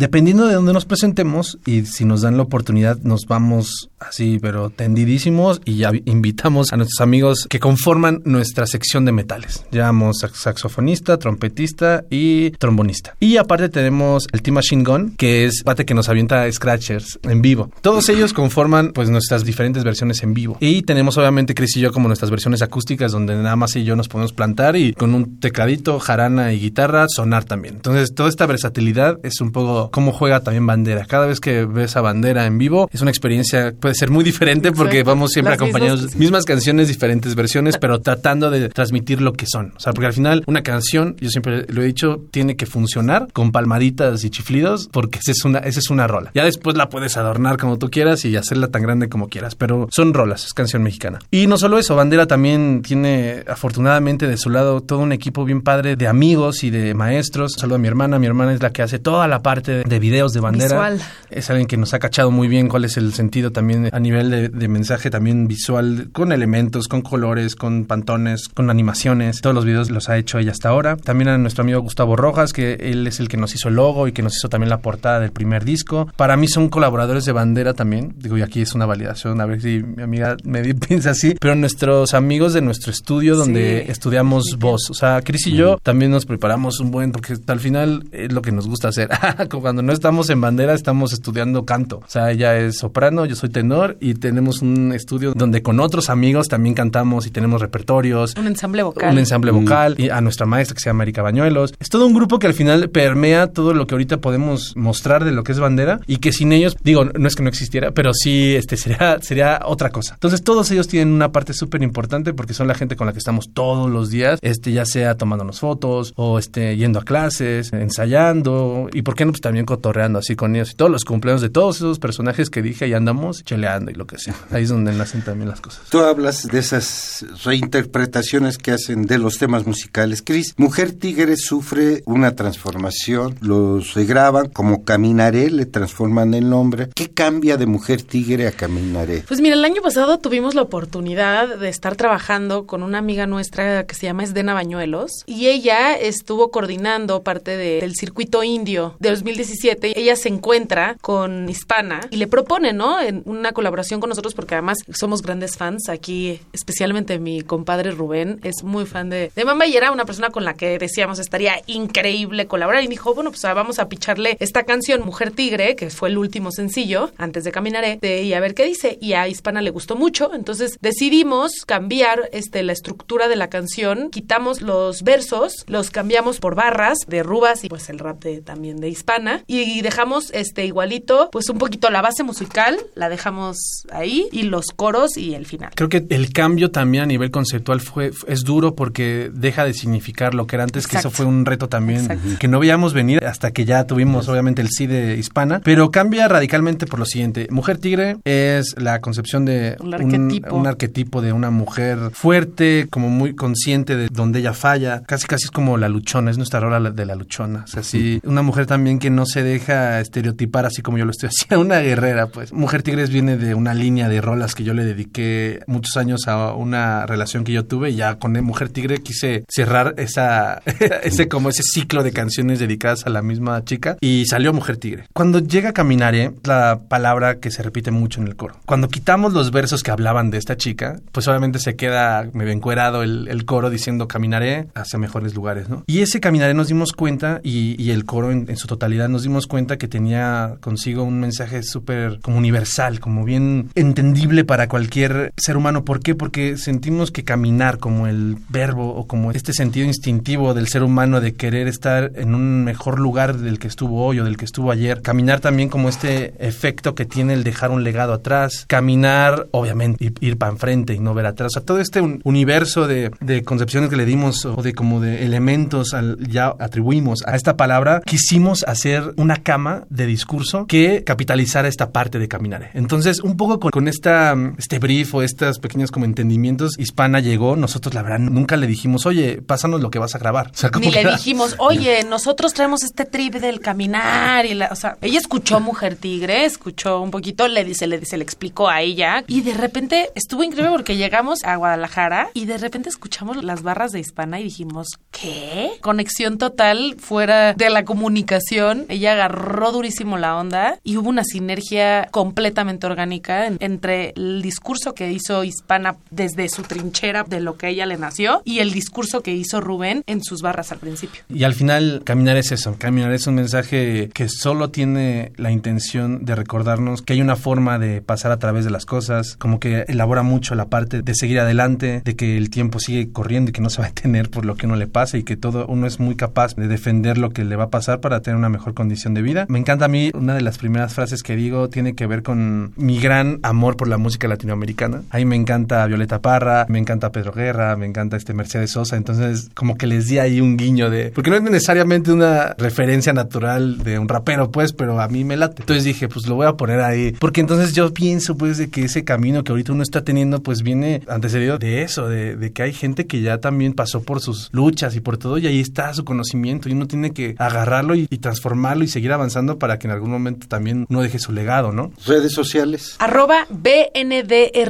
Dependiendo 0.00 0.46
de 0.46 0.54
dónde 0.54 0.72
nos 0.72 0.86
presentemos 0.86 1.58
y 1.66 1.82
si 1.84 2.06
nos 2.06 2.22
dan 2.22 2.38
la 2.38 2.42
oportunidad, 2.44 2.96
nos 3.02 3.26
vamos 3.26 3.90
así, 3.98 4.38
pero 4.40 4.70
tendidísimos 4.70 5.60
y 5.66 5.76
ya 5.76 5.92
invitamos 6.06 6.72
a 6.72 6.78
nuestros 6.78 7.02
amigos 7.02 7.46
que 7.50 7.60
conforman 7.60 8.22
nuestra 8.24 8.66
sección 8.66 9.04
de 9.04 9.12
metales. 9.12 9.62
Llevamos 9.70 10.22
sax- 10.22 10.36
saxofonista, 10.36 11.18
trompetista 11.18 12.04
y 12.08 12.52
trombonista. 12.52 13.14
Y 13.20 13.36
aparte 13.36 13.68
tenemos 13.68 14.26
el 14.32 14.40
Team 14.40 14.54
Machine 14.54 14.84
Gun, 14.84 15.16
que 15.18 15.44
es 15.44 15.62
parte 15.64 15.84
que 15.84 15.92
nos 15.92 16.08
avienta 16.08 16.50
scratchers 16.50 17.18
en 17.24 17.42
vivo. 17.42 17.70
Todos 17.82 18.08
ellos 18.08 18.32
conforman 18.32 18.92
pues 18.94 19.10
nuestras 19.10 19.44
diferentes 19.44 19.84
versiones 19.84 20.22
en 20.22 20.32
vivo. 20.32 20.56
Y 20.60 20.80
tenemos 20.80 21.18
obviamente 21.18 21.54
Chris 21.54 21.76
y 21.76 21.80
yo 21.80 21.92
como 21.92 22.08
nuestras 22.08 22.30
versiones 22.30 22.62
acústicas 22.62 23.12
donde 23.12 23.36
nada 23.36 23.56
más 23.56 23.76
y 23.76 23.84
yo 23.84 23.96
nos 23.96 24.08
podemos 24.08 24.32
plantar 24.32 24.76
y 24.76 24.94
con 24.94 25.14
un 25.14 25.40
tecladito, 25.40 26.00
jarana 26.00 26.54
y 26.54 26.58
guitarra 26.58 27.04
sonar 27.06 27.44
también. 27.44 27.74
Entonces 27.74 28.14
toda 28.14 28.30
esta 28.30 28.46
versatilidad 28.46 29.18
es 29.22 29.42
un 29.42 29.52
poco 29.52 29.89
cómo 29.90 30.12
juega 30.12 30.40
también 30.40 30.66
bandera. 30.66 31.04
Cada 31.06 31.26
vez 31.26 31.40
que 31.40 31.64
ves 31.64 31.96
a 31.96 32.00
bandera 32.00 32.46
en 32.46 32.58
vivo 32.58 32.88
es 32.92 33.00
una 33.00 33.10
experiencia, 33.10 33.72
puede 33.78 33.94
ser 33.94 34.10
muy 34.10 34.24
diferente 34.24 34.72
porque 34.72 35.02
vamos 35.02 35.32
siempre 35.32 35.52
Las 35.52 35.60
acompañados, 35.60 36.00
mismas- 36.02 36.16
mismas 36.16 36.44
canciones, 36.44 36.88
diferentes 36.88 37.34
versiones, 37.34 37.76
pero 37.78 38.00
tratando 38.00 38.50
de 38.50 38.68
transmitir 38.68 39.20
lo 39.20 39.32
que 39.32 39.46
son. 39.46 39.72
O 39.76 39.80
sea, 39.80 39.92
porque 39.92 40.06
al 40.06 40.12
final 40.12 40.44
una 40.46 40.62
canción, 40.62 41.16
yo 41.20 41.28
siempre 41.30 41.66
lo 41.68 41.82
he 41.82 41.86
dicho, 41.86 42.22
tiene 42.30 42.56
que 42.56 42.66
funcionar 42.66 43.28
con 43.32 43.52
palmaditas 43.52 44.24
y 44.24 44.30
chiflidos 44.30 44.88
porque 44.92 45.18
esa 45.18 45.32
es 45.32 45.44
una, 45.44 45.58
esa 45.60 45.78
es 45.80 45.90
una 45.90 46.06
rola. 46.06 46.30
Ya 46.34 46.44
después 46.44 46.76
la 46.76 46.88
puedes 46.88 47.16
adornar 47.16 47.56
como 47.58 47.78
tú 47.78 47.90
quieras 47.90 48.24
y 48.24 48.36
hacerla 48.36 48.68
tan 48.68 48.82
grande 48.82 49.08
como 49.08 49.28
quieras, 49.28 49.54
pero 49.54 49.88
son 49.90 50.14
rolas, 50.14 50.44
es 50.46 50.54
canción 50.54 50.82
mexicana. 50.82 51.18
Y 51.30 51.46
no 51.46 51.58
solo 51.58 51.78
eso, 51.78 51.96
Bandera 51.96 52.26
también 52.26 52.82
tiene 52.82 53.44
afortunadamente 53.46 54.26
de 54.26 54.36
su 54.36 54.50
lado 54.50 54.80
todo 54.80 55.00
un 55.00 55.12
equipo 55.12 55.44
bien 55.44 55.62
padre 55.62 55.96
de 55.96 56.06
amigos 56.08 56.64
y 56.64 56.70
de 56.70 56.94
maestros. 56.94 57.52
Saludo 57.56 57.76
a 57.76 57.78
mi 57.78 57.88
hermana, 57.88 58.18
mi 58.18 58.26
hermana 58.26 58.52
es 58.52 58.62
la 58.62 58.70
que 58.72 58.82
hace 58.82 58.98
toda 58.98 59.28
la 59.28 59.42
parte 59.42 59.72
de, 59.72 59.79
de 59.84 59.98
videos 59.98 60.32
de 60.32 60.40
Bandera. 60.40 60.68
Visual. 60.90 61.00
Es 61.30 61.50
alguien 61.50 61.66
que 61.66 61.76
nos 61.76 61.94
ha 61.94 61.98
cachado 61.98 62.30
muy 62.30 62.48
bien 62.48 62.68
cuál 62.68 62.84
es 62.84 62.96
el 62.96 63.12
sentido 63.14 63.52
también 63.52 63.88
a 63.92 64.00
nivel 64.00 64.30
de, 64.30 64.48
de 64.48 64.68
mensaje 64.68 65.10
también 65.10 65.46
visual, 65.48 66.08
con 66.12 66.32
elementos, 66.32 66.88
con 66.88 67.02
colores, 67.02 67.54
con 67.56 67.84
pantones, 67.84 68.48
con 68.48 68.70
animaciones. 68.70 69.40
Todos 69.40 69.54
los 69.54 69.64
videos 69.64 69.90
los 69.90 70.08
ha 70.08 70.16
hecho 70.16 70.38
ella 70.38 70.52
hasta 70.52 70.68
ahora. 70.68 70.96
También 70.96 71.28
a 71.28 71.38
nuestro 71.38 71.62
amigo 71.62 71.80
Gustavo 71.80 72.16
Rojas, 72.16 72.52
que 72.52 72.74
él 72.74 73.06
es 73.06 73.20
el 73.20 73.28
que 73.28 73.36
nos 73.36 73.54
hizo 73.54 73.68
el 73.68 73.76
logo 73.76 74.08
y 74.08 74.12
que 74.12 74.22
nos 74.22 74.36
hizo 74.36 74.48
también 74.48 74.70
la 74.70 74.78
portada 74.80 75.20
del 75.20 75.30
primer 75.32 75.64
disco. 75.64 76.08
Para 76.16 76.36
mí 76.36 76.48
son 76.48 76.68
colaboradores 76.68 77.24
de 77.24 77.32
bandera 77.32 77.74
también. 77.74 78.14
Digo, 78.18 78.36
y 78.38 78.42
aquí 78.42 78.60
es 78.62 78.74
una 78.74 78.86
validación, 78.86 79.40
a 79.40 79.46
ver 79.46 79.60
si 79.60 79.82
mi 79.82 80.02
amiga 80.02 80.36
me 80.44 80.74
piensa 80.74 81.10
así. 81.10 81.34
Pero 81.40 81.54
nuestros 81.54 82.14
amigos 82.14 82.52
de 82.52 82.60
nuestro 82.62 82.90
estudio 82.90 83.36
donde 83.36 83.82
Sí. 83.84 83.90
estudiamos 83.92 84.56
voz. 84.58 84.90
O 84.90 84.94
sea, 84.94 85.20
Cris 85.22 85.46
y 85.46 85.52
yo 85.52 85.78
también 85.82 86.10
nos 86.10 86.26
preparamos 86.26 86.80
un 86.80 86.90
buen, 86.90 87.12
porque 87.12 87.34
al 87.46 87.60
final 87.60 88.04
es 88.12 88.32
lo 88.32 88.42
que 88.42 88.52
nos 88.52 88.66
gusta 88.66 88.88
hacer. 88.88 89.08
Cuando 89.60 89.82
no 89.82 89.92
estamos 89.92 90.30
en 90.30 90.40
bandera, 90.40 90.74
estamos 90.74 91.12
estudiando 91.12 91.64
canto. 91.64 91.98
O 91.98 92.08
sea, 92.08 92.30
ella 92.30 92.56
es 92.56 92.78
soprano, 92.78 93.26
yo 93.26 93.36
soy 93.36 93.50
tenor 93.50 93.96
y 94.00 94.14
tenemos 94.14 94.62
un 94.62 94.92
estudio 94.92 95.32
donde 95.34 95.62
con 95.62 95.80
otros 95.80 96.10
amigos 96.10 96.48
también 96.48 96.74
cantamos 96.74 97.26
y 97.26 97.30
tenemos 97.30 97.60
repertorios. 97.60 98.34
Un 98.36 98.46
ensamble 98.46 98.82
vocal. 98.82 99.12
Un 99.12 99.18
ensamble 99.18 99.50
vocal 99.50 99.94
y 99.98 100.08
a 100.08 100.20
nuestra 100.20 100.46
maestra 100.46 100.74
que 100.74 100.80
se 100.80 100.90
llama 100.90 101.04
Erika 101.04 101.22
Bañuelos. 101.22 101.74
Es 101.78 101.88
todo 101.88 102.06
un 102.06 102.14
grupo 102.14 102.38
que 102.38 102.46
al 102.46 102.54
final 102.54 102.88
permea 102.90 103.48
todo 103.48 103.74
lo 103.74 103.86
que 103.86 103.94
ahorita 103.94 104.18
podemos 104.18 104.74
mostrar 104.76 105.24
de 105.24 105.32
lo 105.32 105.44
que 105.44 105.52
es 105.52 105.60
bandera 105.60 106.00
y 106.06 106.16
que 106.16 106.32
sin 106.32 106.52
ellos, 106.52 106.76
digo, 106.82 107.04
no 107.04 107.28
es 107.28 107.36
que 107.36 107.42
no 107.42 107.48
existiera, 107.48 107.92
pero 107.92 108.12
sí 108.14 108.54
este 108.54 108.76
sería 108.76 109.18
sería 109.20 109.60
otra 109.64 109.90
cosa. 109.90 110.14
Entonces 110.14 110.42
todos 110.42 110.70
ellos 110.70 110.88
tienen 110.88 111.12
una 111.14 111.32
parte 111.32 111.52
súper 111.52 111.82
importante 111.82 112.32
porque 112.32 112.54
son 112.54 112.68
la 112.68 112.74
gente 112.74 112.96
con 112.96 113.06
la 113.06 113.12
que 113.12 113.18
estamos 113.18 113.50
todos 113.52 113.90
los 113.90 114.10
días, 114.10 114.38
este 114.42 114.72
ya 114.72 114.84
sea 114.84 115.16
tomándonos 115.16 115.60
fotos 115.60 116.12
o 116.16 116.38
este 116.38 116.76
yendo 116.76 116.98
a 116.98 117.04
clases, 117.04 117.72
ensayando 117.72 118.88
y 118.92 119.02
por 119.02 119.14
qué 119.14 119.24
no 119.24 119.32
pues 119.32 119.40
también 119.50 119.66
cotorreando 119.66 120.20
así 120.20 120.36
con 120.36 120.54
ellos 120.54 120.70
y 120.70 120.74
todos 120.74 120.92
los 120.92 121.04
cumpleaños 121.04 121.40
de 121.42 121.48
todos 121.48 121.76
esos 121.78 121.98
personajes 121.98 122.50
que 122.50 122.62
dije 122.62 122.86
y 122.86 122.92
andamos 122.94 123.42
cheleando 123.42 123.90
y 123.90 123.94
lo 123.94 124.06
que 124.06 124.16
sea. 124.16 124.32
Ahí 124.52 124.62
es 124.62 124.68
donde 124.68 124.92
nacen 124.92 125.22
también 125.22 125.48
las 125.48 125.60
cosas. 125.60 125.82
Tú 125.90 125.98
hablas 126.00 126.44
de 126.46 126.60
esas 126.60 127.24
reinterpretaciones 127.44 128.58
que 128.58 128.70
hacen 128.70 129.06
de 129.06 129.18
los 129.18 129.38
temas 129.38 129.66
musicales. 129.66 130.22
Cris, 130.22 130.54
Mujer 130.56 130.92
Tigre 130.92 131.36
sufre 131.36 132.02
una 132.06 132.36
transformación, 132.36 133.34
los 133.40 133.94
regraban 133.94 134.48
como 134.50 134.84
Caminaré, 134.84 135.50
le 135.50 135.66
transforman 135.66 136.34
el 136.34 136.48
nombre. 136.48 136.88
¿Qué 136.94 137.10
cambia 137.10 137.56
de 137.56 137.66
Mujer 137.66 138.02
Tigre 138.02 138.46
a 138.46 138.52
Caminaré? 138.52 139.24
Pues 139.26 139.40
mira, 139.40 139.54
el 139.56 139.64
año 139.64 139.82
pasado 139.82 140.18
tuvimos 140.18 140.54
la 140.54 140.62
oportunidad 140.62 141.58
de 141.58 141.68
estar 141.68 141.96
trabajando 141.96 142.66
con 142.66 142.82
una 142.84 142.98
amiga 142.98 143.26
nuestra 143.26 143.84
que 143.86 143.94
se 143.96 144.06
llama 144.06 144.22
Esdena 144.24 144.54
Bañuelos 144.54 145.10
y 145.26 145.46
ella 145.46 145.96
estuvo 145.96 146.50
coordinando 146.50 147.22
parte 147.22 147.56
de- 147.56 147.80
del 147.80 147.94
circuito 147.96 148.44
indio 148.44 148.94
de 149.00 149.10
2017. 149.40 149.98
Ella 149.98 150.16
se 150.16 150.28
encuentra 150.28 150.96
con 151.00 151.48
Hispana 151.48 152.00
y 152.10 152.16
le 152.16 152.26
propone, 152.26 152.72
¿no? 152.72 153.00
En 153.00 153.22
una 153.24 153.52
colaboración 153.52 154.00
con 154.00 154.08
nosotros 154.10 154.34
porque 154.34 154.54
además 154.54 154.78
somos 154.92 155.22
grandes 155.22 155.56
fans. 155.56 155.88
Aquí, 155.88 156.40
especialmente 156.52 157.18
mi 157.18 157.42
compadre 157.42 157.90
Rubén, 157.90 158.40
es 158.42 158.62
muy 158.62 158.86
fan 158.86 159.10
de, 159.10 159.32
de 159.34 159.44
Mamba 159.44 159.66
y 159.66 159.76
era 159.76 159.92
una 159.92 160.04
persona 160.04 160.30
con 160.30 160.44
la 160.44 160.54
que 160.54 160.78
decíamos 160.78 161.18
estaría 161.18 161.62
increíble 161.66 162.46
colaborar 162.46 162.82
y 162.84 162.88
dijo, 162.88 163.14
bueno, 163.14 163.30
pues 163.30 163.44
ah, 163.44 163.54
vamos 163.54 163.78
a 163.78 163.88
picharle 163.88 164.36
esta 164.40 164.64
canción 164.64 165.02
Mujer 165.02 165.30
Tigre, 165.30 165.76
que 165.76 165.90
fue 165.90 166.10
el 166.10 166.18
último 166.18 166.52
sencillo 166.52 167.10
antes 167.16 167.44
de 167.44 167.52
Caminaré, 167.52 167.98
y 168.02 168.32
a 168.34 168.40
ver 168.40 168.54
qué 168.54 168.64
dice. 168.64 168.98
Y 169.00 169.14
a 169.14 169.28
Hispana 169.28 169.62
le 169.62 169.70
gustó 169.70 169.96
mucho, 169.96 170.34
entonces 170.34 170.78
decidimos 170.80 171.64
cambiar 171.66 172.28
este, 172.32 172.62
la 172.62 172.72
estructura 172.72 173.28
de 173.28 173.36
la 173.36 173.48
canción, 173.48 174.10
quitamos 174.10 174.60
los 174.60 175.02
versos, 175.02 175.64
los 175.66 175.90
cambiamos 175.90 176.40
por 176.40 176.54
barras 176.54 176.98
de 177.06 177.22
Rubas 177.22 177.64
y 177.64 177.68
pues 177.68 177.88
el 177.88 177.98
rap 177.98 178.22
de, 178.22 178.42
también 178.42 178.78
de 178.78 178.88
Hispana 178.88 179.29
y 179.46 179.80
dejamos 179.82 180.30
este 180.32 180.64
igualito, 180.66 181.28
pues 181.32 181.48
un 181.48 181.58
poquito 181.58 181.90
la 181.90 182.02
base 182.02 182.22
musical, 182.22 182.78
la 182.94 183.08
dejamos 183.08 183.84
ahí 183.92 184.28
y 184.32 184.42
los 184.44 184.66
coros 184.74 185.16
y 185.16 185.34
el 185.34 185.46
final. 185.46 185.70
Creo 185.74 185.88
que 185.88 186.04
el 186.10 186.32
cambio 186.32 186.70
también 186.70 187.04
a 187.04 187.06
nivel 187.06 187.30
conceptual 187.30 187.80
fue 187.80 188.10
es 188.26 188.44
duro 188.44 188.74
porque 188.74 189.30
deja 189.32 189.64
de 189.64 189.74
significar 189.74 190.34
lo 190.34 190.46
que 190.46 190.56
era 190.56 190.64
antes, 190.64 190.86
que 190.86 190.96
eso 190.98 191.10
fue 191.10 191.26
un 191.26 191.44
reto 191.46 191.68
también 191.68 192.00
Exacto. 192.02 192.38
que 192.38 192.48
no 192.48 192.60
veíamos 192.60 192.92
venir 192.94 193.24
hasta 193.24 193.50
que 193.52 193.64
ya 193.64 193.86
tuvimos 193.86 194.28
obviamente 194.28 194.62
el 194.62 194.68
sí 194.68 194.86
de 194.86 195.16
hispana, 195.16 195.60
pero 195.64 195.90
cambia 195.90 196.28
radicalmente 196.28 196.86
por 196.86 196.98
lo 196.98 197.04
siguiente. 197.06 197.48
Mujer 197.50 197.78
tigre 197.78 198.16
es 198.24 198.74
la 198.78 199.00
concepción 199.00 199.44
de 199.44 199.76
Un 199.80 199.94
arquetipo. 199.94 200.56
un 200.56 200.66
arquetipo 200.66 201.22
de 201.22 201.32
una 201.32 201.50
mujer 201.50 201.98
fuerte, 202.12 202.86
como 202.90 203.08
muy 203.08 203.34
consciente 203.34 203.96
de 203.96 204.08
donde 204.10 204.40
ella 204.40 204.52
falla, 204.52 205.02
casi 205.06 205.26
casi 205.26 205.44
es 205.44 205.50
como 205.50 205.76
la 205.76 205.88
luchona, 205.88 206.30
es 206.30 206.36
nuestra 206.36 206.60
rola 206.60 206.90
de 206.90 207.06
la 207.06 207.14
luchona, 207.14 207.64
o 207.64 207.66
sea, 207.66 207.82
sí, 207.82 208.20
una 208.24 208.42
mujer 208.42 208.66
también 208.66 208.98
que 208.98 209.10
no 209.10 209.19
se 209.26 209.42
deja 209.42 210.00
estereotipar 210.00 210.66
así 210.66 210.82
como 210.82 210.98
yo 210.98 211.04
lo 211.04 211.10
estoy 211.10 211.28
haciendo, 211.28 211.60
una 211.66 211.80
guerrera, 211.80 212.28
pues. 212.28 212.52
Mujer 212.52 212.82
Tigres 212.82 213.10
viene 213.10 213.36
de 213.36 213.54
una 213.54 213.74
línea 213.74 214.08
de 214.08 214.20
rolas 214.20 214.54
que 214.54 214.64
yo 214.64 214.74
le 214.74 214.84
dediqué 214.84 215.60
muchos 215.66 215.96
años 215.96 216.28
a 216.28 216.54
una 216.54 217.06
relación 217.06 217.44
que 217.44 217.52
yo 217.52 217.64
tuve 217.64 217.90
y 217.90 217.96
ya 217.96 218.18
con 218.18 218.32
Mujer 218.44 218.70
Tigre 218.70 219.02
quise 219.02 219.44
cerrar 219.48 219.94
esa 219.98 220.62
ese 221.02 221.28
como 221.28 221.48
ese 221.48 221.62
ciclo 221.62 222.02
de 222.02 222.12
canciones 222.12 222.58
dedicadas 222.58 223.06
a 223.06 223.10
la 223.10 223.22
misma 223.22 223.64
chica 223.64 223.96
y 224.00 224.24
salió 224.26 224.52
Mujer 224.52 224.76
Tigre. 224.76 225.04
Cuando 225.12 225.40
llega 225.40 225.72
Caminaré, 225.72 226.32
la 226.44 226.80
palabra 226.88 227.38
que 227.38 227.50
se 227.50 227.62
repite 227.62 227.90
mucho 227.90 228.20
en 228.20 228.28
el 228.28 228.36
coro. 228.36 228.56
Cuando 228.66 228.88
quitamos 228.88 229.32
los 229.32 229.50
versos 229.50 229.82
que 229.82 229.90
hablaban 229.90 230.30
de 230.30 230.38
esta 230.38 230.56
chica, 230.56 231.00
pues 231.12 231.28
obviamente 231.28 231.58
se 231.58 231.76
queda 231.76 232.28
medio 232.32 232.52
encuerado 232.52 233.02
el, 233.02 233.28
el 233.28 233.44
coro 233.44 233.70
diciendo 233.70 234.08
caminaré 234.08 234.68
hacia 234.74 234.98
mejores 234.98 235.34
lugares, 235.34 235.68
¿no? 235.68 235.84
Y 235.86 236.00
ese 236.00 236.20
caminaré 236.20 236.54
nos 236.54 236.68
dimos 236.68 236.92
cuenta 236.92 237.40
y, 237.42 237.90
el 237.90 238.04
coro 238.04 238.30
en 238.30 238.56
su 238.56 238.68
totalidad 238.68 239.08
nos 239.10 239.22
dimos 239.22 239.46
cuenta 239.46 239.76
que 239.76 239.88
tenía 239.88 240.54
consigo 240.60 241.02
un 241.02 241.20
mensaje 241.20 241.62
súper 241.62 242.20
como 242.20 242.38
universal, 242.38 243.00
como 243.00 243.24
bien 243.24 243.68
entendible 243.74 244.44
para 244.44 244.68
cualquier 244.68 245.32
ser 245.36 245.56
humano. 245.56 245.84
¿Por 245.84 246.00
qué? 246.00 246.14
Porque 246.14 246.56
sentimos 246.56 247.10
que 247.10 247.24
caminar 247.24 247.78
como 247.78 248.06
el 248.06 248.36
verbo 248.48 248.94
o 248.94 249.06
como 249.06 249.30
este 249.32 249.52
sentido 249.52 249.86
instintivo 249.86 250.54
del 250.54 250.68
ser 250.68 250.82
humano 250.82 251.20
de 251.20 251.34
querer 251.34 251.68
estar 251.68 252.12
en 252.14 252.34
un 252.34 252.64
mejor 252.64 252.98
lugar 252.98 253.36
del 253.38 253.58
que 253.58 253.68
estuvo 253.68 254.04
hoy 254.04 254.20
o 254.20 254.24
del 254.24 254.36
que 254.36 254.44
estuvo 254.44 254.70
ayer. 254.70 255.02
Caminar 255.02 255.40
también 255.40 255.68
como 255.68 255.88
este 255.88 256.34
efecto 256.38 256.94
que 256.94 257.04
tiene 257.04 257.34
el 257.34 257.44
dejar 257.44 257.70
un 257.70 257.84
legado 257.84 258.12
atrás. 258.12 258.64
Caminar, 258.68 259.46
obviamente, 259.50 260.12
ir, 260.20 260.36
para 260.38 260.52
enfrente 260.52 260.94
y 260.94 261.00
no 261.00 261.14
ver 261.14 261.26
atrás. 261.26 261.48
O 261.48 261.54
sea, 261.58 261.62
todo 261.62 261.80
este 261.80 262.00
un- 262.00 262.20
universo 262.24 262.86
de, 262.86 263.10
concepciones 263.44 263.90
que 263.90 263.96
le 263.96 264.04
dimos 264.04 264.44
o 264.44 264.62
de 264.62 264.72
como 264.74 265.00
de 265.00 265.24
elementos 265.24 265.94
ya 266.28 266.54
atribuimos 266.58 267.22
a 267.26 267.36
esta 267.36 267.56
palabra, 267.56 268.00
quisimos 268.04 268.64
hacer 268.64 268.99
una 269.16 269.36
cama 269.36 269.84
de 269.90 270.06
discurso 270.06 270.66
que 270.66 271.04
capitalizara 271.04 271.68
esta 271.68 271.90
parte 271.90 272.18
de 272.18 272.28
caminar. 272.28 272.70
Entonces, 272.74 273.20
un 273.20 273.36
poco 273.36 273.60
con, 273.60 273.70
con 273.70 273.88
esta, 273.88 274.34
mm, 274.34 274.56
este 274.58 274.78
brief 274.78 275.14
o 275.14 275.22
estas 275.22 275.58
pequeñas 275.58 275.90
como 275.90 276.04
entendimientos, 276.04 276.78
Hispana 276.78 277.20
llegó, 277.20 277.56
nosotros 277.56 277.94
la 277.94 278.02
verdad 278.02 278.18
nunca 278.18 278.56
le 278.56 278.66
dijimos, 278.66 279.06
oye, 279.06 279.42
pásanos 279.42 279.80
lo 279.80 279.90
que 279.90 279.98
vas 279.98 280.14
a 280.14 280.18
grabar. 280.18 280.48
O 280.48 280.56
sea, 280.56 280.70
como 280.70 280.86
Ni 280.86 280.92
le 280.92 281.04
dijimos, 281.04 281.54
oye, 281.58 282.04
nosotros 282.04 282.52
traemos 282.52 282.82
este 282.82 283.04
trip 283.04 283.34
del 283.34 283.60
caminar 283.60 284.46
y 284.46 284.54
la, 284.54 284.68
o 284.70 284.76
sea, 284.76 284.96
ella 285.00 285.18
escuchó 285.18 285.60
Mujer 285.60 285.96
Tigre, 285.96 286.44
escuchó 286.44 287.00
un 287.00 287.10
poquito, 287.10 287.48
le 287.48 287.64
dice, 287.64 287.86
le 287.86 287.98
dice, 287.98 288.16
le 288.16 288.24
explicó 288.24 288.68
a 288.68 288.80
ella 288.80 289.24
y 289.26 289.42
de 289.42 289.54
repente 289.54 290.10
estuvo 290.14 290.42
increíble 290.42 290.72
porque 290.72 290.96
llegamos 290.96 291.44
a 291.44 291.56
Guadalajara 291.56 292.30
y 292.34 292.46
de 292.46 292.58
repente 292.58 292.88
escuchamos 292.88 293.42
las 293.42 293.62
barras 293.62 293.92
de 293.92 294.00
Hispana 294.00 294.40
y 294.40 294.44
dijimos, 294.44 294.88
¿qué? 295.10 295.72
Conexión 295.80 296.38
total 296.38 296.96
fuera 296.98 297.54
de 297.54 297.70
la 297.70 297.84
comunicación. 297.84 298.86
Ella 298.90 299.12
agarró 299.12 299.72
durísimo 299.72 300.18
la 300.18 300.36
onda 300.36 300.78
y 300.84 300.96
hubo 300.96 301.08
una 301.08 301.24
sinergia 301.24 302.08
completamente 302.10 302.86
orgánica 302.86 303.46
en- 303.46 303.56
entre 303.60 304.12
el 304.16 304.42
discurso 304.42 304.94
que 304.94 305.10
hizo 305.12 305.44
Hispana 305.44 305.96
desde 306.10 306.48
su 306.48 306.62
trinchera 306.62 307.24
de 307.24 307.40
lo 307.40 307.56
que 307.56 307.68
ella 307.68 307.86
le 307.86 307.96
nació 307.96 308.42
y 308.44 308.58
el 308.58 308.72
discurso 308.72 309.22
que 309.22 309.32
hizo 309.34 309.60
Rubén 309.60 310.02
en 310.06 310.22
sus 310.22 310.42
barras 310.42 310.72
al 310.72 310.78
principio. 310.78 311.22
Y 311.28 311.44
al 311.44 311.54
final, 311.54 312.02
caminar 312.04 312.36
es 312.36 312.52
eso. 312.52 312.76
Caminar 312.78 313.12
es 313.12 313.26
un 313.26 313.34
mensaje 313.36 314.10
que 314.12 314.28
solo 314.28 314.70
tiene 314.70 315.32
la 315.36 315.50
intención 315.50 316.24
de 316.24 316.34
recordarnos 316.34 317.02
que 317.02 317.12
hay 317.14 317.20
una 317.22 317.36
forma 317.36 317.78
de 317.78 318.02
pasar 318.02 318.32
a 318.32 318.38
través 318.38 318.64
de 318.64 318.70
las 318.70 318.86
cosas, 318.86 319.36
como 319.36 319.60
que 319.60 319.84
elabora 319.88 320.22
mucho 320.22 320.54
la 320.54 320.66
parte 320.66 321.02
de 321.02 321.14
seguir 321.14 321.40
adelante, 321.40 322.02
de 322.04 322.16
que 322.16 322.36
el 322.36 322.50
tiempo 322.50 322.78
sigue 322.80 323.12
corriendo 323.12 323.50
y 323.50 323.52
que 323.52 323.60
no 323.60 323.70
se 323.70 323.80
va 323.80 323.86
a 323.86 323.90
detener 323.90 324.30
por 324.30 324.44
lo 324.44 324.56
que 324.56 324.66
uno 324.66 324.76
le 324.76 324.86
pasa 324.86 325.16
y 325.18 325.22
que 325.24 325.36
todo 325.36 325.66
uno 325.66 325.86
es 325.86 326.00
muy 326.00 326.16
capaz 326.16 326.54
de 326.56 326.68
defender 326.68 327.18
lo 327.18 327.30
que 327.30 327.44
le 327.44 327.56
va 327.56 327.64
a 327.64 327.70
pasar 327.70 328.00
para 328.00 328.20
tener 328.20 328.36
una 328.36 328.48
mejor 328.48 328.74
condición 328.80 329.12
de 329.12 329.20
vida. 329.20 329.44
Me 329.50 329.58
encanta 329.58 329.84
a 329.84 329.88
mí, 329.88 330.10
una 330.14 330.34
de 330.34 330.40
las 330.40 330.56
primeras 330.56 330.94
frases 330.94 331.22
que 331.22 331.36
digo 331.36 331.68
tiene 331.68 331.94
que 331.94 332.06
ver 332.06 332.22
con 332.22 332.72
mi 332.76 332.98
gran 332.98 333.38
amor 333.42 333.76
por 333.76 333.88
la 333.88 333.98
música 333.98 334.26
latinoamericana. 334.26 335.02
Ahí 335.10 335.26
me 335.26 335.36
encanta 335.36 335.84
Violeta 335.84 336.22
Parra, 336.22 336.64
me 336.70 336.78
encanta 336.78 337.12
Pedro 337.12 337.32
Guerra, 337.32 337.76
me 337.76 337.84
encanta 337.84 338.16
este 338.16 338.32
Mercedes 338.32 338.70
Sosa, 338.70 338.96
entonces 338.96 339.50
como 339.52 339.76
que 339.76 339.86
les 339.86 340.06
di 340.06 340.18
ahí 340.18 340.40
un 340.40 340.56
guiño 340.56 340.88
de... 340.88 341.12
Porque 341.14 341.28
no 341.28 341.36
es 341.36 341.42
necesariamente 341.42 342.10
una 342.10 342.54
referencia 342.56 343.12
natural 343.12 343.84
de 343.84 343.98
un 343.98 344.08
rapero, 344.08 344.50
pues, 344.50 344.72
pero 344.72 344.98
a 344.98 345.08
mí 345.08 345.24
me 345.24 345.36
late. 345.36 345.60
Entonces 345.60 345.84
dije, 345.84 346.08
pues 346.08 346.26
lo 346.26 346.36
voy 346.36 346.46
a 346.46 346.54
poner 346.54 346.80
ahí, 346.80 347.12
porque 347.18 347.42
entonces 347.42 347.74
yo 347.74 347.92
pienso 347.92 348.38
pues 348.38 348.56
de 348.56 348.70
que 348.70 348.84
ese 348.86 349.04
camino 349.04 349.44
que 349.44 349.52
ahorita 349.52 349.74
uno 349.74 349.82
está 349.82 350.04
teniendo 350.04 350.42
pues 350.42 350.62
viene 350.62 351.02
antecedido 351.06 351.58
de 351.58 351.82
eso, 351.82 352.08
de, 352.08 352.50
que 352.54 352.62
hay 352.62 352.72
gente 352.72 353.06
que 353.06 353.20
ya 353.20 353.38
también 353.38 353.74
pasó 353.74 354.02
por 354.02 354.20
sus 354.20 354.48
luchas 354.52 354.96
y 354.96 355.00
por 355.00 355.18
todo 355.18 355.36
y 355.36 355.46
ahí 355.46 355.60
está 355.60 355.92
su 355.92 356.06
conocimiento 356.06 356.70
y 356.70 356.72
uno 356.72 356.86
tiene 356.86 357.10
que 357.10 357.34
agarrarlo 357.36 357.94
y, 357.94 358.06
y 358.08 358.18
transformarlo 358.18 358.59
y 358.82 358.88
seguir 358.88 359.12
avanzando 359.12 359.58
para 359.58 359.78
que 359.78 359.86
en 359.86 359.92
algún 359.92 360.10
momento 360.10 360.46
también 360.46 360.86
uno 360.88 361.00
deje 361.02 361.18
su 361.18 361.32
legado, 361.32 361.72
¿no? 361.72 361.92
Redes 362.06 362.32
sociales. 362.32 362.96
Arroba 362.98 363.46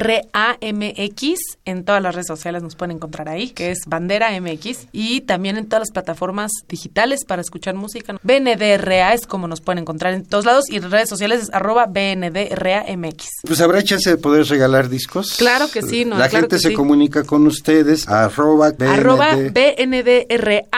BNDRAMX. 0.01 1.39
En 1.65 1.83
todas 1.83 2.01
las 2.01 2.15
redes 2.15 2.27
sociales 2.27 2.63
nos 2.63 2.75
pueden 2.75 2.95
encontrar 2.95 3.29
ahí, 3.29 3.49
que 3.49 3.71
es 3.71 3.79
Bandera 3.87 4.31
MX. 4.39 4.87
Y 4.91 5.21
también 5.21 5.57
en 5.57 5.67
todas 5.67 5.81
las 5.81 5.91
plataformas 5.91 6.51
digitales 6.67 7.25
para 7.25 7.41
escuchar 7.41 7.75
música. 7.75 8.15
BNDRA 8.23 9.13
es 9.13 9.27
como 9.27 9.47
nos 9.47 9.61
pueden 9.61 9.79
encontrar 9.79 10.13
en 10.13 10.25
todos 10.25 10.45
lados. 10.45 10.65
Y 10.69 10.79
redes 10.79 11.09
sociales 11.09 11.43
es 11.43 11.53
arroba 11.53 11.85
BNDRAMX. 11.87 13.27
Pues 13.45 13.61
habrá 13.61 13.83
chance 13.83 14.09
de 14.09 14.17
poder 14.17 14.47
regalar 14.47 14.89
discos. 14.89 15.35
Claro 15.37 15.69
que 15.71 15.81
sí, 15.81 16.05
no, 16.05 16.17
La 16.17 16.29
claro 16.29 16.43
gente 16.43 16.55
que 16.55 16.61
se 16.61 16.69
sí. 16.69 16.75
comunica 16.75 17.23
con 17.23 17.45
ustedes. 17.45 18.07
Arroba 18.07 18.71
BND. 18.71 18.89
Arroba 18.89 19.35
BNDRAMX 19.35 20.71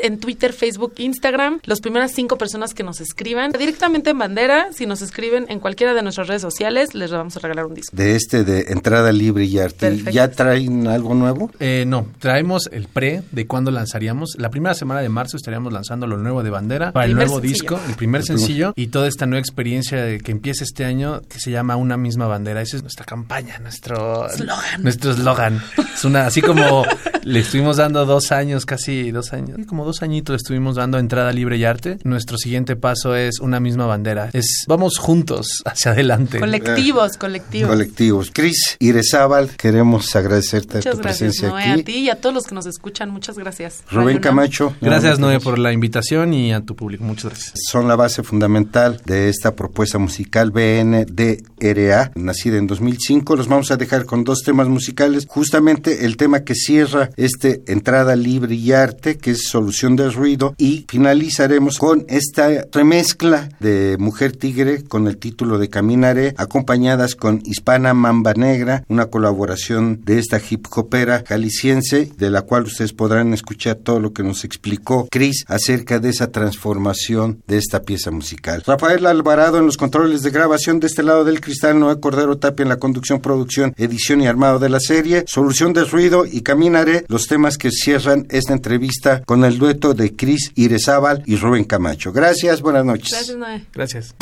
en 0.00 0.18
Twitter, 0.18 0.52
Facebook, 0.52 0.94
Instagram. 0.98 1.60
Las 1.64 1.80
primeras 2.12 2.22
cinco 2.22 2.36
personas 2.38 2.74
que 2.74 2.82
nos 2.82 3.00
escriban 3.00 3.52
directamente 3.52 4.10
en 4.10 4.18
bandera, 4.18 4.66
si 4.72 4.86
nos 4.86 5.02
escriben 5.02 5.46
en 5.48 5.58
cualquiera 5.60 5.94
de 5.94 6.02
nuestras 6.02 6.28
redes 6.28 6.42
sociales, 6.42 6.94
les 6.94 7.10
vamos 7.10 7.36
a 7.36 7.40
regalar 7.40 7.66
un 7.66 7.74
disco. 7.74 7.96
de 7.96 8.14
este 8.16 8.44
de 8.44 8.66
entrada 8.68 9.10
libre 9.12 9.44
y 9.44 9.58
arte. 9.58 9.88
Perfecto. 9.88 10.10
¿Ya 10.10 10.30
traen 10.30 10.86
algo 10.86 11.14
nuevo? 11.14 11.50
Eh, 11.58 11.84
no, 11.86 12.06
traemos 12.18 12.68
el 12.72 12.86
pre 12.88 13.22
de 13.32 13.46
cuándo 13.46 13.70
lanzaríamos. 13.70 14.34
La 14.38 14.50
primera 14.50 14.74
semana 14.74 15.00
de 15.00 15.08
marzo 15.08 15.36
estaríamos 15.36 15.72
lanzando 15.72 16.06
lo 16.06 16.16
nuevo 16.18 16.42
de 16.42 16.50
Bandera 16.50 16.92
para 16.92 17.06
el 17.06 17.14
nuevo 17.14 17.40
sencillo. 17.40 17.52
disco, 17.52 17.74
el 17.88 17.94
primer 17.94 18.20
El 18.20 18.26
primer- 18.26 18.40
sencillo 18.40 18.72
y 18.76 18.88
toda 18.88 19.08
esta 19.08 19.26
nueva 19.26 19.40
experiencia 19.40 20.02
de 20.04 20.18
que 20.20 20.32
empieza 20.32 20.64
este 20.64 20.84
año 20.84 21.22
que 21.28 21.38
se 21.40 21.50
llama 21.50 21.76
Una 21.76 21.96
misma 21.96 22.26
bandera. 22.26 22.60
Esa 22.62 22.76
es 22.76 22.82
nuestra 22.82 23.04
campaña, 23.04 23.58
nuestro 23.58 24.28
Eslogan. 24.28 24.82
nuestro 24.82 25.10
eslogan. 25.12 25.62
Es 25.94 26.04
una 26.04 26.26
así 26.26 26.40
como 26.42 26.84
le 27.22 27.40
estuvimos 27.40 27.76
dando 27.76 28.04
dos 28.06 28.32
años, 28.32 28.66
casi 28.66 29.10
dos 29.10 29.32
años, 29.32 29.58
como 29.66 29.84
dos 29.84 30.02
añitos 30.02 30.34
le 30.34 30.36
estuvimos 30.38 30.76
dando 30.76 30.98
entrada 30.98 31.32
libre 31.32 31.56
y 31.56 31.64
arte. 31.64 31.98
Nuestro 32.04 32.38
siguiente 32.38 32.76
paso 32.76 33.14
es 33.14 33.40
Una 33.40 33.60
misma 33.60 33.86
bandera. 33.86 34.30
Es 34.32 34.64
vamos 34.66 34.98
juntos 34.98 35.62
hacia 35.64 35.92
adelante. 35.92 36.38
Colectivos, 36.40 37.16
colectivos. 37.16 37.70
Colectivos. 37.70 38.30
Cris 38.32 38.76
Irezábal, 38.78 39.50
queremos 39.56 40.14
agradecerte 40.16 40.78
Muchas 40.78 40.96
tu 40.96 41.02
gracias, 41.02 41.18
presencia 41.18 41.48
Noé, 41.48 41.62
aquí. 41.62 41.80
a 41.80 41.84
ti 41.84 41.98
y 41.98 42.10
a 42.10 42.16
todos 42.16 42.34
los 42.34 42.44
que 42.44 42.54
nos 42.54 42.66
escuchan. 42.66 43.10
Muchas 43.10 43.38
gracias. 43.38 43.82
Rubén. 43.90 44.18
Camacho. 44.18 44.74
Gracias 44.80 45.18
Noé 45.18 45.40
por 45.40 45.58
la 45.58 45.72
invitación 45.72 46.34
y 46.34 46.52
a 46.52 46.60
tu 46.60 46.76
público. 46.76 47.04
Muchas 47.04 47.32
gracias. 47.32 47.54
son 47.68 47.88
la 47.88 47.96
base 47.96 48.22
fundamental 48.22 49.00
de 49.04 49.28
esta 49.28 49.54
propuesta 49.54 49.98
musical 49.98 50.50
BNDRA, 50.50 52.12
nacida 52.14 52.58
en 52.58 52.66
2005. 52.66 53.36
Los 53.36 53.48
vamos 53.48 53.70
a 53.70 53.76
dejar 53.76 54.04
con 54.06 54.24
dos 54.24 54.42
temas 54.44 54.68
musicales. 54.68 55.26
Justamente 55.28 56.04
el 56.04 56.16
tema 56.16 56.40
que 56.40 56.54
cierra 56.54 57.10
este 57.16 57.62
entrada 57.66 58.16
libre 58.16 58.54
y 58.54 58.72
arte, 58.72 59.18
que 59.18 59.32
es 59.32 59.48
Solución 59.48 59.96
del 59.96 60.12
Ruido, 60.12 60.54
y 60.58 60.84
finalizaremos 60.88 61.78
con 61.78 62.04
esta 62.08 62.66
remezcla 62.72 63.48
de 63.60 63.96
Mujer 63.98 64.36
Tigre 64.36 64.84
con 64.84 65.06
el 65.06 65.18
título 65.18 65.58
de 65.58 65.68
Caminaré, 65.68 66.34
acompañadas 66.36 67.14
con 67.14 67.40
Hispana 67.44 67.94
Mamba 67.94 68.34
Negra, 68.34 68.84
una 68.88 69.06
colaboración 69.06 70.00
de 70.04 70.18
esta 70.18 70.40
hip 70.48 70.66
hopera 70.74 71.24
jalisciense, 71.26 72.10
de 72.16 72.30
la 72.30 72.42
cual 72.42 72.64
ustedes 72.64 72.92
podrán 72.92 73.32
escuchar 73.32 73.76
todo 73.76 74.00
lo 74.00 74.12
que 74.12 74.22
nos 74.22 74.44
explicó 74.44 75.08
Chris 75.10 75.44
acerca 75.48 75.98
de 75.98 76.10
esa 76.10 76.30
transformación 76.30 77.42
de 77.46 77.58
esta 77.58 77.82
pieza 77.82 78.10
musical. 78.10 78.62
Rafael 78.66 79.06
Alvarado 79.06 79.58
en 79.58 79.66
los 79.66 79.76
controles 79.76 80.22
de 80.22 80.30
grabación 80.30 80.80
de 80.80 80.86
este 80.86 81.02
lado 81.02 81.24
del 81.24 81.40
cristal, 81.40 81.78
Noé 81.78 82.00
Cordero 82.00 82.38
Tapia 82.38 82.62
en 82.62 82.68
la 82.68 82.78
conducción, 82.78 83.20
producción, 83.20 83.74
edición 83.76 84.20
y 84.20 84.26
armado 84.26 84.58
de 84.58 84.68
la 84.68 84.80
serie, 84.80 85.24
Solución 85.26 85.72
del 85.72 85.88
Ruido 85.88 86.24
y 86.26 86.42
Caminaré, 86.42 87.01
los 87.08 87.26
temas 87.26 87.58
que 87.58 87.70
cierran 87.70 88.26
esta 88.30 88.52
entrevista 88.52 89.22
con 89.24 89.44
el 89.44 89.58
dueto 89.58 89.94
de 89.94 90.14
Chris 90.14 90.52
Irezábal 90.54 91.22
y 91.26 91.36
Rubén 91.36 91.64
Camacho. 91.64 92.12
Gracias, 92.12 92.62
buenas 92.62 92.84
noches. 92.84 93.10
Gracias, 93.10 93.36
Noé. 93.36 93.64
Gracias. 93.72 94.14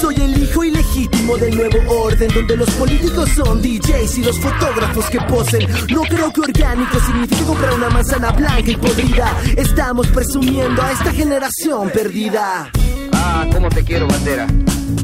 Soy 0.00 0.14
el 0.14 0.42
hijo 0.42 0.64
ilegítimo 0.64 1.36
del 1.36 1.56
nuevo 1.56 1.78
orden 2.02 2.30
donde 2.32 2.56
los 2.56 2.70
políticos 2.70 3.28
son 3.30 3.60
DJs 3.60 4.18
y 4.18 4.22
los 4.22 4.38
fotógrafos 4.38 5.10
que 5.10 5.20
posen. 5.22 5.66
No 5.90 6.02
creo 6.02 6.32
que 6.32 6.40
orgánico 6.40 7.00
signifique 7.00 7.44
comprar 7.44 7.74
una 7.74 7.90
manzana 7.90 8.30
blanca 8.32 8.70
y 8.70 8.76
podrida. 8.76 9.36
Estamos 9.56 10.06
presumiendo 10.08 10.82
a 10.82 10.92
esta 10.92 11.12
generación 11.12 11.90
perdida. 11.90 12.70
Ah, 13.12 13.46
cómo 13.52 13.68
te 13.68 13.82
quiero, 13.84 14.06
bandera. 14.06 14.46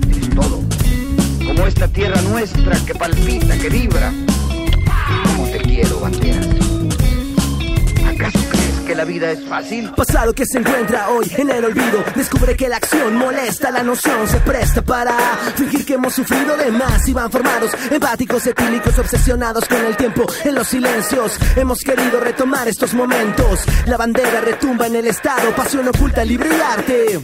Eres 0.08 0.30
todo. 0.30 0.63
Como 1.54 1.68
esta 1.68 1.86
tierra 1.86 2.20
nuestra 2.22 2.76
que 2.84 2.94
palpita, 2.94 3.56
que 3.56 3.68
vibra. 3.68 4.12
Cómo 5.24 5.46
te 5.46 5.58
quiero, 5.58 6.00
bandera. 6.00 6.40
¿Acaso 8.08 8.38
crees 8.50 8.80
que 8.84 8.94
la 8.96 9.04
vida 9.04 9.30
es 9.30 9.44
fácil? 9.44 9.90
Pasado 9.92 10.32
que 10.32 10.44
se 10.46 10.58
encuentra 10.58 11.10
hoy 11.10 11.30
en 11.36 11.50
el 11.50 11.64
olvido, 11.64 12.04
descubre 12.16 12.56
que 12.56 12.68
la 12.68 12.78
acción 12.78 13.16
molesta, 13.16 13.70
la 13.70 13.84
noción 13.84 14.26
se 14.26 14.38
presta 14.40 14.82
para 14.82 15.16
fingir 15.54 15.86
que 15.86 15.94
hemos 15.94 16.14
sufrido 16.14 16.56
de 16.56 16.72
más 16.72 17.06
y 17.06 17.12
van 17.12 17.30
formados, 17.30 17.70
empáticos, 17.88 18.44
etílicos, 18.46 18.98
obsesionados 18.98 19.64
con 19.68 19.84
el 19.84 19.96
tiempo, 19.96 20.26
en 20.44 20.56
los 20.56 20.66
silencios. 20.66 21.38
Hemos 21.54 21.78
querido 21.80 22.18
retomar 22.18 22.66
estos 22.66 22.94
momentos. 22.94 23.60
La 23.86 23.96
bandera 23.96 24.40
retumba 24.40 24.88
en 24.88 24.96
el 24.96 25.06
estado, 25.06 25.54
pasión 25.54 25.86
oculta, 25.86 26.24
libre 26.24 26.48
y 26.48 26.60
arte. 26.60 27.20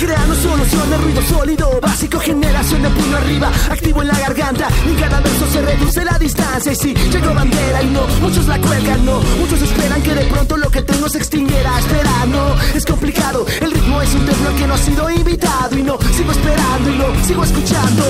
Creando 0.00 0.34
soluciones, 0.34 1.00
ruido 1.02 1.22
sólido, 1.22 1.78
básico, 1.82 2.18
generación 2.20 2.80
de 2.80 2.88
puño 2.88 3.16
arriba, 3.18 3.50
activo 3.70 4.00
en 4.00 4.08
la 4.08 4.18
garganta, 4.18 4.68
y 4.90 4.98
cada 4.98 5.20
verso 5.20 5.46
se 5.52 5.60
reduce 5.60 6.02
la 6.06 6.18
distancia. 6.18 6.72
Y 6.72 6.76
si 6.76 6.94
llegó 6.94 7.34
bandera 7.34 7.82
y 7.82 7.90
no, 7.90 8.06
muchos 8.22 8.46
la 8.46 8.58
cuelgan, 8.58 9.04
no, 9.04 9.20
muchos 9.38 9.60
esperan 9.60 10.02
que 10.02 10.14
de 10.14 10.24
pronto 10.24 10.56
lo 10.56 10.70
que 10.70 10.80
tengo 10.80 11.06
se 11.06 11.18
extinguiera. 11.18 11.78
Espera, 11.78 12.24
no, 12.28 12.56
es 12.74 12.86
complicado, 12.86 13.44
el 13.60 13.72
ritmo 13.72 14.00
es 14.00 14.14
un 14.14 14.24
templo 14.24 14.56
que 14.56 14.66
no 14.66 14.72
ha 14.72 14.78
sido 14.78 15.10
invitado, 15.10 15.76
y 15.76 15.82
no, 15.82 15.98
sigo 16.16 16.32
esperando 16.32 16.90
y 16.90 16.96
no, 16.96 17.24
sigo 17.26 17.44
escuchando. 17.44 18.04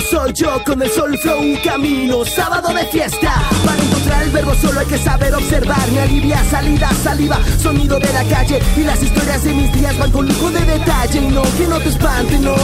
Soy 0.00 0.32
yo 0.34 0.62
con 0.64 0.82
el 0.82 0.90
sol 0.90 1.16
flow 1.18 1.40
un 1.40 1.56
camino. 1.56 2.24
Sábado 2.24 2.72
de 2.72 2.84
fiesta 2.86 3.42
para 3.64 3.82
encontrar 3.82 4.22
el 4.22 4.30
verbo 4.30 4.54
solo 4.54 4.80
hay 4.80 4.86
que 4.86 4.98
saber 4.98 5.34
observar. 5.34 5.90
Me 5.92 6.00
alivia 6.00 6.42
salida 6.44 6.90
saliva 7.02 7.38
sonido 7.58 7.98
de 7.98 8.12
la 8.12 8.24
calle. 8.24 8.60
Y 8.76 8.80
las 8.80 9.02
historias 9.02 9.44
de 9.44 9.52
mis 9.52 9.72
días 9.72 9.96
van 9.98 10.10
con 10.10 10.26
lujo 10.26 10.50
de 10.50 10.60
detalle. 10.60 11.20
Y 11.20 11.28
no 11.28 11.42
que 11.42 11.66
no 11.66 11.78
te 11.78 11.88
espante 11.88 12.38
no 12.38 12.54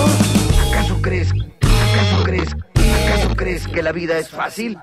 ¿Acaso 0.70 1.00
crees, 1.00 1.30
acaso 1.30 2.24
crees, 2.24 2.48
acaso 3.04 3.36
crees 3.36 3.68
que 3.68 3.82
la 3.82 3.92
vida 3.92 4.18
es 4.18 4.28
fácil? 4.28 4.78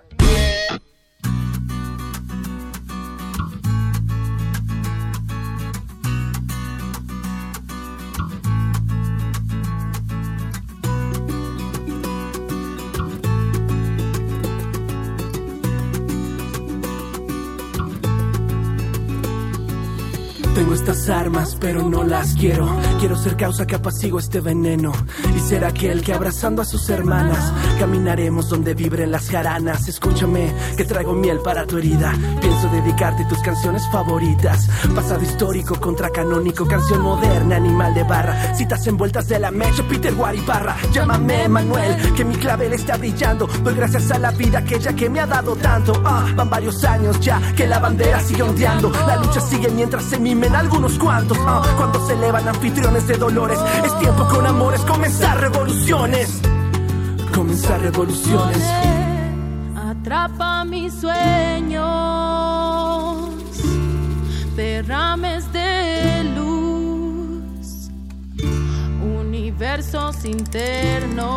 Estas 20.74 21.10
armas, 21.10 21.58
pero 21.60 21.84
no 21.84 22.04
las 22.04 22.36
quiero. 22.36 22.70
Quiero 23.00 23.18
ser 23.18 23.36
causa 23.36 23.66
que 23.66 23.76
apacigo 23.76 24.20
este 24.20 24.40
veneno. 24.40 24.92
Y 25.36 25.40
ser 25.40 25.66
aquel 25.66 26.02
que 26.02 26.14
abrazando 26.14 26.62
a 26.62 26.66
sus 26.66 26.90
hermanas 26.90 27.52
caminaremos 27.80 28.50
donde 28.50 28.76
vibren 28.76 29.12
las 29.12 29.30
jaranas. 29.30 29.88
Escúchame, 29.88 30.54
que 30.78 30.86
traigo 30.86 31.14
miel 31.14 31.40
para 31.40 31.66
tu 31.66 31.78
herida. 31.78 32.14
Pienso 32.40 32.70
dedicarte 32.70 33.26
tus 33.26 33.40
canciones 33.40 33.84
favoritas. 33.92 34.70
Pasado 34.96 35.22
histórico 35.24 35.80
contra 35.80 36.10
canónico, 36.12 36.68
canción 36.68 37.02
moderna, 37.02 37.58
animal 37.58 37.94
de 37.94 38.04
barra. 38.04 38.56
Citas 38.56 38.86
envueltas 38.88 39.28
de 39.28 39.40
la 39.40 39.52
mecha, 39.52 39.84
Peter 39.90 40.14
Guariparra. 40.14 40.78
Llámame 40.94 41.50
Manuel, 41.50 42.14
que 42.14 42.24
mi 42.24 42.36
clavel 42.36 42.74
está 42.74 42.96
brillando. 42.98 43.48
Doy 43.64 43.76
gracias 43.76 44.12
a 44.12 44.20
la 44.20 44.32
vida 44.32 44.60
aquella 44.60 44.94
que 44.94 45.10
me 45.10 45.20
ha 45.20 45.26
dado 45.26 45.56
tanto. 45.56 46.02
Ah, 46.06 46.28
van 46.36 46.50
varios 46.50 46.84
años 46.84 47.20
ya 47.20 47.42
que 47.56 47.68
la 47.68 47.80
bandera 47.80 48.20
sigue 48.22 48.44
ondeando. 48.44 48.92
La 49.08 49.16
lucha 49.18 49.42
sigue 49.42 49.70
mientras 49.70 50.04
se 50.04 50.20
mimen 50.20 50.59
algunos 50.60 51.00
cuantos. 51.00 51.38
Ah, 51.42 51.64
cuando 51.78 52.06
se 52.06 52.14
elevan 52.14 52.48
anfitriones 52.48 53.08
de 53.08 53.18
dolores, 53.18 53.60
es 53.84 53.98
tiempo 54.00 54.28
con 54.28 54.46
amores 54.46 54.82
comenzar 54.82 55.40
revoluciones. 55.40 56.42
Comenzar 57.34 57.82
revoluciones. 57.82 58.64
Atrapa 59.76 60.66
mis 60.66 60.94
sueños, 60.94 61.84
derrames 64.56 65.52
de 65.52 66.24
luz, 66.36 67.90
universos 69.02 70.26
internos 70.26 71.30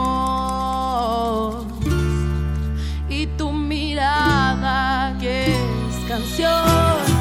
y 3.09 3.27
tu 3.39 3.53
mirada 3.53 5.17
que 5.19 5.53
es 5.53 6.09
canción. 6.09 7.12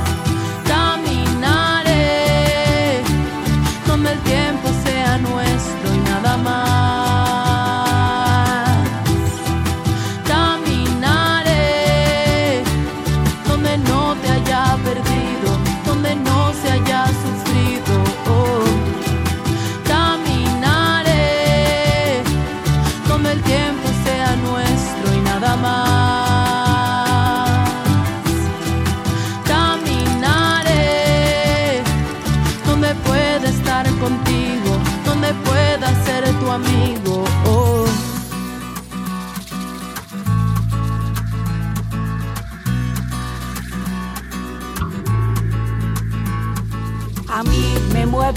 Tiempo 4.31 4.69
sea 4.85 5.17
nuestro 5.17 5.93
y 5.93 5.97
nada 5.99 6.37
más. 6.37 7.00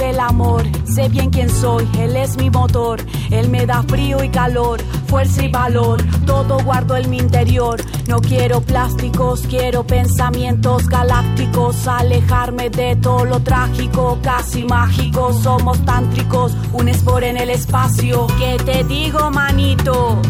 El 0.00 0.20
amor, 0.20 0.62
sé 0.84 1.08
bien 1.08 1.30
quién 1.30 1.50
soy, 1.50 1.88
él 1.98 2.16
es 2.16 2.36
mi 2.36 2.50
motor, 2.50 3.00
él 3.30 3.48
me 3.48 3.66
da 3.66 3.82
frío 3.82 4.22
y 4.22 4.28
calor, 4.28 4.80
fuerza 5.06 5.44
y 5.44 5.50
valor, 5.50 6.02
todo 6.26 6.62
guardo 6.64 6.96
en 6.96 7.10
mi 7.10 7.18
interior. 7.18 7.82
No 8.08 8.20
quiero 8.20 8.60
plásticos, 8.60 9.42
quiero 9.48 9.86
pensamientos 9.86 10.88
galácticos, 10.88 11.86
alejarme 11.86 12.70
de 12.70 12.96
todo 12.96 13.24
lo 13.24 13.40
trágico, 13.40 14.18
casi 14.22 14.64
mágico, 14.64 15.32
somos 15.32 15.82
tántricos, 15.84 16.56
un 16.72 16.88
espor 16.88 17.24
en 17.24 17.36
el 17.36 17.50
espacio. 17.50 18.26
¿Qué 18.38 18.56
te 18.64 18.84
digo, 18.84 19.30
manito? 19.30 20.20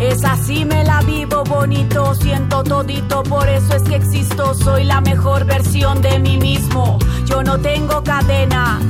Es 0.00 0.24
así, 0.24 0.64
me 0.64 0.84
la 0.84 1.00
vivo 1.00 1.42
bonito, 1.44 2.14
siento 2.14 2.62
todito, 2.62 3.22
por 3.22 3.48
eso 3.48 3.76
es 3.76 3.82
que 3.82 3.96
existo, 3.96 4.54
soy 4.54 4.84
la 4.84 5.00
mejor 5.00 5.44
versión 5.46 6.02
de 6.02 6.18
mí 6.18 6.36
mismo. 6.36 6.98
Yo 7.24 7.42
no 7.42 7.58
tengo 7.58 8.04
cadenas, 8.04 8.82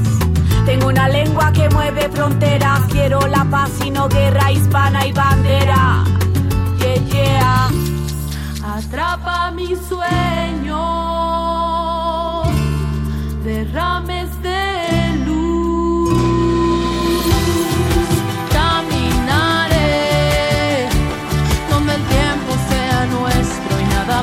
tengo 0.64 0.88
una 0.88 1.09
lengua 1.09 1.52
que 1.52 1.68
mueve 1.70 2.09
fronteras, 2.09 2.80
quiero 2.90 3.20
la 3.28 3.44
paz 3.44 3.70
y 3.84 3.90
no 3.90 4.09
guerra 4.09 4.50
hispana 4.50 5.07
y 5.07 5.12
bandera. 5.12 6.04
Yeah, 6.80 7.04
yeah. 7.07 7.68
Atrapa 8.76 9.52
mis 9.52 9.78
sueños, 9.88 10.76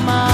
nuestro 0.04 0.33